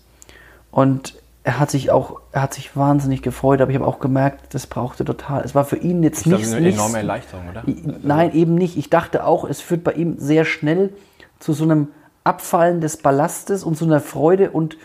Und 0.70 1.14
er 1.48 1.58
hat 1.58 1.70
sich 1.70 1.90
auch, 1.90 2.20
er 2.30 2.42
hat 2.42 2.52
sich 2.52 2.76
wahnsinnig 2.76 3.22
gefreut, 3.22 3.62
aber 3.62 3.70
ich 3.70 3.76
habe 3.78 3.86
auch 3.86 4.00
gemerkt, 4.00 4.52
das 4.52 4.66
brauchte 4.66 5.06
total. 5.06 5.42
Es 5.46 5.54
war 5.54 5.64
für 5.64 5.78
ihn 5.78 6.02
jetzt 6.02 6.18
Ich 6.18 6.24
glaube, 6.24 6.42
nicht, 6.42 6.52
eine 6.52 6.60
nicht 6.60 6.74
enorme 6.74 6.98
Erleichterung, 6.98 7.48
oder? 7.48 7.62
Nein, 8.02 8.34
eben 8.34 8.54
nicht. 8.54 8.76
Ich 8.76 8.90
dachte 8.90 9.24
auch, 9.24 9.48
es 9.48 9.62
führt 9.62 9.82
bei 9.82 9.92
ihm 9.92 10.18
sehr 10.18 10.44
schnell 10.44 10.92
zu 11.38 11.54
so 11.54 11.64
einem 11.64 11.88
Abfallen 12.22 12.82
des 12.82 12.98
Ballastes 12.98 13.64
und 13.64 13.78
zu 13.78 13.86
einer 13.86 14.00
Freude 14.00 14.50
und 14.50 14.76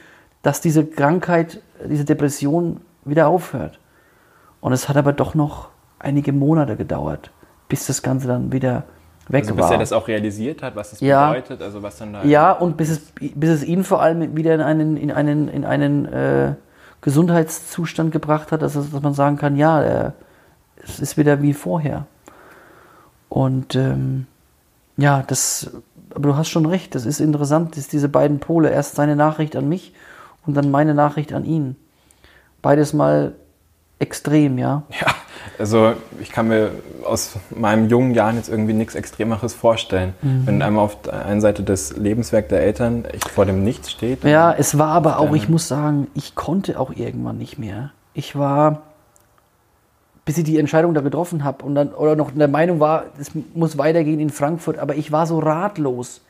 dass 0.41 0.61
diese 0.61 0.85
Krankheit, 0.85 1.61
diese 1.85 2.05
Depression 2.05 2.79
wieder 3.03 3.27
aufhört. 3.27 3.81
Und 4.61 4.71
es 4.71 4.87
hat 4.87 4.95
aber 4.95 5.11
doch 5.11 5.35
noch 5.35 5.67
einige 5.99 6.31
Monate 6.31 6.77
gedauert, 6.77 7.31
bis 7.67 7.87
das 7.87 8.03
Ganze 8.03 8.29
dann 8.29 8.53
wieder 8.53 8.85
weg 9.29 9.43
Also 9.43 9.55
bis 9.55 9.63
war. 9.65 9.71
er 9.73 9.77
das 9.79 9.91
auch 9.93 10.07
realisiert 10.07 10.61
hat, 10.63 10.75
was 10.75 10.91
das 10.91 10.99
Ja. 10.99 11.29
bedeutet, 11.29 11.61
also 11.61 11.81
was 11.83 11.97
dann 11.97 12.13
da... 12.13 12.23
Ja, 12.23 12.51
und 12.51 12.77
bis 12.77 12.89
es, 12.89 13.01
bis 13.35 13.49
es 13.49 13.63
ihn 13.63 13.83
vor 13.83 14.01
allem 14.01 14.35
wieder 14.35 14.53
in 14.53 14.61
einen, 14.61 14.97
in 14.97 15.11
einen, 15.11 15.47
in 15.47 15.65
einen 15.65 16.05
äh, 16.05 16.53
Gesundheitszustand 17.01 18.11
gebracht 18.11 18.51
hat, 18.51 18.61
dass, 18.61 18.73
dass 18.73 18.91
man 19.01 19.13
sagen 19.13 19.37
kann, 19.37 19.55
ja, 19.55 19.81
er, 19.81 20.13
es 20.83 20.99
ist 20.99 21.17
wieder 21.17 21.41
wie 21.41 21.53
vorher. 21.53 22.05
Und 23.29 23.75
ähm, 23.75 24.27
ja, 24.97 25.23
das, 25.25 25.71
aber 26.13 26.29
du 26.29 26.35
hast 26.35 26.49
schon 26.49 26.65
recht, 26.65 26.95
das 26.95 27.05
ist 27.05 27.19
interessant, 27.19 27.75
dass 27.77 27.87
diese 27.87 28.09
beiden 28.09 28.39
Pole, 28.39 28.69
erst 28.69 28.95
seine 28.95 29.15
Nachricht 29.15 29.55
an 29.55 29.67
mich 29.67 29.93
und 30.45 30.55
dann 30.55 30.69
meine 30.71 30.93
Nachricht 30.93 31.33
an 31.33 31.45
ihn. 31.45 31.75
Beides 32.61 32.93
mal 32.93 33.33
extrem, 33.99 34.57
ja. 34.57 34.83
Ja, 35.01 35.07
also 35.59 35.93
ich 36.19 36.31
kann 36.31 36.47
mir 36.47 36.71
aus 37.05 37.37
meinen 37.55 37.89
jungen 37.89 38.13
Jahren 38.13 38.37
jetzt 38.37 38.49
irgendwie 38.49 38.73
nichts 38.73 38.95
Extremeres 38.95 39.53
vorstellen. 39.53 40.13
Mhm. 40.21 40.43
Wenn 40.45 40.61
einmal 40.61 40.85
auf 40.85 41.01
der 41.01 41.25
einen 41.25 41.41
Seite 41.41 41.63
das 41.63 41.95
Lebenswerk 41.95 42.49
der 42.49 42.61
Eltern 42.61 43.05
echt 43.05 43.29
vor 43.29 43.45
dem 43.45 43.63
Nichts 43.63 43.91
steht. 43.91 44.23
Ja, 44.23 44.53
es 44.53 44.77
war 44.77 44.89
aber 44.89 45.19
auch, 45.19 45.33
ich 45.33 45.49
muss 45.49 45.67
sagen, 45.67 46.07
ich 46.13 46.35
konnte 46.35 46.79
auch 46.79 46.91
irgendwann 46.95 47.37
nicht 47.37 47.57
mehr. 47.57 47.91
Ich 48.13 48.35
war, 48.35 48.81
bis 50.25 50.37
ich 50.37 50.43
die 50.43 50.57
Entscheidung 50.57 50.93
da 50.93 51.01
getroffen 51.01 51.43
habe 51.43 51.65
und 51.65 51.75
dann 51.75 51.93
oder 51.93 52.15
noch 52.15 52.31
in 52.31 52.39
der 52.39 52.47
Meinung 52.47 52.79
war, 52.79 53.05
es 53.19 53.31
muss 53.53 53.77
weitergehen 53.77 54.19
in 54.19 54.29
Frankfurt, 54.29 54.77
aber 54.77 54.95
ich 54.95 55.11
war 55.11 55.25
so 55.25 55.39
ratlos. 55.39 56.21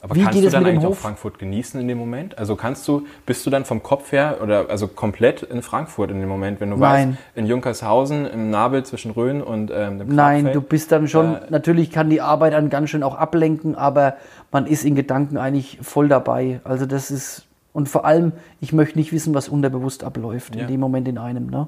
Aber 0.00 0.14
Wie 0.14 0.22
kannst 0.22 0.38
geht 0.38 0.46
du 0.46 0.50
dann 0.50 0.64
eigentlich 0.64 0.86
auch? 0.86 0.94
Frankfurt 0.94 1.40
genießen 1.40 1.80
in 1.80 1.88
dem 1.88 1.98
Moment? 1.98 2.38
Also 2.38 2.54
kannst 2.54 2.86
du, 2.86 3.06
bist 3.26 3.44
du 3.44 3.50
dann 3.50 3.64
vom 3.64 3.82
Kopf 3.82 4.12
her 4.12 4.38
oder 4.42 4.66
also 4.70 4.86
komplett 4.86 5.42
in 5.42 5.60
Frankfurt 5.60 6.12
in 6.12 6.20
dem 6.20 6.28
Moment, 6.28 6.60
wenn 6.60 6.70
du 6.70 6.76
Nein. 6.76 7.10
weißt, 7.10 7.18
in 7.34 7.46
Junkershausen, 7.46 8.26
im 8.26 8.50
Nabel 8.50 8.84
zwischen 8.84 9.10
Rhön 9.10 9.42
und 9.42 9.72
ähm, 9.74 9.98
dem 9.98 10.08
Nein, 10.14 10.52
du 10.52 10.60
bist 10.60 10.92
dann 10.92 11.08
schon, 11.08 11.34
Äh, 11.34 11.40
natürlich 11.50 11.90
kann 11.90 12.10
die 12.10 12.20
Arbeit 12.20 12.52
dann 12.52 12.70
ganz 12.70 12.90
schön 12.90 13.02
auch 13.02 13.16
ablenken, 13.16 13.74
aber 13.74 14.14
man 14.52 14.66
ist 14.66 14.84
in 14.84 14.94
Gedanken 14.94 15.36
eigentlich 15.36 15.78
voll 15.82 16.06
dabei. 16.08 16.60
Also 16.62 16.86
das 16.86 17.10
ist, 17.10 17.46
und 17.72 17.88
vor 17.88 18.04
allem, 18.04 18.30
ich 18.60 18.72
möchte 18.72 18.98
nicht 18.98 19.12
wissen, 19.12 19.34
was 19.34 19.48
unterbewusst 19.48 20.04
abläuft 20.04 20.54
Ja. 20.54 20.62
in 20.62 20.68
dem 20.68 20.80
Moment 20.80 21.08
in 21.08 21.18
einem. 21.18 21.46
Ne? 21.50 21.66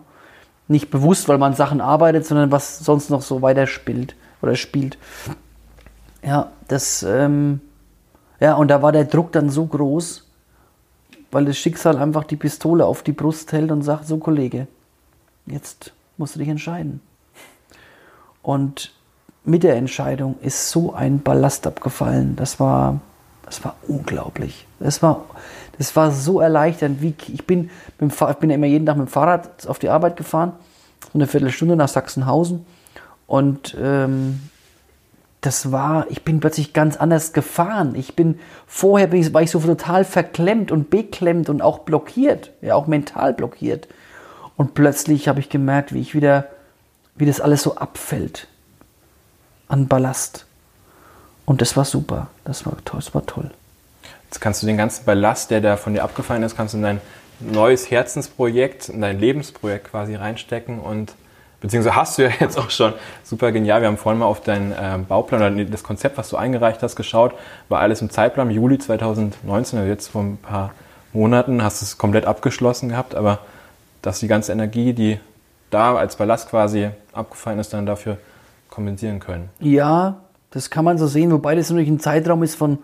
Nicht 0.69 0.91
bewusst, 0.93 1.29
weil 1.29 1.39
man 1.39 1.55
Sachen 1.55 1.81
arbeitet, 1.81 2.27
sondern 2.27 2.53
was 2.53 2.79
sonst 2.79 3.11
noch 3.11 3.23
so 3.23 3.43
weiter 3.43 3.67
spielt 3.67 4.15
oder 4.41 4.55
spielt. 4.55 4.99
Ja, 6.25 6.53
das, 6.69 7.03
ähm, 7.03 7.61
ja, 8.41 8.55
und 8.55 8.69
da 8.69 8.83
war 8.83 8.91
der 8.93 9.05
Druck 9.05 9.33
dann 9.33 9.51
so 9.51 9.67
groß, 9.67 10.27
weil 11.31 11.45
das 11.45 11.59
Schicksal 11.59 11.99
einfach 11.99 12.25
die 12.25 12.37
Pistole 12.37 12.87
auf 12.87 13.03
die 13.03 13.13
Brust 13.13 13.53
hält 13.53 13.71
und 13.71 13.83
sagt, 13.83 14.07
so 14.07 14.17
Kollege, 14.17 14.67
jetzt 15.47 15.93
musst 16.17 16.35
du 16.35 16.39
dich 16.41 16.49
entscheiden. 16.49 17.01
Und 18.43 18.93
mit 19.45 19.63
der 19.63 19.77
Entscheidung 19.77 20.37
ist 20.41 20.71
so 20.71 20.95
ein 20.95 21.21
Ballast 21.21 21.67
abgefallen. 21.67 22.37
Das 22.37 22.59
war, 22.59 23.01
das 23.45 23.65
war 23.65 23.77
unglaublich. 23.87 24.67
Das 24.79 25.03
war, 25.03 25.25
das 25.79 25.95
war 25.95 26.11
so 26.11 26.41
erleichternd. 26.41 27.03
Wie, 27.03 27.15
ich, 27.29 27.47
bin 27.47 27.71
ich 27.99 28.39
bin 28.39 28.51
ja 28.51 28.57
immer 28.57 28.67
jeden 28.67 28.87
Tag 28.87 28.97
mit 28.97 29.09
dem 29.09 29.11
Fahrrad 29.11 29.67
auf 29.67 29.79
die 29.79 29.89
Arbeit 29.89 30.17
gefahren, 30.17 30.53
so 31.13 31.19
eine 31.19 31.27
Viertelstunde 31.27 31.77
nach 31.77 31.89
Sachsenhausen. 31.89 32.65
Und 33.27 33.77
ähm, 33.81 34.41
das 35.41 35.73
war, 35.73 36.07
ich 36.11 36.23
bin 36.23 36.41
plötzlich 36.41 36.73
ganz 36.73 36.97
anders 36.97 37.33
gefahren. 37.33 37.95
Ich 37.95 38.15
bin, 38.15 38.39
vorher 38.67 39.07
bin 39.07 39.21
ich, 39.21 39.33
war 39.33 39.43
ich 39.43 39.51
so 39.51 39.61
total 39.61 40.05
verklemmt 40.05 40.71
und 40.71 40.91
beklemmt 40.91 41.49
und 41.49 41.63
auch 41.63 41.81
blockiert, 41.81 42.51
ja, 42.61 42.75
auch 42.75 42.87
mental 42.87 43.33
blockiert. 43.33 43.89
Und 44.57 44.75
plötzlich 44.75 45.29
habe 45.29 45.41
ich 45.41 45.49
gemerkt, 45.49 45.95
wie 45.95 46.01
ich 46.01 46.15
wieder, 46.15 46.49
wie 47.15 47.25
das 47.25 47.41
alles 47.41 47.63
so 47.63 47.77
abfällt 47.77 48.49
an 49.69 49.89
Ballast. 49.89 50.45
Und 51.47 51.63
das 51.63 51.77
war 51.77 51.87
super. 51.87 52.29
Das 52.45 52.67
war 52.67 52.77
toll. 52.85 53.01
Das 53.01 53.15
war 53.15 53.25
toll. 53.25 53.51
Jetzt 54.25 54.41
kannst 54.41 54.63
du 54.63 54.67
den 54.67 54.77
ganzen 54.77 55.05
Ballast, 55.05 55.51
der 55.51 55.61
da 55.61 55.77
von 55.77 55.95
dir 55.95 56.05
abgefallen 56.05 56.43
ist, 56.43 56.57
kannst 56.57 56.75
du 56.75 56.79
in 56.79 56.83
dein 56.83 57.01
neues 57.41 57.91
Herzensprojekt, 57.91 58.89
in 58.91 59.01
dein 59.01 59.19
Lebensprojekt 59.19 59.91
quasi 59.91 60.15
reinstecken 60.15 60.79
und 60.79 61.15
beziehungsweise 61.61 61.97
hast 61.97 62.19
du 62.19 62.23
ja 62.23 62.31
jetzt 62.41 62.59
auch 62.59 62.71
schon 62.71 62.93
super 63.23 63.53
genial. 63.53 63.81
Wir 63.81 63.89
haben 63.89 63.97
vorhin 63.97 64.19
mal 64.19 64.27
auf 64.27 64.41
deinen 64.41 64.75
ähm, 64.81 65.07
Bauplan 65.07 65.55
oder 65.55 65.65
das 65.65 65.83
Konzept, 65.83 66.19
was 66.19 66.29
du 66.29 66.37
eingereicht 66.37 66.83
hast, 66.83 66.97
geschaut. 66.97 67.35
War 67.69 67.81
alles 67.81 68.03
im 68.03 68.11
Zeitplan, 68.11 68.51
Juli 68.51 68.79
2019, 68.79 69.79
also 69.79 69.91
jetzt 69.91 70.09
vor 70.09 70.23
ein 70.23 70.37
paar 70.39 70.73
Monaten, 71.13 71.63
hast 71.63 71.83
du 71.83 71.85
es 71.85 71.99
komplett 71.99 72.27
abgeschlossen 72.27 72.89
gehabt, 72.89 73.15
aber 73.15 73.41
dass 74.03 74.21
die 74.21 74.29
ganze 74.29 74.53
Energie, 74.53 74.93
die 74.93 75.19
da 75.71 75.95
als 75.95 76.17
Ballast 76.17 76.51
quasi 76.51 76.91
abgefallen 77.13 77.59
ist, 77.59 77.73
dann 77.73 77.87
dafür 77.87 78.19
kompensieren 78.71 79.21
können. 79.21 79.49
Ja, 79.59 80.17
das 80.51 80.71
kann 80.71 80.85
man 80.85 80.99
so 80.99 81.07
sehen, 81.07 81.31
wobei 81.33 81.55
das 81.55 81.71
natürlich 81.71 81.91
ein 81.91 82.01
Zeitraum 82.01 82.43
ist 82.43 82.55
von 82.55 82.79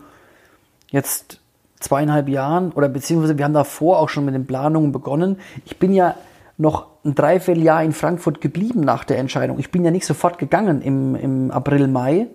jetzt 0.91 1.41
zweieinhalb 1.81 2.29
Jahren 2.29 2.73
oder 2.73 2.89
beziehungsweise 2.89 3.39
wir 3.39 3.45
haben 3.45 3.55
davor 3.55 3.99
auch 3.99 4.09
schon 4.09 4.25
mit 4.25 4.35
den 4.35 4.47
Planungen 4.47 4.93
begonnen. 4.93 5.39
Ich 5.65 5.79
bin 5.79 5.93
ja 5.93 6.15
noch 6.59 6.87
ein 7.05 7.15
Dreivierteljahr 7.15 7.83
in 7.83 7.93
Frankfurt 7.93 8.41
geblieben 8.41 8.81
nach 8.81 9.05
der 9.05 9.19
Entscheidung. 9.19 9.59
Ich 9.59 9.71
bin 9.71 9.85
ja 9.85 9.91
nicht 9.91 10.07
sofort 10.07 10.39
gegangen 10.39 10.83
im, 10.83 11.15
im 11.15 11.51
April, 11.51 11.89
Mai, 11.89 12.29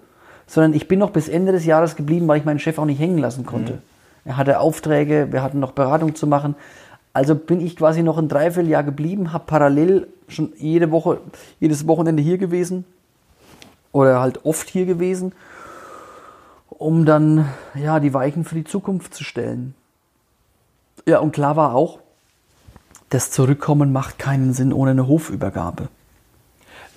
sondern 0.47 0.73
ich 0.73 0.87
bin 0.87 0.99
noch 0.99 1.11
bis 1.11 1.27
Ende 1.27 1.51
des 1.51 1.65
Jahres 1.65 1.95
geblieben, 1.95 2.27
weil 2.27 2.37
ich 2.37 2.45
meinen 2.45 2.59
Chef 2.59 2.77
auch 2.77 2.85
nicht 2.85 2.99
hängen 2.99 3.17
lassen 3.17 3.45
konnte. 3.45 3.81
Er 4.25 4.37
hatte 4.37 4.59
Aufträge, 4.59 5.29
wir 5.31 5.41
hatten 5.41 5.59
noch 5.59 5.71
Beratung 5.71 6.15
zu 6.15 6.27
machen. 6.27 6.55
Also 7.13 7.35
bin 7.35 7.59
ich 7.59 7.75
quasi 7.75 8.03
noch 8.03 8.17
ein 8.17 8.29
Dreivierteljahr 8.29 8.83
geblieben, 8.83 9.33
habe 9.33 9.43
parallel 9.47 10.07
schon 10.27 10.53
jede 10.57 10.91
Woche, 10.91 11.19
jedes 11.59 11.87
Wochenende 11.87 12.21
hier 12.21 12.37
gewesen 12.37 12.85
oder 13.91 14.21
halt 14.21 14.45
oft 14.45 14.69
hier 14.69 14.85
gewesen, 14.85 15.33
um 16.69 17.05
dann 17.05 17.49
ja 17.75 17.99
die 17.99 18.13
Weichen 18.13 18.45
für 18.45 18.55
die 18.55 18.63
Zukunft 18.63 19.13
zu 19.13 19.23
stellen. 19.23 19.73
Ja, 21.05 21.19
und 21.19 21.33
klar 21.33 21.55
war 21.55 21.75
auch, 21.75 21.99
das 23.11 23.29
Zurückkommen 23.29 23.91
macht 23.91 24.17
keinen 24.17 24.53
Sinn 24.53 24.73
ohne 24.73 24.91
eine 24.91 25.07
Hofübergabe. 25.07 25.89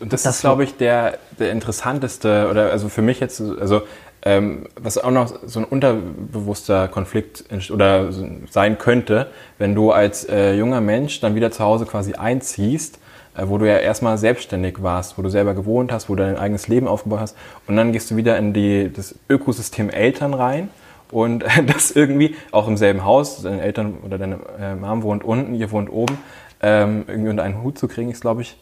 Und 0.01 0.13
das, 0.13 0.23
Das 0.23 0.37
ist, 0.37 0.41
glaube 0.41 0.65
ich, 0.65 0.77
der, 0.77 1.19
der 1.39 1.51
interessanteste, 1.51 2.49
oder 2.51 2.71
also 2.71 2.89
für 2.89 3.03
mich 3.03 3.21
jetzt, 3.21 3.41
also 3.41 3.83
ähm, 4.23 4.67
was 4.81 4.97
auch 4.97 5.11
noch 5.11 5.33
so 5.45 5.61
ein 5.61 5.65
unterbewusster 5.65 6.89
Konflikt 6.89 7.45
oder 7.71 8.11
sein 8.49 8.79
könnte, 8.79 9.27
wenn 9.59 9.75
du 9.75 9.91
als 9.91 10.25
äh, 10.25 10.55
junger 10.55 10.81
Mensch 10.81 11.21
dann 11.21 11.35
wieder 11.35 11.51
zu 11.51 11.63
Hause 11.63 11.85
quasi 11.85 12.15
einziehst, 12.15 12.99
äh, 13.37 13.43
wo 13.47 13.59
du 13.59 13.67
ja 13.67 13.77
erstmal 13.79 14.17
selbstständig 14.17 14.83
warst, 14.83 15.19
wo 15.19 15.23
du 15.23 15.29
selber 15.29 15.55
gewohnt 15.55 15.93
hast, 15.93 16.09
wo 16.09 16.15
du 16.15 16.23
dein 16.23 16.39
eigenes 16.39 16.69
Leben 16.69 16.89
aufgebaut 16.89 17.21
hast 17.21 17.37
und 17.67 17.77
dann 17.77 17.93
gehst 17.93 18.11
du 18.11 18.17
wieder 18.17 18.39
in 18.39 18.53
die, 18.53 18.91
das 18.91 19.17
Ökosystem 19.29 19.91
Eltern 19.91 20.33
rein 20.33 20.71
und 21.15 21.45
das 21.67 21.93
irgendwie 21.93 22.35
auch 22.51 22.67
im 22.69 22.77
selben 22.77 23.05
Haus, 23.05 23.43
deine 23.43 23.63
Eltern 23.63 23.95
oder 24.05 24.19
deine 24.19 24.41
äh, 24.61 24.75
Mom 24.75 25.03
wohnt 25.03 25.25
unten, 25.25 25.55
ihr 25.55 25.71
wohnt 25.71 25.91
oben, 25.91 26.19
ähm, 26.61 27.05
irgendwie 27.07 27.31
unter 27.31 27.45
einen 27.45 27.63
Hut 27.63 27.79
zu 27.79 27.89
kriegen, 27.89 28.11
ist, 28.11 28.21
glaube 28.21 28.43
ich, 28.43 28.57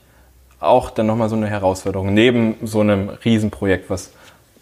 auch 0.61 0.91
dann 0.91 1.07
nochmal 1.07 1.29
so 1.29 1.37
eine 1.37 1.49
Herausforderung, 1.49 2.13
neben 2.15 2.55
so 2.63 2.81
einem 2.81 3.09
Riesenprojekt, 3.09 3.91
was 3.91 4.13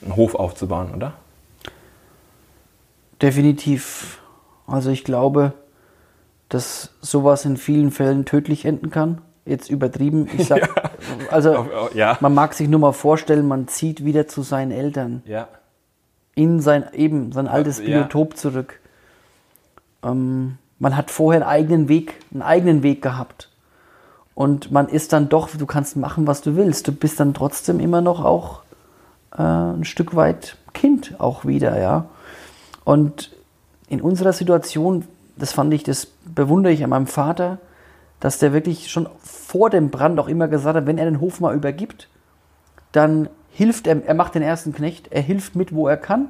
einen 0.03 0.17
Hof 0.17 0.35
aufzubauen, 0.35 0.95
oder? 0.97 1.13
Definitiv. 3.21 4.21
Also 4.67 4.91
ich 4.91 5.05
glaube, 5.05 5.53
dass 6.49 6.95
sowas 7.01 7.45
in 7.45 7.57
vielen 7.57 7.91
Fällen 7.91 8.25
tödlich 8.25 8.65
enden 8.65 8.91
kann. 8.91 9.21
Jetzt 9.45 9.69
übertrieben. 9.69 10.29
Ich 10.39 10.47
sag, 10.47 10.69
also 11.31 11.67
Ja. 11.95 12.17
man 12.21 12.35
mag 12.35 12.55
sich 12.55 12.69
nur 12.69 12.81
mal 12.81 12.93
vorstellen, 12.93 13.47
man 13.49 13.69
zieht 13.69 14.05
wieder 14.05 14.27
zu 14.29 14.43
seinen 14.43 14.71
Eltern. 14.71 15.23
Ja. 15.27 15.49
In 16.35 16.61
sein 16.61 16.85
eben 16.93 17.33
sein 17.33 17.49
altes 17.49 17.79
ja. 17.79 17.85
Biotop 17.85 18.37
zurück. 18.37 18.81
Ähm, 20.03 20.59
man 20.79 20.97
hat 20.97 21.11
vorher 21.11 21.43
einen 21.43 21.51
eigenen 21.51 21.89
Weg, 21.89 22.15
einen 22.33 22.43
eigenen 22.43 22.83
Weg 22.83 23.03
gehabt. 23.03 23.51
Und 24.35 24.71
man 24.71 24.89
ist 24.89 25.13
dann 25.13 25.29
doch, 25.29 25.51
du 25.51 25.67
kannst 25.67 25.97
machen, 25.97 26.27
was 26.27 26.41
du 26.41 26.57
willst. 26.57 26.89
Du 26.89 26.93
bist 26.93 27.21
dann 27.21 27.35
trotzdem 27.35 27.81
immer 27.81 28.01
noch 28.01 28.25
auch 28.25 28.63
äh, 29.37 29.43
ein 29.43 29.85
Stück 29.85 30.17
weit 30.17 30.57
Kind 30.73 31.17
auch 31.19 31.45
wieder, 31.45 31.79
ja. 31.79 32.07
Und 32.85 33.31
in 33.89 34.01
unserer 34.01 34.33
Situation, 34.33 35.05
das 35.37 35.53
fand 35.53 35.75
ich, 35.75 35.83
das 35.83 36.07
bewundere 36.25 36.73
ich 36.73 36.83
an 36.83 36.91
meinem 36.91 37.07
Vater, 37.07 37.59
dass 38.21 38.39
der 38.39 38.53
wirklich 38.53 38.91
schon 38.91 39.09
vor 39.23 39.69
dem 39.69 39.91
Brand 39.91 40.19
auch 40.19 40.29
immer 40.29 40.49
gesagt 40.49 40.77
hat, 40.77 40.87
wenn 40.87 40.99
er 40.99 41.07
den 41.07 41.21
Hof 41.21 41.41
mal 41.41 41.55
übergibt, 41.55 42.09
dann 42.93 43.29
hilft 43.51 43.87
er, 43.87 44.05
er 44.07 44.15
macht 44.15 44.35
den 44.35 44.43
ersten 44.43 44.73
Knecht, 44.73 45.09
er 45.11 45.23
hilft 45.23 45.57
mit, 45.57 45.75
wo 45.75 45.89
er 45.89 45.97
kann. 45.97 46.29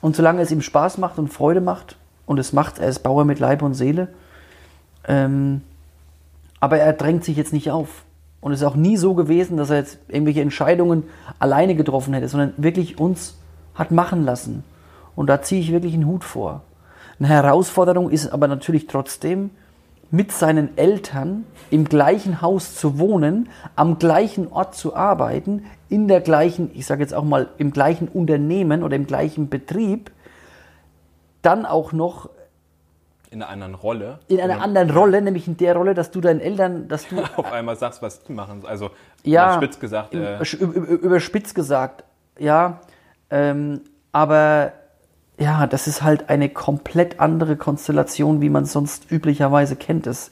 Und 0.00 0.16
solange 0.16 0.40
es 0.42 0.50
ihm 0.50 0.62
Spaß 0.62 0.98
macht 0.98 1.18
und 1.18 1.28
Freude 1.28 1.60
macht, 1.60 1.96
und 2.26 2.38
es 2.38 2.52
macht, 2.52 2.78
er 2.78 2.88
ist 2.88 3.00
Bauer 3.00 3.24
mit 3.24 3.40
Leib 3.40 3.62
und 3.62 3.74
Seele, 3.74 4.08
Ähm, 5.08 5.62
aber 6.60 6.78
er 6.78 6.92
drängt 6.92 7.24
sich 7.24 7.36
jetzt 7.36 7.52
nicht 7.52 7.70
auf. 7.70 8.04
Und 8.40 8.52
es 8.52 8.60
ist 8.60 8.66
auch 8.66 8.76
nie 8.76 8.96
so 8.96 9.14
gewesen, 9.14 9.56
dass 9.56 9.70
er 9.70 9.78
jetzt 9.78 9.98
irgendwelche 10.08 10.42
Entscheidungen 10.42 11.04
alleine 11.38 11.74
getroffen 11.74 12.14
hätte, 12.14 12.28
sondern 12.28 12.52
wirklich 12.56 12.98
uns 12.98 13.38
hat 13.74 13.90
machen 13.90 14.24
lassen. 14.24 14.62
Und 15.16 15.26
da 15.26 15.42
ziehe 15.42 15.60
ich 15.60 15.72
wirklich 15.72 15.94
einen 15.94 16.06
Hut 16.06 16.24
vor. 16.24 16.62
Eine 17.18 17.28
Herausforderung 17.28 18.10
ist 18.10 18.28
aber 18.28 18.48
natürlich 18.48 18.86
trotzdem, 18.86 19.50
mit 20.10 20.32
seinen 20.32 20.76
Eltern 20.76 21.44
im 21.70 21.84
gleichen 21.84 22.42
Haus 22.42 22.74
zu 22.74 22.98
wohnen, 22.98 23.48
am 23.76 23.98
gleichen 23.98 24.50
Ort 24.52 24.74
zu 24.74 24.94
arbeiten, 24.94 25.66
in 25.88 26.08
der 26.08 26.20
gleichen, 26.20 26.70
ich 26.74 26.86
sage 26.86 27.02
jetzt 27.02 27.14
auch 27.14 27.24
mal, 27.24 27.48
im 27.58 27.70
gleichen 27.70 28.08
Unternehmen 28.08 28.82
oder 28.82 28.96
im 28.96 29.06
gleichen 29.06 29.48
Betrieb, 29.48 30.10
dann 31.42 31.64
auch 31.64 31.92
noch 31.92 32.28
In 33.30 33.42
einer 33.42 33.50
anderen 33.50 33.74
Rolle. 33.74 34.18
in 34.26 34.40
einer 34.40 34.60
anderen 34.60 34.90
Rolle, 34.90 35.22
nämlich 35.22 35.46
in 35.46 35.56
der 35.56 35.76
Rolle, 35.76 35.94
dass 35.94 36.10
du 36.10 36.20
deinen 36.20 36.40
Eltern, 36.40 36.88
dass 36.88 37.06
du 37.08 37.16
Auf 37.36 37.52
einmal 37.52 37.76
sagst, 37.76 38.02
was 38.02 38.22
die 38.24 38.32
machen. 38.32 38.64
Also, 38.66 38.90
ja, 39.22 39.54
spitz 39.54 39.78
gesagt, 39.78 40.14
äh, 40.14 40.38
überspitzt 40.40 41.54
gesagt, 41.54 42.04
ja, 42.38 42.80
ähm, 43.30 43.82
aber 44.12 44.72
ja, 45.40 45.66
das 45.66 45.86
ist 45.86 46.02
halt 46.02 46.28
eine 46.28 46.50
komplett 46.50 47.18
andere 47.18 47.56
Konstellation, 47.56 48.42
wie 48.42 48.50
man 48.50 48.64
es 48.64 48.72
sonst 48.72 49.10
üblicherweise 49.10 49.74
kennt. 49.74 50.06
Es 50.06 50.30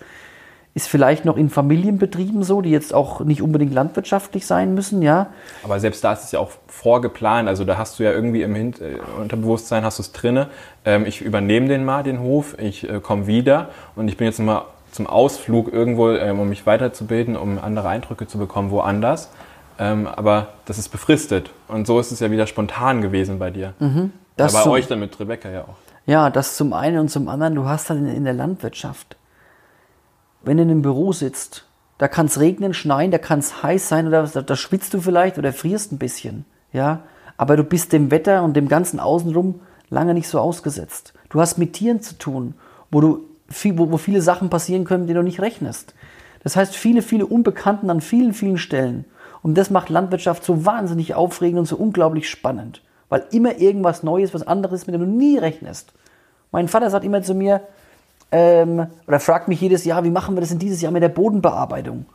ist 0.75 0.87
vielleicht 0.87 1.25
noch 1.25 1.39
in 1.39 1.49
Familienbetrieben 1.49 2.43
so, 2.43 2.61
die 2.61 2.71
jetzt 2.71 2.93
auch 2.93 3.21
nicht 3.21 3.41
unbedingt 3.41 3.73
landwirtschaftlich 3.73 4.47
sein 4.47 4.75
müssen, 4.75 5.01
ja. 5.01 5.29
Aber 5.65 5.81
selbst 5.81 6.05
da 6.05 6.13
ist 6.13 6.25
es 6.25 6.33
ja 6.33 6.41
auch 6.41 6.51
vorgeplant. 6.67 7.49
Also 7.49 7.65
da 7.65 7.79
hast 7.79 7.99
du 7.99 8.05
ja 8.05 8.13
irgendwie 8.13 8.43
im 8.43 8.55
Hin 8.55 8.75
äh, 8.81 9.21
Unterbewusstsein 9.21 9.83
hast 9.83 9.99
du 9.99 10.03
es 10.03 10.13
drinne. 10.13 10.49
Ähm, 10.85 11.07
ich 11.07 11.23
übernehme 11.23 11.69
den 11.69 11.87
mal, 11.87 12.03
den 12.03 12.21
Hof. 12.21 12.57
Ich 12.59 12.89
äh, 12.89 13.01
komme 13.01 13.27
wieder 13.27 13.71
und 13.97 14.09
ich 14.09 14.19
bin 14.19 14.27
jetzt 14.27 14.39
mal 14.41 14.67
zum 14.93 15.07
Ausflug 15.07 15.73
irgendwo, 15.73 16.11
ähm, 16.11 16.39
um 16.39 16.49
mich 16.51 16.67
weiterzubilden, 16.67 17.37
um 17.37 17.59
andere 17.59 17.89
Eindrücke 17.89 18.27
zu 18.27 18.39
bekommen, 18.39 18.71
woanders. 18.71 19.31
Ähm, 19.79 20.07
aber 20.07 20.49
das 20.67 20.79
ist 20.79 20.91
befristet. 20.91 21.51
Und 21.67 21.87
so 21.87 21.99
ist 21.99 22.13
es 22.13 22.21
ja 22.21 22.31
wieder 22.31 22.47
spontan 22.47 23.01
gewesen 23.01 23.39
bei 23.39 23.51
dir. 23.51 23.73
Das 24.39 24.53
ja, 24.55 24.61
bei 24.61 24.65
so- 24.65 24.71
euch 24.71 24.87
dann 24.87 25.01
mit 25.01 25.19
Rebecca 25.21 25.51
ja 25.51 25.65
auch. 25.65 25.77
Ja, 26.07 26.31
das 26.31 26.57
zum 26.57 26.73
einen 26.73 26.99
und 27.01 27.11
zum 27.11 27.29
anderen, 27.29 27.55
du 27.55 27.67
hast 27.67 27.91
dann 27.91 27.99
in, 27.99 28.15
in 28.17 28.25
der 28.25 28.33
Landwirtschaft, 28.33 29.17
wenn 30.43 30.57
du 30.57 30.63
in 30.63 30.71
einem 30.71 30.83
Büro 30.83 31.13
sitzt, 31.13 31.67
da 31.99 32.09
kann 32.09 32.27
es 32.27 32.41
regnen, 32.41 32.73
schneien, 32.73 33.11
da 33.11 33.19
kann 33.19 33.41
es 33.41 33.63
heiß 33.63 33.89
sein 33.89 34.07
oder 34.09 34.27
da, 34.27 34.41
da 34.41 34.57
schwitzt 34.57 34.95
du 34.95 35.01
vielleicht 35.01 35.37
oder 35.37 35.53
frierst 35.53 35.93
ein 35.93 35.99
bisschen, 35.99 36.47
ja, 36.73 37.01
aber 37.37 37.57
du 37.57 37.65
bist 37.65 37.93
dem 37.93 38.11
Wetter 38.11 38.43
und 38.43 38.55
dem 38.57 38.69
ganzen 38.69 39.01
Außenrum 39.01 39.61
lange 39.91 40.15
nicht 40.15 40.29
so 40.29 40.41
ausgesetzt. 40.41 41.13
Du 41.29 41.41
hast 41.41 41.59
mit 41.59 41.75
Tieren 41.75 42.01
zu 42.01 42.17
tun, 42.17 42.55
wo 42.91 43.01
du 43.01 43.25
viel, 43.51 43.77
wo, 43.77 43.91
wo 43.93 43.97
viele 43.99 44.23
Sachen 44.23 44.49
passieren 44.49 44.85
können, 44.85 45.07
die 45.07 45.15
du 45.15 45.23
nicht 45.23 45.41
rechnest. 45.41 45.95
Das 46.43 46.57
heißt, 46.57 46.75
viele, 46.75 47.03
viele 47.03 47.27
Unbekannten 47.27 47.91
an 47.91 48.01
vielen, 48.01 48.33
vielen 48.33 48.59
Stellen. 48.59 49.05
Und 49.43 49.57
das 49.59 49.71
macht 49.71 49.89
Landwirtschaft 49.89 50.45
so 50.45 50.65
wahnsinnig 50.65 51.15
aufregend 51.15 51.59
und 51.59 51.67
so 51.67 51.77
unglaublich 51.77 52.31
spannend. 52.31 52.81
Weil 53.09 53.25
immer 53.31 53.59
irgendwas 53.59 54.03
Neues, 54.03 54.35
was 54.35 54.47
anderes, 54.47 54.87
mit 54.87 54.95
dem 54.95 55.01
du 55.01 55.07
nie 55.07 55.39
rechnest. 55.39 55.93
Mein 56.53 56.69
Vater 56.69 56.91
sagt 56.91 57.05
immer 57.05 57.23
zu 57.23 57.35
mir, 57.35 57.63
ähm, 58.31 58.87
oder 59.07 59.21
fragt 59.21 59.49
mich 59.49 59.61
jedes 59.61 59.85
Jahr, 59.85 60.05
wie 60.05 60.11
machen 60.11 60.37
wir 60.37 60.41
das 60.41 60.51
denn 60.51 60.59
dieses 60.59 60.81
Jahr 60.81 60.93
mit 60.93 61.03
der 61.03 61.09
Bodenbearbeitung? 61.09 62.07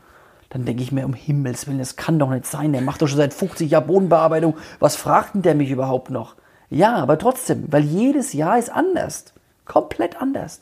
Dann 0.50 0.66
denke 0.66 0.84
ich 0.84 0.92
mir, 0.92 1.06
um 1.06 1.14
Himmels 1.14 1.66
Willen, 1.66 1.80
das 1.80 1.96
kann 1.96 2.20
doch 2.20 2.30
nicht 2.30 2.46
sein. 2.46 2.74
Der 2.74 2.82
macht 2.82 3.02
doch 3.02 3.08
schon 3.08 3.18
seit 3.18 3.34
50 3.34 3.72
Jahren 3.72 3.88
Bodenbearbeitung. 3.88 4.56
Was 4.80 4.96
fragt 4.96 5.34
denn 5.34 5.42
der 5.42 5.56
mich 5.56 5.72
überhaupt 5.72 6.12
noch? 6.12 6.36
Ja, 6.70 6.96
aber 6.96 7.18
trotzdem, 7.18 7.66
weil 7.72 7.84
jedes 7.84 8.34
Jahr 8.34 8.60
ist 8.60 8.72
anders. 8.72 9.34
Komplett 9.66 10.22
anders. 10.22 10.60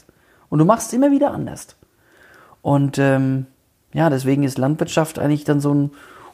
Und 0.49 0.59
du 0.59 0.65
machst 0.65 0.87
es 0.87 0.93
immer 0.93 1.11
wieder 1.11 1.31
anders. 1.31 1.75
Und 2.61 2.99
ähm, 2.99 3.47
ja, 3.93 4.09
deswegen 4.09 4.43
ist 4.43 4.57
Landwirtschaft 4.57 5.19
eigentlich 5.19 5.43
dann 5.43 5.59
so 5.59 5.73
ein 5.73 5.91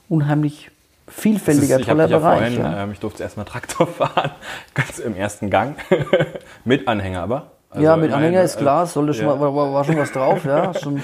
unheimlich 0.10 0.70
vielfältiger, 1.08 1.76
hab 1.76 1.86
toller 1.86 2.04
dich 2.04 2.12
ja 2.12 2.20
Bereich. 2.20 2.40
vorhin, 2.40 2.60
ja. 2.60 2.84
ähm, 2.84 2.92
ich 2.92 3.00
durfte 3.00 3.24
erstmal 3.24 3.46
Traktor 3.48 3.88
fahren, 3.88 4.32
ganz 4.74 5.00
im 5.00 5.16
ersten 5.16 5.50
Gang. 5.50 5.76
mit 6.66 6.88
Anhänger 6.88 7.24
aber. 7.24 7.52
Also 7.70 7.84
ja, 7.84 7.98
mit 7.98 8.12
Anhänger 8.12 8.44
ist 8.44 8.56
äh, 8.56 8.60
klar, 8.60 8.86
sollte 8.88 9.14
schon 9.14 9.28
ja. 9.28 9.36
mal, 9.36 9.54
war, 9.54 9.74
war 9.74 9.84
schon 9.84 9.98
was 9.98 10.12
drauf, 10.12 10.46
ja. 10.46 10.74
Schon 10.82 11.04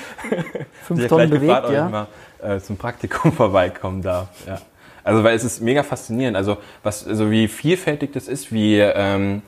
fünf 0.83 1.07
Tonnen 1.07 1.29
gleich 1.29 1.41
gefragt, 1.41 1.41
bewegt, 1.41 1.65
ob 1.65 1.69
ich 1.69 1.75
ja. 1.75 1.89
mal 1.89 2.07
äh, 2.41 2.59
zum 2.59 2.77
Praktikum 2.77 3.33
vorbeikommen 3.33 4.01
darf. 4.01 4.27
Ja. 4.47 4.59
Also 5.03 5.23
weil 5.23 5.35
es 5.35 5.43
ist 5.43 5.61
mega 5.61 5.83
faszinierend, 5.83 6.37
also 6.37 6.57
was, 6.81 7.05
also 7.05 7.29
wie 7.29 7.49
vielfältig 7.49 8.13
das 8.13 8.29
ist, 8.29 8.53
wie 8.53 8.79
ähm, 8.79 9.41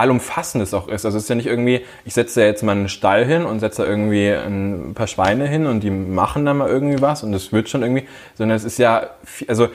allumfassend 0.00 0.62
es 0.62 0.74
auch 0.74 0.88
ist. 0.88 1.04
Also 1.04 1.18
es 1.18 1.24
ist 1.24 1.28
ja 1.28 1.36
nicht 1.36 1.46
irgendwie, 1.46 1.82
ich 2.04 2.14
setze 2.14 2.40
da 2.40 2.46
jetzt 2.46 2.62
mal 2.62 2.72
einen 2.72 2.88
Stall 2.88 3.24
hin 3.24 3.44
und 3.44 3.60
setze 3.60 3.82
da 3.82 3.88
irgendwie 3.88 4.28
ein 4.28 4.92
paar 4.94 5.06
Schweine 5.06 5.46
hin 5.46 5.66
und 5.66 5.80
die 5.82 5.90
machen 5.90 6.44
dann 6.44 6.58
mal 6.58 6.68
irgendwie 6.68 7.00
was 7.00 7.22
und 7.22 7.32
es 7.34 7.52
wird 7.52 7.68
schon 7.68 7.82
irgendwie, 7.82 8.06
sondern 8.34 8.56
es 8.56 8.64
ist 8.64 8.78
ja, 8.78 9.10
viel, 9.24 9.48
also 9.48 9.68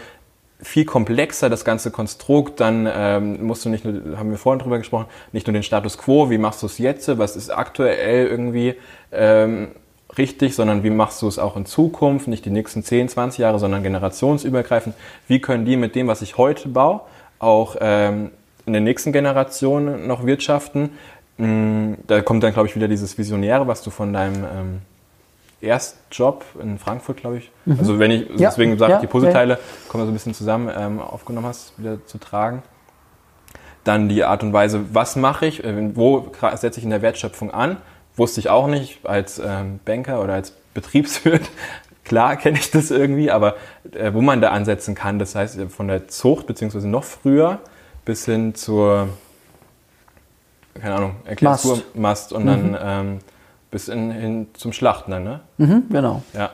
viel 0.61 0.85
komplexer, 0.85 1.49
das 1.49 1.65
ganze 1.65 1.91
Konstrukt, 1.91 2.59
dann 2.59 2.89
ähm, 2.91 3.45
musst 3.45 3.65
du 3.65 3.69
nicht 3.69 3.85
nur, 3.85 4.17
haben 4.17 4.31
wir 4.31 4.37
vorhin 4.37 4.59
drüber 4.59 4.77
gesprochen, 4.77 5.05
nicht 5.31 5.47
nur 5.47 5.53
den 5.53 5.63
Status 5.63 5.97
quo, 5.97 6.29
wie 6.29 6.37
machst 6.37 6.61
du 6.63 6.65
es 6.65 6.77
jetzt, 6.77 7.17
was 7.17 7.35
ist 7.35 7.49
aktuell 7.49 8.27
irgendwie 8.27 8.75
ähm, 9.11 9.69
richtig, 10.17 10.55
sondern 10.55 10.83
wie 10.83 10.89
machst 10.89 11.21
du 11.21 11.27
es 11.27 11.39
auch 11.39 11.57
in 11.57 11.65
Zukunft, 11.65 12.27
nicht 12.27 12.45
die 12.45 12.49
nächsten 12.49 12.83
10, 12.83 13.09
20 13.09 13.39
Jahre, 13.39 13.59
sondern 13.59 13.83
generationsübergreifend. 13.83 14.95
Wie 15.27 15.41
können 15.41 15.65
die 15.65 15.77
mit 15.77 15.95
dem, 15.95 16.07
was 16.07 16.21
ich 16.21 16.37
heute 16.37 16.69
baue, 16.69 17.01
auch 17.39 17.75
ähm, 17.79 18.31
in 18.65 18.73
der 18.73 18.81
nächsten 18.81 19.11
Generation 19.11 20.07
noch 20.07 20.25
wirtschaften? 20.25 20.91
Mm, 21.37 21.93
Da 22.07 22.21
kommt 22.21 22.43
dann, 22.43 22.53
glaube 22.53 22.67
ich, 22.67 22.75
wieder 22.75 22.87
dieses 22.87 23.17
Visionäre, 23.17 23.67
was 23.67 23.81
du 23.83 23.89
von 23.89 24.13
deinem 24.13 24.43
ähm, 24.43 24.81
Erstjob 25.61 26.43
in 26.61 26.77
Frankfurt, 26.77 27.17
glaube 27.17 27.37
ich. 27.37 27.51
Also 27.79 27.99
wenn 27.99 28.11
ich, 28.11 28.29
Mhm. 28.29 28.37
Ja, 28.37 28.49
deswegen 28.49 28.77
sage 28.77 28.91
ja, 28.93 28.97
ich, 28.97 29.01
die 29.01 29.07
Puzzleteile 29.07 29.59
kommen 29.87 30.05
so 30.05 30.11
ein 30.11 30.13
bisschen 30.13 30.33
zusammen 30.33 30.71
ähm, 30.75 30.99
aufgenommen 30.99 31.47
hast, 31.47 31.77
wieder 31.79 32.05
zu 32.05 32.17
tragen. 32.17 32.61
Dann 33.83 34.09
die 34.09 34.23
Art 34.23 34.43
und 34.43 34.51
Weise, 34.53 34.81
was 34.93 35.15
mache 35.15 35.45
ich, 35.45 35.63
äh, 35.63 35.95
wo 35.95 36.31
setze 36.55 36.79
ich 36.79 36.83
in 36.83 36.89
der 36.89 37.01
Wertschöpfung 37.01 37.51
an, 37.51 37.77
wusste 38.15 38.39
ich 38.39 38.49
auch 38.49 38.67
nicht 38.67 39.05
als 39.05 39.39
ähm, 39.39 39.79
Banker 39.85 40.21
oder 40.23 40.33
als 40.33 40.53
Betriebswirt. 40.73 41.43
Klar 42.03 42.35
kenne 42.37 42.59
ich 42.59 42.69
das 42.71 42.91
irgendwie, 42.91 43.31
aber 43.31 43.55
äh, 43.93 44.13
wo 44.13 44.21
man 44.21 44.39
da 44.41 44.49
ansetzen 44.51 44.93
kann, 44.95 45.17
das 45.19 45.33
heißt 45.35 45.57
äh, 45.57 45.69
von 45.69 45.87
der 45.87 46.07
Zucht 46.07 46.45
beziehungsweise 46.47 46.87
noch 46.87 47.03
früher 47.03 47.59
bis 48.05 48.25
hin 48.25 48.55
zur, 48.55 49.09
keine 50.79 50.95
Ahnung, 50.95 51.15
erklärst 51.25 51.65
Mast. 51.65 51.95
Mast 51.95 52.33
und 52.33 52.45
dann 52.45 52.77
ähm, 52.79 53.19
bis 53.71 53.87
in, 53.87 54.11
hin 54.11 54.47
zum 54.53 54.71
Schlachten 54.71 55.11
dann, 55.11 55.23
ne? 55.23 55.39
Mhm, 55.57 55.83
genau. 55.89 56.23
Ja, 56.33 56.51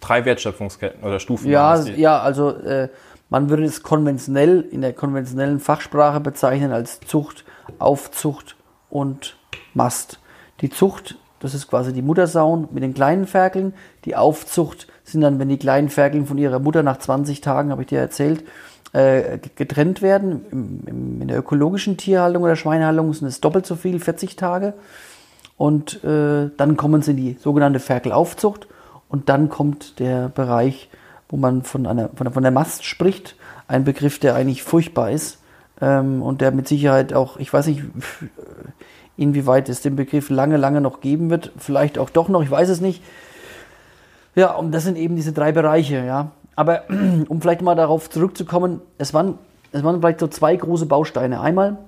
drei 0.00 0.24
Wertschöpfungsketten 0.24 1.02
oder 1.02 1.18
Stufen. 1.18 1.50
Ja, 1.50 1.82
ja, 1.82 2.20
also 2.20 2.50
äh, 2.50 2.88
man 3.30 3.48
würde 3.48 3.64
es 3.64 3.82
konventionell 3.82 4.60
in 4.70 4.82
der 4.82 4.92
konventionellen 4.92 5.60
Fachsprache 5.60 6.20
bezeichnen 6.20 6.72
als 6.72 7.00
Zucht, 7.00 7.44
Aufzucht 7.78 8.56
und 8.90 9.36
Mast. 9.72 10.18
Die 10.60 10.68
Zucht, 10.68 11.16
das 11.38 11.54
ist 11.54 11.68
quasi 11.68 11.92
die 11.92 12.02
Muttersauen 12.02 12.68
mit 12.72 12.82
den 12.82 12.92
kleinen 12.92 13.26
Ferkeln. 13.26 13.72
Die 14.04 14.16
Aufzucht 14.16 14.88
sind 15.04 15.22
dann, 15.22 15.38
wenn 15.38 15.48
die 15.48 15.58
kleinen 15.58 15.88
Ferkeln 15.88 16.26
von 16.26 16.38
ihrer 16.38 16.58
Mutter 16.58 16.82
nach 16.82 16.98
20 16.98 17.40
Tagen, 17.40 17.70
habe 17.70 17.82
ich 17.82 17.88
dir 17.88 18.00
erzählt, 18.00 18.44
äh, 18.92 19.38
getrennt 19.54 20.02
werden. 20.02 20.44
Im, 20.50 20.80
im, 20.86 21.22
in 21.22 21.28
der 21.28 21.38
ökologischen 21.38 21.96
Tierhaltung 21.96 22.42
oder 22.42 22.56
Schweinehaltung 22.56 23.12
sind 23.12 23.28
es 23.28 23.40
doppelt 23.40 23.66
so 23.66 23.76
viel, 23.76 24.00
40 24.00 24.36
Tage. 24.36 24.74
Und 25.56 26.02
äh, 26.04 26.50
dann 26.56 26.76
kommen 26.76 27.02
sie 27.02 27.12
in 27.12 27.16
die 27.16 27.36
sogenannte 27.38 27.80
Ferkelaufzucht. 27.80 28.66
Und 29.08 29.28
dann 29.28 29.48
kommt 29.48 29.98
der 29.98 30.28
Bereich, 30.28 30.88
wo 31.28 31.36
man 31.36 31.62
von, 31.62 31.86
einer, 31.86 32.08
von, 32.14 32.24
der, 32.24 32.32
von 32.32 32.42
der 32.42 32.52
Mast 32.52 32.84
spricht. 32.84 33.36
Ein 33.68 33.84
Begriff, 33.84 34.18
der 34.18 34.34
eigentlich 34.34 34.62
furchtbar 34.62 35.10
ist. 35.10 35.38
Ähm, 35.80 36.22
und 36.22 36.40
der 36.40 36.50
mit 36.50 36.66
Sicherheit 36.68 37.12
auch, 37.12 37.36
ich 37.36 37.52
weiß 37.52 37.66
nicht, 37.66 37.82
inwieweit 39.16 39.68
es 39.68 39.82
den 39.82 39.96
Begriff 39.96 40.30
lange, 40.30 40.56
lange 40.56 40.80
noch 40.80 41.00
geben 41.00 41.30
wird. 41.30 41.52
Vielleicht 41.58 41.98
auch 41.98 42.10
doch 42.10 42.28
noch, 42.28 42.42
ich 42.42 42.50
weiß 42.50 42.68
es 42.68 42.80
nicht. 42.80 43.02
Ja, 44.34 44.54
und 44.54 44.72
das 44.72 44.84
sind 44.84 44.96
eben 44.96 45.16
diese 45.16 45.32
drei 45.32 45.52
Bereiche, 45.52 46.04
ja. 46.04 46.30
Aber 46.60 46.82
um 47.28 47.40
vielleicht 47.40 47.62
mal 47.62 47.74
darauf 47.74 48.10
zurückzukommen, 48.10 48.82
es 48.98 49.14
waren, 49.14 49.38
es 49.72 49.82
waren 49.82 49.98
vielleicht 50.00 50.20
so 50.20 50.28
zwei 50.28 50.54
große 50.54 50.84
Bausteine. 50.84 51.40
Einmal, 51.40 51.78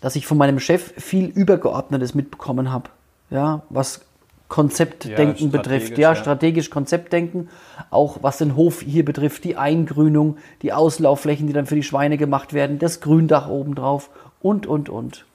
dass 0.00 0.16
ich 0.16 0.26
von 0.26 0.38
meinem 0.38 0.58
Chef 0.58 0.94
viel 0.96 1.26
Übergeordnetes 1.26 2.14
mitbekommen 2.14 2.72
habe, 2.72 2.88
ja, 3.28 3.60
was 3.68 4.00
Konzeptdenken 4.48 5.44
Ja, 5.44 5.50
betrifft, 5.50 5.98
ja, 5.98 6.08
ja. 6.08 6.14
strategisch 6.14 6.70
Konzeptdenken, 6.70 7.50
auch 7.90 8.20
was 8.22 8.38
den 8.38 8.56
Hof 8.56 8.80
hier 8.80 9.04
betrifft, 9.04 9.44
die 9.44 9.58
Eingrünung, 9.58 10.38
die 10.62 10.72
Auslaufflächen, 10.72 11.46
die 11.46 11.52
dann 11.52 11.66
für 11.66 11.74
die 11.74 11.82
Schweine 11.82 12.16
gemacht 12.16 12.54
werden, 12.54 12.78
das 12.78 13.02
Gründach 13.02 13.50
obendrauf 13.50 14.08
und, 14.40 14.66
und, 14.66 14.88
und. 14.88 15.26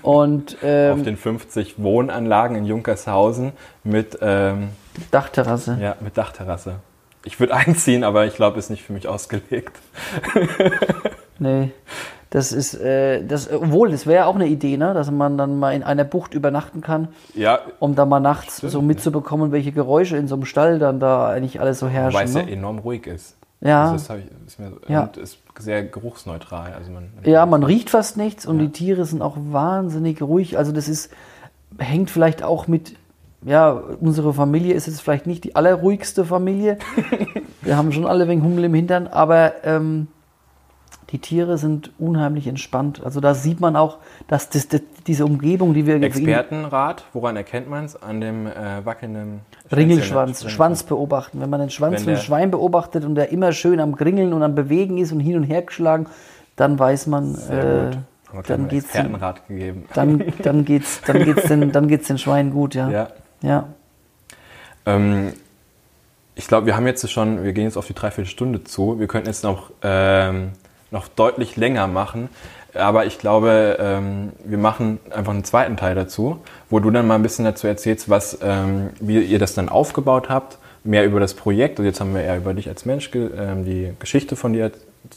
Und 0.00 0.56
ähm, 0.62 0.94
Auf 0.94 1.02
den 1.02 1.18
50 1.18 1.74
Wohnanlagen 1.76 2.56
in 2.56 2.64
Junkershausen 2.64 3.52
mit, 3.84 4.18
ähm, 4.22 4.70
Dachterrasse. 5.10 5.76
ja, 5.78 5.96
mit 6.00 6.16
Dachterrasse. 6.16 6.76
Ich 7.24 7.38
würde 7.40 7.54
einziehen, 7.56 8.04
aber 8.04 8.26
ich 8.26 8.34
glaube, 8.34 8.58
ist 8.58 8.70
nicht 8.70 8.82
für 8.82 8.92
mich 8.92 9.08
ausgelegt. 9.08 9.78
Nee. 11.38 11.72
Das 12.30 12.50
ist, 12.52 12.74
äh, 12.74 13.22
das, 13.26 13.52
obwohl, 13.52 13.90
das 13.90 14.06
wäre 14.06 14.24
auch 14.26 14.36
eine 14.36 14.46
Idee, 14.46 14.78
ne? 14.78 14.94
dass 14.94 15.10
man 15.10 15.36
dann 15.36 15.58
mal 15.58 15.74
in 15.74 15.82
einer 15.82 16.04
Bucht 16.04 16.32
übernachten 16.32 16.80
kann, 16.80 17.08
Ja, 17.34 17.58
um 17.78 17.94
da 17.94 18.06
mal 18.06 18.20
nachts 18.20 18.58
so 18.58 18.80
mitzubekommen, 18.80 19.52
welche 19.52 19.70
Geräusche 19.72 20.16
in 20.16 20.28
so 20.28 20.36
einem 20.36 20.46
Stall 20.46 20.78
dann 20.78 20.98
da 20.98 21.28
eigentlich 21.28 21.60
alles 21.60 21.78
so 21.78 21.88
herrschen. 21.88 22.14
wobei 22.14 22.24
es 22.24 22.34
ja 22.34 22.42
ne? 22.44 22.52
enorm 22.52 22.78
ruhig 22.78 23.06
ist. 23.06 23.36
Ja. 23.60 23.90
Also 23.90 24.08
das 24.08 24.18
ich, 24.18 24.24
ist 24.46 24.58
mir 24.58 24.72
Ja. 24.88 25.10
Ist 25.20 25.38
sehr 25.58 25.84
geruchsneutral. 25.84 26.72
Also 26.72 26.90
man, 26.90 27.10
Ja, 27.24 27.44
man 27.44 27.64
riecht 27.64 27.90
fast 27.90 28.16
nichts 28.16 28.46
und 28.46 28.58
die 28.58 28.70
Tiere 28.70 29.04
sind 29.04 29.20
auch 29.20 29.36
wahnsinnig 29.36 30.22
ruhig. 30.22 30.56
Also 30.56 30.72
das 30.72 30.88
ist, 30.88 31.12
hängt 31.78 32.10
vielleicht 32.10 32.42
auch 32.42 32.66
mit, 32.66 32.94
ja, 33.44 33.70
unsere 33.72 34.32
Familie 34.32 34.74
ist 34.74 34.86
jetzt 34.86 35.00
vielleicht 35.00 35.26
nicht 35.26 35.44
die 35.44 35.56
allerruhigste 35.56 36.24
Familie. 36.24 36.78
Wir 37.62 37.76
haben 37.76 37.92
schon 37.92 38.06
alle 38.06 38.28
wegen 38.28 38.42
Hummel 38.42 38.64
im 38.64 38.74
Hintern, 38.74 39.06
aber 39.06 39.64
ähm, 39.64 40.08
die 41.10 41.18
Tiere 41.18 41.58
sind 41.58 41.92
unheimlich 41.98 42.46
entspannt. 42.46 43.02
Also 43.04 43.20
da 43.20 43.34
sieht 43.34 43.60
man 43.60 43.76
auch, 43.76 43.98
dass 44.28 44.48
das, 44.48 44.68
das, 44.68 44.80
diese 45.06 45.26
Umgebung, 45.26 45.74
die 45.74 45.86
wir 45.86 46.02
Expertenrat, 46.02 47.04
woran 47.12 47.36
erkennt 47.36 47.68
man 47.68 47.84
es? 47.84 48.00
An 48.02 48.20
dem 48.20 48.46
äh, 48.46 48.84
wackelnden 48.84 49.40
Ringelschwanz. 49.70 50.48
Schwanz 50.50 50.82
beobachten. 50.84 51.40
Wenn 51.40 51.50
man 51.50 51.60
den 51.60 51.70
Schwanz 51.70 52.02
von 52.02 52.12
einem 52.12 52.22
Schwein 52.22 52.50
beobachtet 52.50 53.04
und 53.04 53.14
der 53.14 53.30
immer 53.30 53.52
schön 53.52 53.78
am 53.78 53.94
Gringeln 53.94 54.32
und 54.32 54.42
am 54.42 54.54
Bewegen 54.54 54.96
ist 54.98 55.12
und 55.12 55.20
hin 55.20 55.36
und 55.36 55.44
her 55.44 55.62
geschlagen, 55.62 56.06
dann 56.56 56.78
weiß 56.78 57.06
man, 57.08 57.34
Sehr 57.34 57.90
äh, 57.90 57.90
gut. 58.34 58.48
Dann 58.48 58.68
geht's 58.68 58.92
den, 58.92 59.02
Expertenrat 59.02 59.46
gegeben. 59.46 59.84
dann, 59.92 60.24
dann 60.42 60.64
geht's, 60.64 61.02
dann 61.06 61.24
geht's 61.24 61.42
den, 61.42 61.72
dann 61.72 61.88
geht's 61.88 62.08
den 62.08 62.16
Schweinen 62.16 62.52
gut, 62.52 62.74
ja. 62.74 62.88
Ja. 62.88 63.08
Ja. 63.42 63.68
Ähm, 64.86 65.32
ich 66.34 66.46
glaube, 66.48 66.66
wir 66.66 66.76
haben 66.76 66.86
jetzt 66.86 67.08
schon, 67.10 67.44
wir 67.44 67.52
gehen 67.52 67.64
jetzt 67.64 67.76
auf 67.76 67.86
die 67.86 67.94
Dreiviertelstunde 67.94 68.64
zu. 68.64 68.98
Wir 68.98 69.06
könnten 69.06 69.28
jetzt 69.28 69.44
noch, 69.44 69.70
ähm, 69.82 70.52
noch 70.90 71.08
deutlich 71.08 71.56
länger 71.56 71.86
machen. 71.86 72.28
Aber 72.74 73.04
ich 73.04 73.18
glaube, 73.18 73.76
ähm, 73.78 74.32
wir 74.44 74.56
machen 74.56 74.98
einfach 75.10 75.32
einen 75.32 75.44
zweiten 75.44 75.76
Teil 75.76 75.94
dazu, 75.94 76.38
wo 76.70 76.80
du 76.80 76.90
dann 76.90 77.06
mal 77.06 77.16
ein 77.16 77.22
bisschen 77.22 77.44
dazu 77.44 77.66
erzählst, 77.66 78.08
was, 78.08 78.38
ähm, 78.42 78.90
wie 78.98 79.20
ihr 79.20 79.38
das 79.38 79.54
dann 79.54 79.68
aufgebaut 79.68 80.30
habt, 80.30 80.56
mehr 80.82 81.04
über 81.04 81.20
das 81.20 81.34
Projekt. 81.34 81.78
Und 81.78 81.84
jetzt 81.84 82.00
haben 82.00 82.14
wir 82.14 82.22
eher 82.22 82.38
über 82.38 82.54
dich 82.54 82.68
als 82.68 82.86
Mensch, 82.86 83.10
ge 83.10 83.28
ähm, 83.36 83.64
die 83.66 83.92
Geschichte 83.98 84.36
von 84.36 84.54
dir 84.54 84.72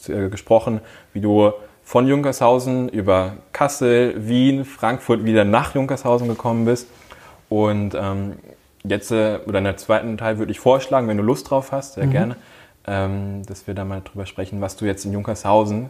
äh, 0.09 0.27
gesprochen, 0.29 0.81
wie 1.13 1.21
du 1.21 1.53
von 1.85 2.07
Junkershausen 2.07 2.89
über 2.89 3.37
Kassel, 3.53 4.27
Wien, 4.27 4.65
Frankfurt 4.65 5.23
wieder 5.23 5.45
nach 5.45 5.75
Junkershausen 5.75 6.27
gekommen 6.27 6.65
bist. 6.65 6.87
Und 7.49 7.95
ähm, 7.95 8.33
jetzt, 8.83 9.11
äh, 9.11 9.39
oder 9.45 9.59
in 9.59 9.65
der 9.65 9.77
zweiten 9.77 10.17
Teil 10.17 10.37
würde 10.37 10.51
ich 10.51 10.59
vorschlagen, 10.59 11.07
wenn 11.07 11.17
du 11.17 11.23
Lust 11.23 11.49
drauf 11.49 11.71
hast, 11.71 11.93
sehr 11.93 12.07
gerne, 12.07 12.35
ähm, 12.87 13.45
dass 13.45 13.67
wir 13.67 13.73
da 13.73 13.85
mal 13.85 14.01
drüber 14.01 14.25
sprechen, 14.25 14.61
was 14.61 14.75
du 14.75 14.85
jetzt 14.85 15.05
in 15.05 15.13
Junkershausen 15.13 15.89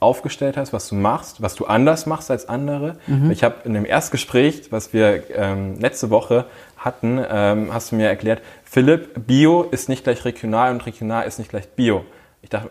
aufgestellt 0.00 0.56
hast, 0.56 0.72
was 0.72 0.88
du 0.88 0.96
machst, 0.96 1.42
was 1.42 1.54
du 1.54 1.66
anders 1.66 2.06
machst 2.06 2.30
als 2.30 2.48
andere. 2.48 2.96
Ich 3.30 3.44
habe 3.44 3.56
in 3.64 3.72
dem 3.72 3.86
Erstgespräch, 3.86 4.72
was 4.72 4.92
wir 4.92 5.30
ähm, 5.30 5.78
letzte 5.78 6.10
Woche 6.10 6.46
hatten, 6.76 7.24
ähm, 7.30 7.72
hast 7.72 7.92
du 7.92 7.96
mir 7.96 8.08
erklärt, 8.08 8.42
Philipp, 8.64 9.26
Bio 9.26 9.62
ist 9.62 9.88
nicht 9.88 10.02
gleich 10.02 10.24
regional 10.24 10.72
und 10.72 10.84
regional 10.86 11.24
ist 11.24 11.38
nicht 11.38 11.50
gleich 11.50 11.68
Bio. 11.68 12.04
Ich 12.42 12.50
dachte, 12.50 12.70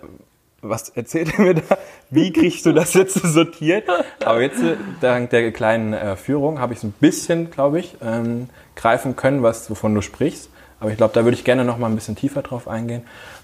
was 0.62 0.90
erzählt 0.90 1.34
er 1.38 1.42
mir 1.44 1.54
da? 1.56 1.78
Wie 2.10 2.32
kriegst 2.32 2.66
du 2.66 2.74
das 2.74 2.94
jetzt 2.94 3.16
sortiert? 3.16 3.88
Aber 4.24 4.42
jetzt, 4.42 4.62
äh, 4.62 4.76
dank 5.00 5.30
der 5.32 5.52
kleinen 5.52 5.94
äh, 5.94 6.16
Führung, 6.16 6.60
habe 6.60 6.74
ich 6.74 6.80
so 6.80 6.88
ein 6.88 6.94
bisschen, 7.00 7.52
glaube 7.52 7.80
ich, 7.80 7.96
ähm, 8.04 8.50
greifen 8.76 9.16
können, 9.16 9.44
was, 9.44 9.70
wovon 9.70 9.96
du 9.96 10.02
sprichst. 10.02 10.50
Aber 10.80 10.92
ich 10.92 10.98
glaube, 10.98 11.14
da 11.14 11.24
würde 11.24 11.36
ich 11.36 11.44
gerne 11.44 11.64
noch 11.64 11.78
mal 11.78 11.88
ein 11.88 11.96
bisschen 11.96 12.16
tiefer 12.16 12.42
drauf 12.42 12.68
eingehen. 12.68 13.04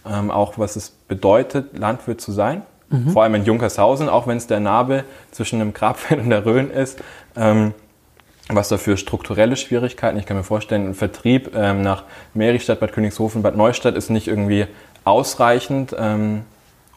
Ähm, 0.09 0.31
auch 0.31 0.57
was 0.57 0.75
es 0.75 0.89
bedeutet, 0.89 1.77
Landwirt 1.77 2.19
zu 2.21 2.31
sein. 2.31 2.63
Vor 3.11 3.23
allem 3.23 3.35
in 3.35 3.43
Junkershausen, 3.43 4.07
auch 4.07 4.27
wenn 4.27 4.37
es 4.37 4.47
der 4.47 4.61
Nabel 4.61 5.03
zwischen 5.31 5.59
dem 5.59 5.73
Grabfeld 5.73 6.21
und 6.21 6.29
der 6.29 6.45
Rhön 6.45 6.71
ist. 6.71 6.99
Ähm, 7.35 7.73
was 8.49 8.69
da 8.69 8.77
für 8.77 8.95
strukturelle 8.95 9.57
Schwierigkeiten. 9.57 10.17
Ich 10.17 10.25
kann 10.25 10.37
mir 10.37 10.43
vorstellen, 10.43 10.87
ein 10.87 10.93
Vertrieb 10.93 11.51
ähm, 11.53 11.81
nach 11.81 12.03
Meristadt, 12.33 12.79
Bad 12.79 12.93
Königshofen, 12.93 13.41
Bad 13.41 13.57
Neustadt 13.57 13.95
ist 13.95 14.09
nicht 14.09 14.27
irgendwie 14.29 14.67
ausreichend, 15.03 15.93
ähm, 15.99 16.43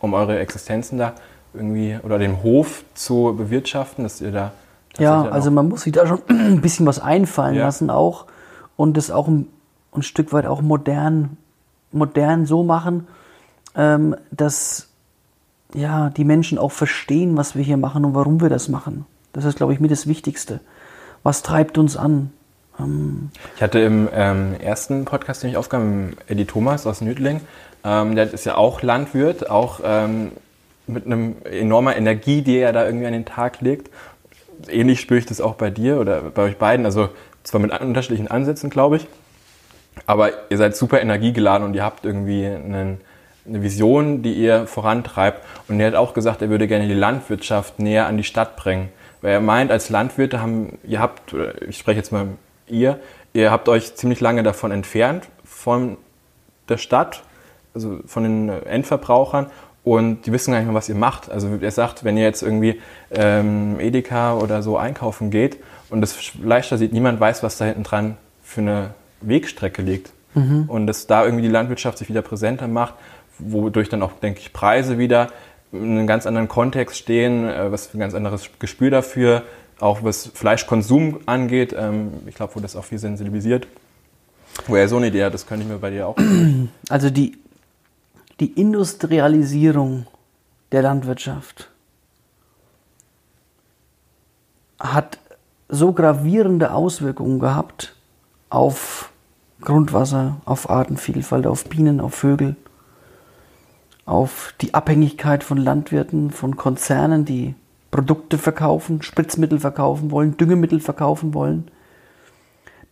um 0.01 0.15
eure 0.15 0.39
Existenzen 0.39 0.99
da 0.99 1.15
irgendwie 1.55 1.99
oder 2.03 2.19
den 2.19 2.43
Hof 2.43 2.85
zu 2.95 3.35
bewirtschaften, 3.37 4.05
dass 4.05 4.21
ihr 4.21 4.33
da 4.33 4.53
Ja, 4.99 5.23
also 5.23 5.51
man 5.51 5.69
muss 5.69 5.83
sich 5.83 5.93
da 5.93 6.07
schon 6.07 6.21
ein 6.29 6.61
bisschen 6.61 6.87
was 6.87 6.99
einfallen 7.01 7.57
Ja. 7.57 7.65
lassen 7.65 7.91
auch 7.91 8.27
und 8.77 8.97
das 8.97 9.11
auch 9.11 9.29
ein, 9.29 9.47
ein 9.95 10.03
Stück 10.03 10.33
weit 10.33 10.47
auch 10.47 10.63
modern, 10.63 11.37
modern 11.93 12.47
so 12.47 12.63
machen, 12.63 13.07
ähm, 13.75 14.17
dass 14.31 14.89
ja, 15.75 16.11
die 16.11 16.25
Menschen 16.25 16.59
auch 16.59 16.73
verstehen, 16.73 17.37
was 17.37 17.55
wir 17.55 17.63
hier 17.63 17.77
machen 17.77 18.05
und 18.05 18.15
warum 18.15 18.41
wir 18.41 18.49
das 18.49 18.69
machen. 18.69 19.07
Das 19.33 19.45
ist, 19.45 19.57
glaube 19.57 19.73
ich, 19.73 19.79
mir 19.79 19.87
das 19.89 20.09
Wichtigste. 20.09 20.61
Was 21.23 21.43
treibt 21.43 21.79
uns 21.79 21.97
an? 21.97 22.33
Ich 23.57 23.63
hatte 23.63 23.79
im 23.81 24.09
ähm, 24.13 24.55
ersten 24.59 25.05
Podcast, 25.05 25.43
den 25.43 25.51
ich 25.51 25.57
aufgab, 25.57 25.83
mit 25.83 26.17
Eddie 26.29 26.47
Thomas 26.47 26.87
aus 26.87 27.03
Nüdling, 27.03 27.41
ähm, 27.85 28.15
der 28.15 28.33
ist 28.33 28.45
ja 28.45 28.57
auch 28.57 28.83
Landwirt, 28.83 29.49
auch 29.51 29.81
ähm, 29.85 30.33
mit 30.87 31.07
einem 31.07 31.37
enormer 31.45 31.97
Energie, 31.97 32.43
die 32.43 32.59
er 32.59 32.73
da 32.73 32.85
irgendwie 32.85 33.07
an 33.07 33.13
den 33.13 33.25
Tag 33.25 33.61
legt. 33.61 33.91
Ähnlich 34.69 35.01
spüre 35.01 35.19
ich 35.19 35.27
das 35.27 35.41
auch 35.41 35.55
bei 35.55 35.71
dir 35.71 35.99
oder 35.99 36.21
bei 36.23 36.43
euch 36.43 36.57
beiden, 36.57 36.85
also 36.85 37.09
zwar 37.43 37.61
mit 37.61 37.79
unterschiedlichen 37.79 38.29
Ansätzen, 38.29 38.69
glaube 38.69 38.97
ich, 38.97 39.07
aber 40.07 40.31
ihr 40.51 40.57
seid 40.57 40.77
super 40.77 41.01
energiegeladen 41.01 41.67
und 41.67 41.75
ihr 41.75 41.85
habt 41.85 42.05
irgendwie 42.05 42.47
einen, 42.47 43.01
eine 43.47 43.63
Vision, 43.63 44.23
die 44.23 44.35
ihr 44.35 44.67
vorantreibt. 44.67 45.45
Und 45.69 45.81
er 45.81 45.89
hat 45.89 45.95
auch 45.95 46.15
gesagt, 46.15 46.43
er 46.43 46.51
würde 46.51 46.69
gerne 46.69 46.87
die 46.87 46.95
Landwirtschaft 46.95 47.79
näher 47.79 48.07
an 48.07 48.17
die 48.17 48.25
Stadt 48.25 48.57
bringen. 48.57 48.89
Weil 49.23 49.33
er 49.33 49.41
meint, 49.41 49.71
als 49.71 49.91
Landwirte 49.91 50.41
haben, 50.41 50.79
ihr 50.85 51.01
habt, 51.01 51.35
ich 51.69 51.79
spreche 51.79 51.99
jetzt 51.99 52.13
mal 52.13 52.29
ihr, 52.67 52.99
ihr 53.33 53.51
habt 53.51 53.69
euch 53.69 53.95
ziemlich 53.95 54.21
lange 54.21 54.43
davon 54.43 54.71
entfernt, 54.71 55.29
von 55.45 55.97
der 56.69 56.79
Stadt, 56.79 57.23
also 57.75 57.99
von 58.07 58.23
den 58.23 58.49
Endverbrauchern. 58.49 59.47
Und 59.83 60.27
die 60.27 60.33
wissen 60.33 60.53
gar 60.53 60.59
nicht 60.59 60.67
mehr, 60.67 60.75
was 60.75 60.89
ihr 60.89 60.95
macht. 60.95 61.31
Also 61.31 61.59
er 61.61 61.71
sagt, 61.71 62.05
wenn 62.05 62.17
ihr 62.17 62.25
jetzt 62.25 62.43
irgendwie 62.43 62.81
ähm, 63.11 63.81
Edeka 63.81 64.35
oder 64.35 64.63
so 64.63 64.77
einkaufen 64.77 65.31
geht 65.31 65.57
und 65.89 66.03
das 66.03 66.13
Fleisch 66.13 66.69
da 66.69 66.77
sieht, 66.77 66.93
niemand 66.93 67.19
weiß, 67.19 67.43
was 67.43 67.57
da 67.57 67.65
hinten 67.65 67.83
dran 67.83 68.17
für 68.43 68.61
eine 68.61 68.91
Wegstrecke 69.23 69.81
liegt. 69.83 70.13
Und 70.69 70.87
dass 70.87 71.07
da 71.07 71.25
irgendwie 71.25 71.43
die 71.43 71.49
Landwirtschaft 71.49 71.99
sich 71.99 72.09
wieder 72.09 72.23
präsenter 72.23 72.69
macht, 72.69 72.95
wodurch 73.39 73.89
dann 73.89 74.03
auch, 74.03 74.13
denke 74.13 74.41
ich, 74.41 74.53
Preise 74.53 74.99
wieder 74.99 75.29
in 75.73 75.99
einem 75.99 76.07
ganz 76.07 76.27
anderen 76.27 76.49
Kontext 76.49 76.99
stehen, 76.99 77.49
äh, 77.49 77.73
was 77.73 77.87
für 77.87 77.97
ein 77.97 78.01
ganz 78.01 78.15
anderes 78.15 78.51
Gespür 78.59 78.91
dafür, 78.91 79.45
auch 79.79 80.03
was 80.03 80.27
Fleischkonsum 80.27 81.21
angeht. 81.27 81.75
Ähm, 81.79 82.13
ich 82.27 82.35
glaube, 82.35 82.55
wo 82.57 82.61
das 82.61 82.77
auch 82.77 82.85
viel 82.85 82.99
sensibilisiert. 82.99 83.67
Wo 84.67 84.77
er 84.77 84.89
so 84.89 84.97
eine 84.97 85.07
Idee 85.07 85.25
hat, 85.25 85.33
das 85.33 85.47
könnte 85.47 85.65
ich 85.65 85.71
mir 85.71 85.79
bei 85.79 85.91
dir 85.91 86.09
auch. 86.09 86.17
Also 86.89 87.09
die, 87.09 87.39
die 88.41 88.53
Industrialisierung 88.53 90.07
der 90.73 90.83
Landwirtschaft 90.83 91.71
hat 94.79 95.19
so 95.69 95.93
gravierende 95.93 96.73
Auswirkungen 96.73 97.39
gehabt 97.39 97.95
auf 98.49 99.13
Grundwasser, 99.61 100.41
auf 100.47 100.71
Artenvielfalt, 100.71 101.47
auf 101.47 101.65
Bienen, 101.67 102.01
auf 102.01 102.15
Vögel, 102.15 102.57
auf 104.07 104.55
die 104.63 104.73
Abhängigkeit 104.73 105.45
von 105.45 105.59
Landwirten, 105.59 106.31
von 106.31 106.57
Konzernen, 106.57 107.27
die 107.27 107.55
Produkte 107.91 108.39
verkaufen, 108.39 109.03
Spritzmittel 109.03 109.61
verkaufen 109.61 110.11
wollen, 110.11 110.39
Düngemittel 110.39 110.81
verkaufen 110.81 111.35
wollen. 111.35 111.71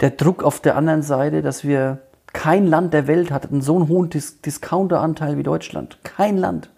Der 0.00 0.10
Druck 0.10 0.44
auf 0.44 0.60
der 0.60 0.76
anderen 0.76 1.02
Seite, 1.02 1.40
dass 1.40 1.64
wir 1.64 2.02
kein 2.32 2.66
Land 2.66 2.94
der 2.94 3.06
Welt 3.06 3.30
hat 3.30 3.50
einen 3.50 3.62
so 3.62 3.76
einen 3.76 3.88
hohen 3.88 4.10
Dis 4.10 4.40
Discounteranteil 4.40 5.38
wie 5.38 5.42
Deutschland. 5.42 5.98
Kein 6.04 6.36
Land. 6.36 6.70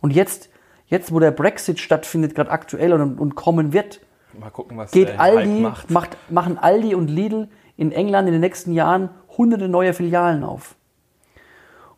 Und 0.00 0.12
jetzt, 0.12 0.50
jetzt 0.86 1.12
wo 1.12 1.20
der 1.20 1.30
Brexit 1.30 1.80
stattfindet, 1.80 2.34
gerade 2.34 2.50
aktuell 2.50 2.92
und, 2.92 3.18
und 3.18 3.34
kommen 3.34 3.72
wird, 3.72 4.00
Mal 4.38 4.50
gucken, 4.50 4.76
was 4.76 4.90
geht 4.90 5.18
Aldi, 5.18 5.60
macht. 5.60 5.90
macht, 5.90 6.16
machen 6.30 6.58
Aldi 6.58 6.94
und 6.94 7.08
Lidl 7.08 7.48
in 7.76 7.92
England 7.92 8.28
in 8.28 8.32
den 8.32 8.40
nächsten 8.40 8.72
Jahren 8.72 9.10
hunderte 9.36 9.68
neue 9.68 9.94
Filialen 9.94 10.44
auf. 10.44 10.74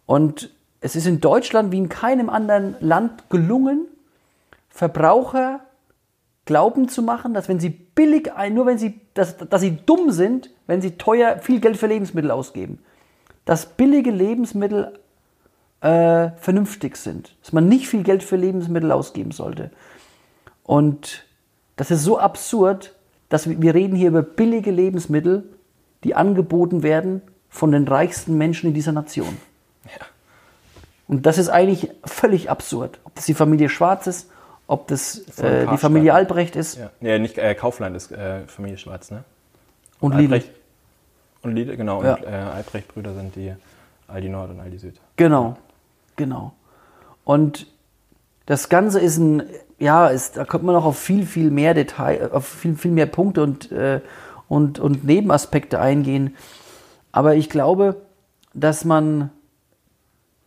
Und 0.04 0.54
es 0.80 0.96
ist 0.96 1.06
in 1.06 1.20
Deutschland 1.20 1.72
wie 1.72 1.78
in 1.78 1.88
keinem 1.88 2.28
anderen 2.30 2.76
Land 2.80 3.28
gelungen, 3.30 3.86
Verbraucher 4.68 5.60
glauben 6.46 6.88
zu 6.88 7.02
machen, 7.02 7.34
dass 7.34 7.48
wenn 7.48 7.60
sie 7.60 7.68
billig 7.70 8.32
ein, 8.32 8.54
nur 8.54 8.66
wenn 8.66 8.78
sie, 8.78 9.00
dass, 9.14 9.36
dass 9.36 9.60
sie 9.60 9.76
dumm 9.84 10.10
sind, 10.10 10.50
wenn 10.66 10.80
sie 10.80 10.92
teuer 10.92 11.38
viel 11.40 11.60
Geld 11.60 11.76
für 11.76 11.88
Lebensmittel 11.88 12.30
ausgeben, 12.30 12.78
dass 13.44 13.66
billige 13.66 14.10
Lebensmittel 14.10 14.98
äh, 15.80 16.30
vernünftig 16.38 16.96
sind, 16.96 17.36
dass 17.42 17.52
man 17.52 17.68
nicht 17.68 17.88
viel 17.88 18.02
Geld 18.02 18.22
für 18.22 18.36
Lebensmittel 18.36 18.92
ausgeben 18.92 19.32
sollte. 19.32 19.70
Und 20.62 21.26
das 21.76 21.90
ist 21.90 22.02
so 22.02 22.18
absurd, 22.18 22.94
dass 23.28 23.48
wir, 23.48 23.60
wir 23.60 23.74
reden 23.74 23.96
hier 23.96 24.08
über 24.08 24.22
billige 24.22 24.70
Lebensmittel, 24.70 25.44
die 26.04 26.14
angeboten 26.14 26.82
werden 26.82 27.22
von 27.50 27.72
den 27.72 27.86
reichsten 27.86 28.38
Menschen 28.38 28.68
in 28.68 28.74
dieser 28.74 28.92
Nation. 28.92 29.36
Und 31.08 31.26
das 31.26 31.38
ist 31.38 31.48
eigentlich 31.48 31.90
völlig 32.04 32.50
absurd. 32.50 32.98
Ob 33.04 33.14
das 33.14 33.26
die 33.26 33.34
Familie 33.34 33.68
Schwarz 33.68 34.06
ist, 34.06 34.30
ob 34.66 34.88
das 34.88 35.18
äh, 35.38 35.66
die. 35.66 35.78
Familie 35.78 36.14
Albrecht 36.14 36.56
ist 36.56 36.78
Ja, 36.78 36.90
nee, 37.00 37.18
nicht 37.18 37.38
äh, 37.38 37.54
Kaufland 37.54 37.96
ist 37.96 38.12
äh, 38.12 38.40
Familie 38.46 38.78
Schwarz, 38.78 39.10
ne? 39.10 39.24
und 40.00 40.12
Lidl. 40.12 40.34
Albrecht 40.34 40.50
und 41.42 41.54
Lidl, 41.54 41.76
genau. 41.76 42.02
Ja. 42.02 42.14
Und 42.14 42.24
äh, 42.24 42.28
Albrecht-Brüder 42.28 43.14
sind 43.14 43.36
die 43.36 43.54
Aldi 44.08 44.28
Nord 44.28 44.50
und 44.50 44.60
Aldi 44.60 44.78
Süd. 44.78 45.00
Genau, 45.16 45.56
genau. 46.16 46.52
Und 47.24 47.66
das 48.46 48.68
Ganze 48.68 49.00
ist 49.00 49.18
ein, 49.18 49.42
ja, 49.78 50.08
ist, 50.08 50.36
da 50.36 50.44
kommt 50.44 50.64
man 50.64 50.74
noch 50.74 50.84
auf 50.84 50.98
viel, 50.98 51.26
viel 51.26 51.50
mehr 51.50 51.74
Detail, 51.74 52.30
auf 52.32 52.46
viel, 52.46 52.76
viel 52.76 52.92
mehr 52.92 53.06
Punkte 53.06 53.42
und, 53.42 53.72
äh, 53.72 54.00
und, 54.48 54.78
und 54.78 55.04
Nebenaspekte 55.04 55.80
eingehen. 55.80 56.36
Aber 57.12 57.34
ich 57.34 57.50
glaube, 57.50 57.96
dass 58.54 58.84
man 58.84 59.30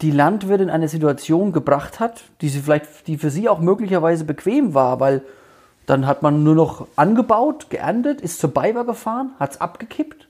die 0.02 0.12
Landwirte 0.12 0.64
in 0.64 0.70
eine 0.70 0.88
Situation 0.88 1.52
gebracht 1.52 2.00
hat, 2.00 2.24
die 2.42 2.50
sie 2.50 2.62
vielleicht, 2.62 3.08
die 3.08 3.18
für 3.18 3.30
sie 3.30 3.50
auch 3.50 3.60
möglicherweise 3.60 4.24
bequem 4.24 4.74
war, 4.74 5.00
weil 5.00 5.22
dann 5.86 6.06
hat 6.06 6.22
man 6.22 6.44
nur 6.44 6.56
noch 6.56 6.88
angebaut, 6.96 7.70
geerntet, 7.70 8.22
ist 8.22 8.40
zur 8.40 8.54
Bayer 8.54 8.86
gefahren, 8.86 9.32
hat 9.40 9.52
es 9.52 9.62
abgekippt. 9.62 10.28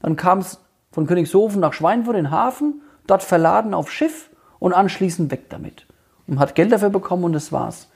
Dann 0.00 0.16
kam 0.16 0.38
es 0.38 0.60
von 0.92 1.06
Königshofen 1.06 1.60
nach 1.60 1.72
Schweinfurt 1.72 2.16
in 2.16 2.24
den 2.24 2.30
Hafen, 2.30 2.82
dort 3.06 3.22
verladen 3.22 3.74
auf 3.74 3.90
Schiff 3.90 4.30
und 4.58 4.72
anschließend 4.72 5.30
weg 5.30 5.50
damit. 5.50 5.86
Und 6.26 6.38
hat 6.38 6.54
Geld 6.54 6.70
dafür 6.70 6.90
bekommen 6.90 7.24
und 7.24 7.32
das 7.32 7.50
war's. 7.50 7.88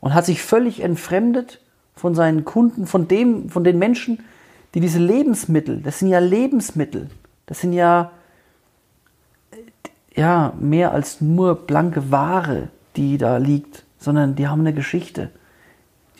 Und 0.00 0.14
hat 0.14 0.24
sich 0.24 0.42
völlig 0.42 0.80
entfremdet 0.80 1.60
von 1.94 2.14
seinen 2.14 2.44
Kunden, 2.44 2.86
von 2.86 3.08
dem, 3.08 3.50
von 3.50 3.62
den 3.62 3.78
Menschen, 3.78 4.24
die 4.74 4.80
diese 4.80 4.98
Lebensmittel, 4.98 5.82
das 5.82 5.98
sind 5.98 6.08
ja 6.08 6.18
Lebensmittel, 6.18 7.10
das 7.46 7.60
sind 7.60 7.74
ja, 7.74 8.10
ja 10.14 10.52
mehr 10.58 10.92
als 10.92 11.20
nur 11.20 11.54
blanke 11.54 12.10
Ware, 12.10 12.68
die 12.96 13.18
da 13.18 13.36
liegt, 13.38 13.84
sondern 13.98 14.34
die 14.34 14.48
haben 14.48 14.60
eine 14.60 14.72
Geschichte. 14.72 15.30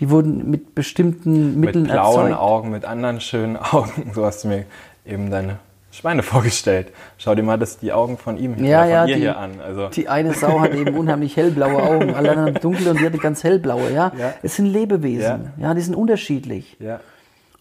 Die 0.00 0.10
wurden 0.10 0.50
mit 0.50 0.74
bestimmten 0.74 1.60
Mitteln 1.60 1.82
mit 1.84 1.92
blauen 1.92 2.26
erzeugt. 2.28 2.40
Augen, 2.40 2.70
mit 2.70 2.84
anderen 2.84 3.20
schönen 3.20 3.56
Augen. 3.60 4.10
So 4.14 4.24
hast 4.24 4.44
du 4.44 4.48
mir 4.48 4.64
eben 5.06 5.30
deine 5.30 5.58
Schweine 5.90 6.22
vorgestellt. 6.22 6.88
Schau 7.18 7.34
dir 7.34 7.42
mal 7.42 7.58
das, 7.58 7.78
die 7.78 7.92
Augen 7.92 8.16
von 8.16 8.38
ihm 8.38 8.64
Ja, 8.64 8.78
oder 8.78 8.82
von 8.84 8.90
ja, 8.90 9.04
ihr 9.06 9.14
die- 9.14 9.20
hier 9.20 9.36
an. 9.38 9.60
Also, 9.60 9.88
Die 9.90 10.08
eine 10.08 10.32
Sau 10.32 10.60
hat 10.60 10.74
eben 10.74 10.96
unheimlich 10.96 11.36
hellblaue 11.36 11.82
Augen, 11.82 12.14
alle 12.14 12.30
anderen 12.30 12.54
dunkel 12.54 12.88
und 12.88 13.00
die 13.00 13.04
hatte 13.04 13.18
ganz 13.18 13.44
hellblaue, 13.44 13.92
ja. 13.92 14.10
Ja. 14.18 14.32
Es 14.42 14.56
sind 14.56 14.66
Lebewesen, 14.66 15.52
ja. 15.58 15.74
die 15.74 15.80
sind 15.82 15.94
unterschiedlich. 15.94 16.76
ja. 16.80 17.00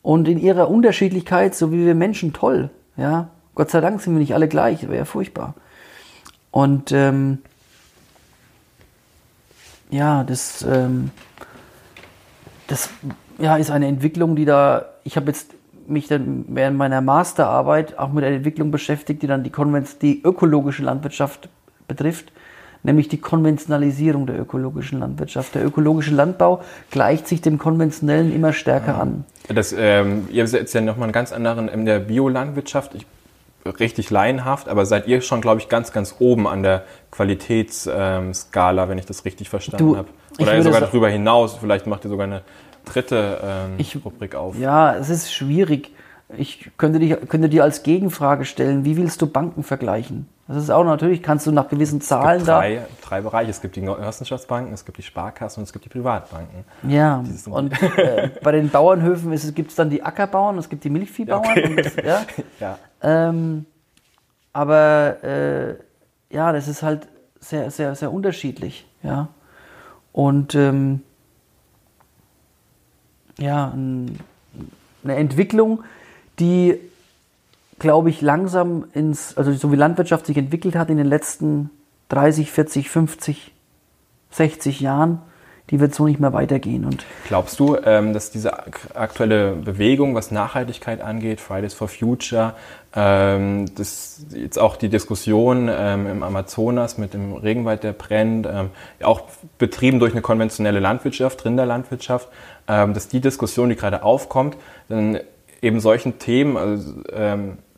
Und 0.04 0.28
in 0.28 0.40
ihrer 0.40 0.72
Unterschiedlichkeit, 0.72 1.54
so 1.54 1.72
wie 1.72 1.86
wir 1.86 1.94
Menschen, 1.94 2.34
toll, 2.34 2.70
ja. 2.98 3.28
Gott 3.54 3.70
sei 3.70 3.82
Dank 3.82 4.02
sind 4.02 4.14
wir 4.14 4.20
nicht 4.20 4.34
alle 4.34 4.48
gleich, 4.48 4.80
das 4.80 4.90
wäre 4.90 5.00
ja 5.00 5.06
furchtbar. 5.06 5.54
Und 6.52 6.92
ähm, 6.92 7.40
ja, 9.90 10.24
das, 10.24 10.64
ähm, 10.64 11.12
das 12.68 12.90
ja, 13.40 13.58
ist 13.58 13.72
eine 13.72 13.88
Entwicklung, 13.88 14.36
die 14.36 14.46
da, 14.46 14.86
ich 15.04 15.16
habe 15.16 15.28
jetzt 15.28 15.54
mich 15.88 16.08
dann 16.08 16.46
während 16.48 16.78
meiner 16.78 17.02
Masterarbeit 17.02 17.98
auch 17.98 18.12
mit 18.12 18.24
einer 18.24 18.36
Entwicklung 18.36 18.72
beschäftigt, 18.72 19.22
die 19.22 19.28
dann 19.28 19.44
die, 19.44 19.50
Konven 19.50 19.86
die 20.02 20.22
ökologische 20.24 20.84
Landwirtschaft 20.84 21.50
betrifft, 21.88 22.32
nämlich 22.84 23.10
die 23.10 23.18
Konventionalisierung 23.18 24.26
der 24.26 24.40
ökologischen 24.40 25.00
Landwirtschaft. 25.00 25.56
Der 25.56 25.66
ökologische 25.66 26.14
Landbau 26.14 26.62
gleicht 26.92 27.28
sich 27.28 27.42
dem 27.42 27.58
konventionellen 27.58 28.34
immer 28.34 28.54
stärker 28.54 29.02
an. 29.02 29.26
Das, 29.50 29.76
ähm, 29.78 30.28
ihr 30.32 30.48
seid 30.48 30.72
ja 30.74 30.82
nochmal 30.82 31.06
einen 31.06 31.14
ganz 31.14 31.32
anderen 31.34 31.68
in 31.68 31.86
der 31.86 32.00
Biolandwirtschaft. 32.00 32.96
Ich, 32.96 33.06
richtig 33.66 34.10
laienhaft, 34.10 34.68
aber 34.68 34.86
seid 34.86 35.08
ihr 35.08 35.22
schon, 35.22 35.42
glaube 35.42 35.62
ich, 35.62 35.70
ganz, 35.70 35.92
ganz 35.92 36.16
oben 36.20 36.48
an 36.48 36.64
der 36.64 36.84
Qualitätsskala, 37.12 38.90
wenn 38.90 38.98
ich 38.98 39.06
das 39.06 39.26
richtig 39.26 39.50
verstanden 39.50 39.98
habe. 39.98 40.08
Oder 40.40 40.62
sogar 40.64 40.82
darüber 40.82 41.10
hinaus. 41.10 41.58
Vielleicht 41.60 41.88
macht 41.88 42.06
ihr 42.06 42.10
sogar 42.10 42.26
eine 42.28 42.42
dritte 42.86 43.40
ähm, 43.44 43.72
Ich- 43.78 43.98
Rubrik 44.04 44.36
auf. 44.36 44.58
Ja, 44.58 44.96
es 44.96 45.10
ist 45.10 45.34
schwierig. 45.34 45.92
Ich 46.38 46.72
könnte, 46.78 47.00
dich, 47.00 47.16
könnte 47.28 47.50
dir 47.50 47.64
als 47.64 47.84
Gegenfrage 47.84 48.46
stellen, 48.46 48.86
wie 48.86 48.96
willst 48.96 49.22
du 49.22 49.28
Banken 49.28 49.64
vergleichen? 49.64 50.28
Das 50.54 50.64
ist 50.64 50.70
auch 50.70 50.84
natürlich, 50.84 51.24
kannst 51.24 51.48
du 51.48 51.52
nach 51.52 51.70
gewissen 51.70 52.00
Es 52.00 52.08
Zahlen 52.08 52.40
gibt 52.40 52.50
da. 52.50 52.60
drei, 52.60 52.82
drei 53.02 53.22
Bereiche. 53.22 53.50
Es 53.50 53.62
gibt 53.62 53.76
die 53.78 53.82
Genossenschaftsbanken, 53.82 54.74
es 54.74 54.84
gibt 54.84 54.98
die 54.98 55.04
Sparkassen 55.04 55.62
und 55.62 55.64
es 55.64 55.72
gibt 55.72 55.86
die 55.86 55.90
Privatbanken. 55.90 56.66
Ja, 56.88 57.24
und 57.50 57.82
äh, 57.98 58.30
bei 58.44 58.52
den 58.52 58.70
Bauernhöfen 58.70 59.32
gibt 59.54 59.70
es 59.70 59.76
dann 59.76 59.90
die 59.90 60.04
Ackerbauern, 60.04 60.58
es 60.58 60.68
gibt 60.68 60.84
die 60.84 60.90
Milchviehbauern. 60.90 61.46
Okay. 61.46 61.70
Und 61.70 61.86
das, 61.86 61.96
ja. 61.96 62.26
Ja. 62.60 62.78
ähm, 63.02 63.66
aber 64.52 65.24
äh, 65.24 65.76
ja, 66.30 66.52
das 66.52 66.68
ist 66.68 66.84
halt 66.84 67.08
sehr, 67.40 67.72
sehr, 67.72 67.96
sehr 67.96 68.12
unterschiedlich. 68.12 68.86
Ja. 69.04 69.30
Und 70.12 70.56
ähm, 70.56 71.02
ja, 73.40 73.70
ein, 73.70 74.20
eine 75.04 75.16
Entwicklung, 75.16 75.84
die, 76.40 76.78
glaube 77.82 78.12
ich, 78.12 78.22
langsam 78.22 78.86
ins, 78.94 79.36
also 79.38 79.52
so 79.54 79.72
wie 79.72 79.76
Landwirtschaft 79.76 80.28
sich 80.28 80.38
entwickelt 80.38 80.76
hat 80.76 80.92
in 80.92 80.98
den 80.98 81.08
letzten 81.08 81.72
30, 82.10 82.52
40, 82.52 82.90
50, 82.92 83.52
60 84.30 84.80
Jahren, 84.82 85.20
die 85.72 85.80
wird 85.80 85.96
so 85.96 86.06
nicht 86.06 86.20
mehr 86.20 86.32
weitergehen. 86.32 86.86
Und 86.86 87.06
Glaubst 87.28 87.60
du, 87.60 87.78
ähm, 87.84 88.14
dass 88.14 88.30
diese 88.30 88.54
ak- 88.54 88.90
aktuelle 88.94 89.54
Bewegung, 89.54 90.14
was 90.14 90.30
Nachhaltigkeit 90.30 91.02
angeht, 91.02 91.42
Fridays 91.42 91.74
for 91.74 91.88
Future, 91.88 92.54
ähm, 92.96 93.66
das 93.76 94.28
jetzt 94.30 94.60
auch 94.60 94.76
die 94.76 94.90
Diskussion 94.90 95.68
ähm, 95.72 96.06
im 96.06 96.22
Amazonas 96.22 97.00
mit 97.00 97.16
dem 97.16 97.34
Regenwald, 97.34 97.84
der 97.84 97.94
brennt, 97.94 98.48
auch 99.02 99.24
betrieben 99.58 99.98
durch 100.00 100.12
eine 100.12 100.22
konventionelle 100.22 100.80
Landwirtschaft, 100.80 101.46
Rinderlandwirtschaft, 101.46 102.28
dass 102.68 103.08
die 103.08 103.22
Diskussion, 103.22 103.70
die 103.70 103.76
gerade 103.76 104.04
aufkommt, 104.04 104.56
dann 104.88 105.20
eben 105.64 105.80
solchen 105.80 106.20
Themen 106.20 106.58
also, 106.58 106.94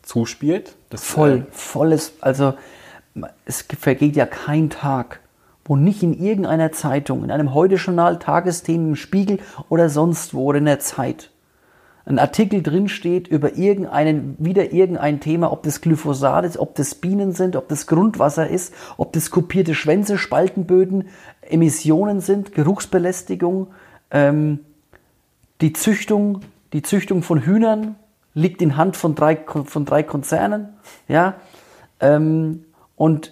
zuspielt? 0.04 0.76
Das, 0.90 1.04
voll, 1.04 1.48
volles, 1.52 2.14
also 2.22 2.54
es 3.46 3.66
vergeht 3.80 4.16
ja 4.16 4.26
kein 4.26 4.70
Tag, 4.70 5.20
wo 5.66 5.76
nicht 5.76 6.04
in 6.04 6.14
irgendeiner 6.14 6.72
Zeitung, 6.72 7.24
in 7.24 7.32
einem 7.32 7.54
Heute-Journal, 7.54 8.20
Tagesthemen, 8.20 8.90
im 8.90 8.96
Spiegel 8.96 9.40
oder 9.70 9.90
sonst 9.90 10.34
wo 10.34 10.46
oder 10.46 10.60
in 10.60 10.66
der 10.66 10.80
Zeit 10.80 11.32
ein 12.06 12.20
Artikel 12.20 12.62
drinsteht 12.62 13.30
über 13.30 13.56
irgendeinen, 13.56 14.36
wieder 14.38 14.74
irgendein 14.74 15.22
Thema, 15.22 15.52
ob 15.52 15.64
das 15.64 15.80
Glyphosat 15.80 16.44
ist, 16.44 16.58
ob 16.58 16.76
das 16.76 16.96
Bienen 16.96 17.32
sind, 17.32 17.56
ob 17.56 17.70
das 17.70 17.88
Grundwasser 17.88 18.48
ist, 18.50 18.74
ob 18.98 19.14
das 19.14 19.32
kopierte 19.32 19.74
Schwänze, 19.74 20.18
Spaltenböden, 20.18 21.08
Emissionen 21.42 22.20
sind, 22.20 22.54
Geruchsbelästigung, 22.54 23.68
ähm, 24.12 24.60
die 25.62 25.72
Züchtung, 25.72 26.42
die 26.74 26.82
Züchtung 26.82 27.24
von 27.24 27.46
Hühnern 27.46 27.96
liegt 28.34 28.62
in 28.62 28.78
Hand 28.78 28.98
von 28.98 29.16
drei, 29.16 29.38
von 29.38 29.86
drei 29.86 30.04
Konzernen, 30.04 30.70
ja, 31.08 31.36
ähm, 32.00 32.66
und 32.96 33.32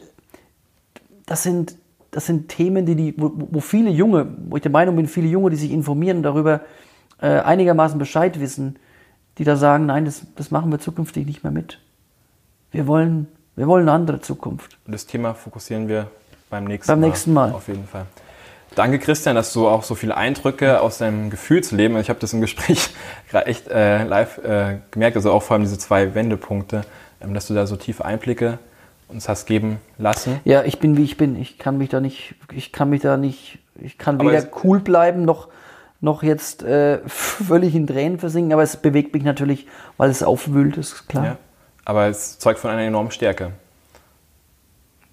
das 1.26 1.43
sind, 1.43 1.76
das 2.12 2.26
sind 2.26 2.49
Themen, 2.49 2.86
die, 2.86 2.95
die 2.95 3.14
wo, 3.18 3.32
wo 3.36 3.60
viele 3.60 3.89
Junge, 3.89 4.28
wo 4.49 4.56
ich 4.58 4.62
der 4.62 4.72
Meinung 4.72 4.95
bin, 4.95 5.08
viele 5.08 5.28
Junge, 5.28 5.49
die 5.49 5.56
sich 5.56 5.72
informieren 5.72 6.24
darüber 6.24 6.62
äh, 7.22 7.39
einigermaßen 7.39 7.99
Bescheid 7.99 8.39
wissen, 8.39 8.78
die 9.38 9.43
da 9.43 9.56
sagen, 9.56 9.86
nein, 9.86 10.06
das, 10.06 10.26
das 10.36 10.52
machen 10.52 10.72
wir 10.72 10.80
zukünftig 10.80 11.26
nicht 11.26 11.43
mehr 11.43 11.52
mit. 11.52 11.80
Wir 12.72 12.88
wollen, 12.88 13.28
wir 13.56 13.68
wollen 13.68 13.84
eine 13.84 13.93
andere 13.93 14.22
Zukunft. 14.22 14.78
Und 14.86 14.93
das 14.93 15.06
Thema 15.06 15.34
fokussieren 15.34 15.88
wir 15.88 16.08
beim 16.49 16.66
nächsten 16.66 16.91
Beim 16.91 16.99
Mal. 16.99 17.08
nächsten 17.08 17.34
Mal. 17.34 17.52
Auf 17.52 17.68
jeden 17.68 17.86
Fall. 17.86 18.06
Danke, 18.74 18.99
Christian, 18.99 19.36
dass 19.36 19.51
du 19.51 19.67
auch 19.67 19.84
so 19.84 19.95
viele 19.95 20.15
Eindrücke 20.15 20.80
aus 20.80 20.99
deinem 20.99 21.30
Gefühlsleben, 21.30 21.97
ich 21.97 22.09
habe 22.09 22.19
das 22.19 22.32
im 22.32 22.39
Gespräch 22.39 22.89
gerade 23.30 23.47
echt 23.47 23.67
äh, 23.67 24.03
live 24.05 24.38
äh, 24.38 24.78
gemerkt, 24.91 25.17
also 25.17 25.32
auch 25.32 25.43
vor 25.43 25.55
allem 25.55 25.63
diese 25.63 25.78
zwei 25.78 26.15
Wendepunkte, 26.15 26.84
ähm, 27.19 27.34
dass 27.34 27.47
du 27.47 27.53
da 27.53 27.67
so 27.67 27.76
tiefe 27.76 28.05
Einblicke 28.05 28.59
uns 29.09 29.28
hast 29.28 29.45
geben 29.45 29.80
lassen. 29.97 30.39
Ja, 30.45 30.63
ich 30.63 30.80
bin 30.80 30.95
wie 30.95 31.03
ich 31.03 31.17
bin. 31.17 31.36
Ich 31.36 31.57
kann 31.57 31.78
mich 31.78 31.89
da 31.89 31.99
nicht, 31.99 32.36
ich 32.55 32.72
kann 32.72 32.89
mich 32.89 33.01
da 33.01 33.17
nicht, 33.17 33.59
ich 33.76 33.97
kann 33.97 34.22
Aber 34.22 34.32
weder 34.32 34.47
cool 34.63 34.80
bleiben 34.80 35.26
noch, 35.26 35.49
noch 35.99 36.24
jetzt 36.24 36.63
äh, 36.63 36.99
völlig 37.07 37.76
in 37.76 37.88
Tränen 37.88 38.19
versinken, 38.19 38.53
aber 38.53 38.63
es 38.63 38.78
bewegt 38.78 39.13
mich 39.13 39.24
natürlich, 39.24 39.67
weil 39.97 40.09
es 40.09 40.24
aufwühlt, 40.24 40.78
ist 40.78 41.09
klar. 41.09 41.26
Ja. 41.26 41.38
Aber 41.84 42.07
es 42.07 42.39
zeugt 42.39 42.59
von 42.59 42.69
einer 42.69 42.84
enormen 42.84 43.11
Stärke. 43.11 43.51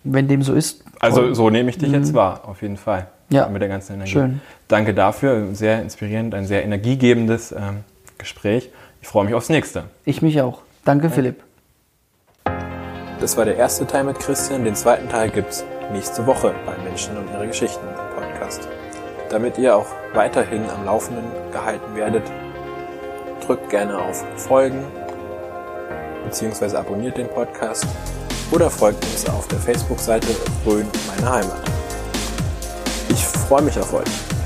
Wenn 0.04 0.28
dem 0.28 0.42
so 0.42 0.54
ist. 0.54 0.84
Also 1.00 1.34
so 1.34 1.50
nehme 1.50 1.70
ich 1.70 1.78
dich 1.78 1.90
jetzt 1.90 2.14
wahr, 2.14 2.42
auf 2.44 2.62
jeden 2.62 2.76
Fall. 2.76 3.08
Ja. 3.30 3.48
Mit 3.48 3.60
der 3.60 3.68
ganzen 3.68 3.94
Energie. 3.94 4.12
Schön. 4.12 4.40
Danke 4.68 4.94
dafür, 4.94 5.54
sehr 5.54 5.82
inspirierend, 5.82 6.34
ein 6.34 6.46
sehr 6.46 6.64
energiegebendes 6.64 7.52
ähm, 7.52 7.84
Gespräch. 8.16 8.70
Ich 9.02 9.08
freue 9.08 9.24
mich 9.24 9.34
aufs 9.34 9.48
nächste. 9.48 9.84
Ich 10.04 10.22
mich 10.22 10.40
auch. 10.40 10.62
Danke, 10.84 11.10
Philipp. 11.10 11.42
Das 13.20 13.36
war 13.36 13.44
der 13.44 13.56
erste 13.56 13.86
Teil 13.86 14.04
mit 14.04 14.18
Christian. 14.18 14.64
Den 14.64 14.74
zweiten 14.74 15.08
Teil 15.08 15.30
gibt's 15.30 15.64
nächste 15.92 16.26
Woche 16.26 16.54
bei 16.64 16.76
Menschen 16.84 17.16
und 17.16 17.28
ihre 17.32 17.46
Geschichten 17.46 17.86
im 17.86 18.22
Podcast. 18.22 18.68
Damit 19.28 19.58
ihr 19.58 19.76
auch 19.76 19.86
weiterhin 20.14 20.62
am 20.70 20.84
Laufenden 20.84 21.24
gehalten 21.52 21.94
werdet, 21.94 22.22
drückt 23.44 23.68
gerne 23.70 23.98
auf 23.98 24.24
Folgen 24.36 24.84
bzw. 26.24 26.76
abonniert 26.76 27.16
den 27.16 27.28
Podcast 27.28 27.86
oder 28.50 28.70
folgt 28.70 29.04
uns 29.04 29.28
auf 29.28 29.48
der 29.48 29.58
Facebook-Seite 29.58 30.28
Rhön 30.64 30.86
meine 31.08 31.30
Heimat. 31.30 31.87
Ich 33.08 33.24
freue 33.24 33.62
mich 33.62 33.78
auf 33.78 33.92
euch. 33.94 34.37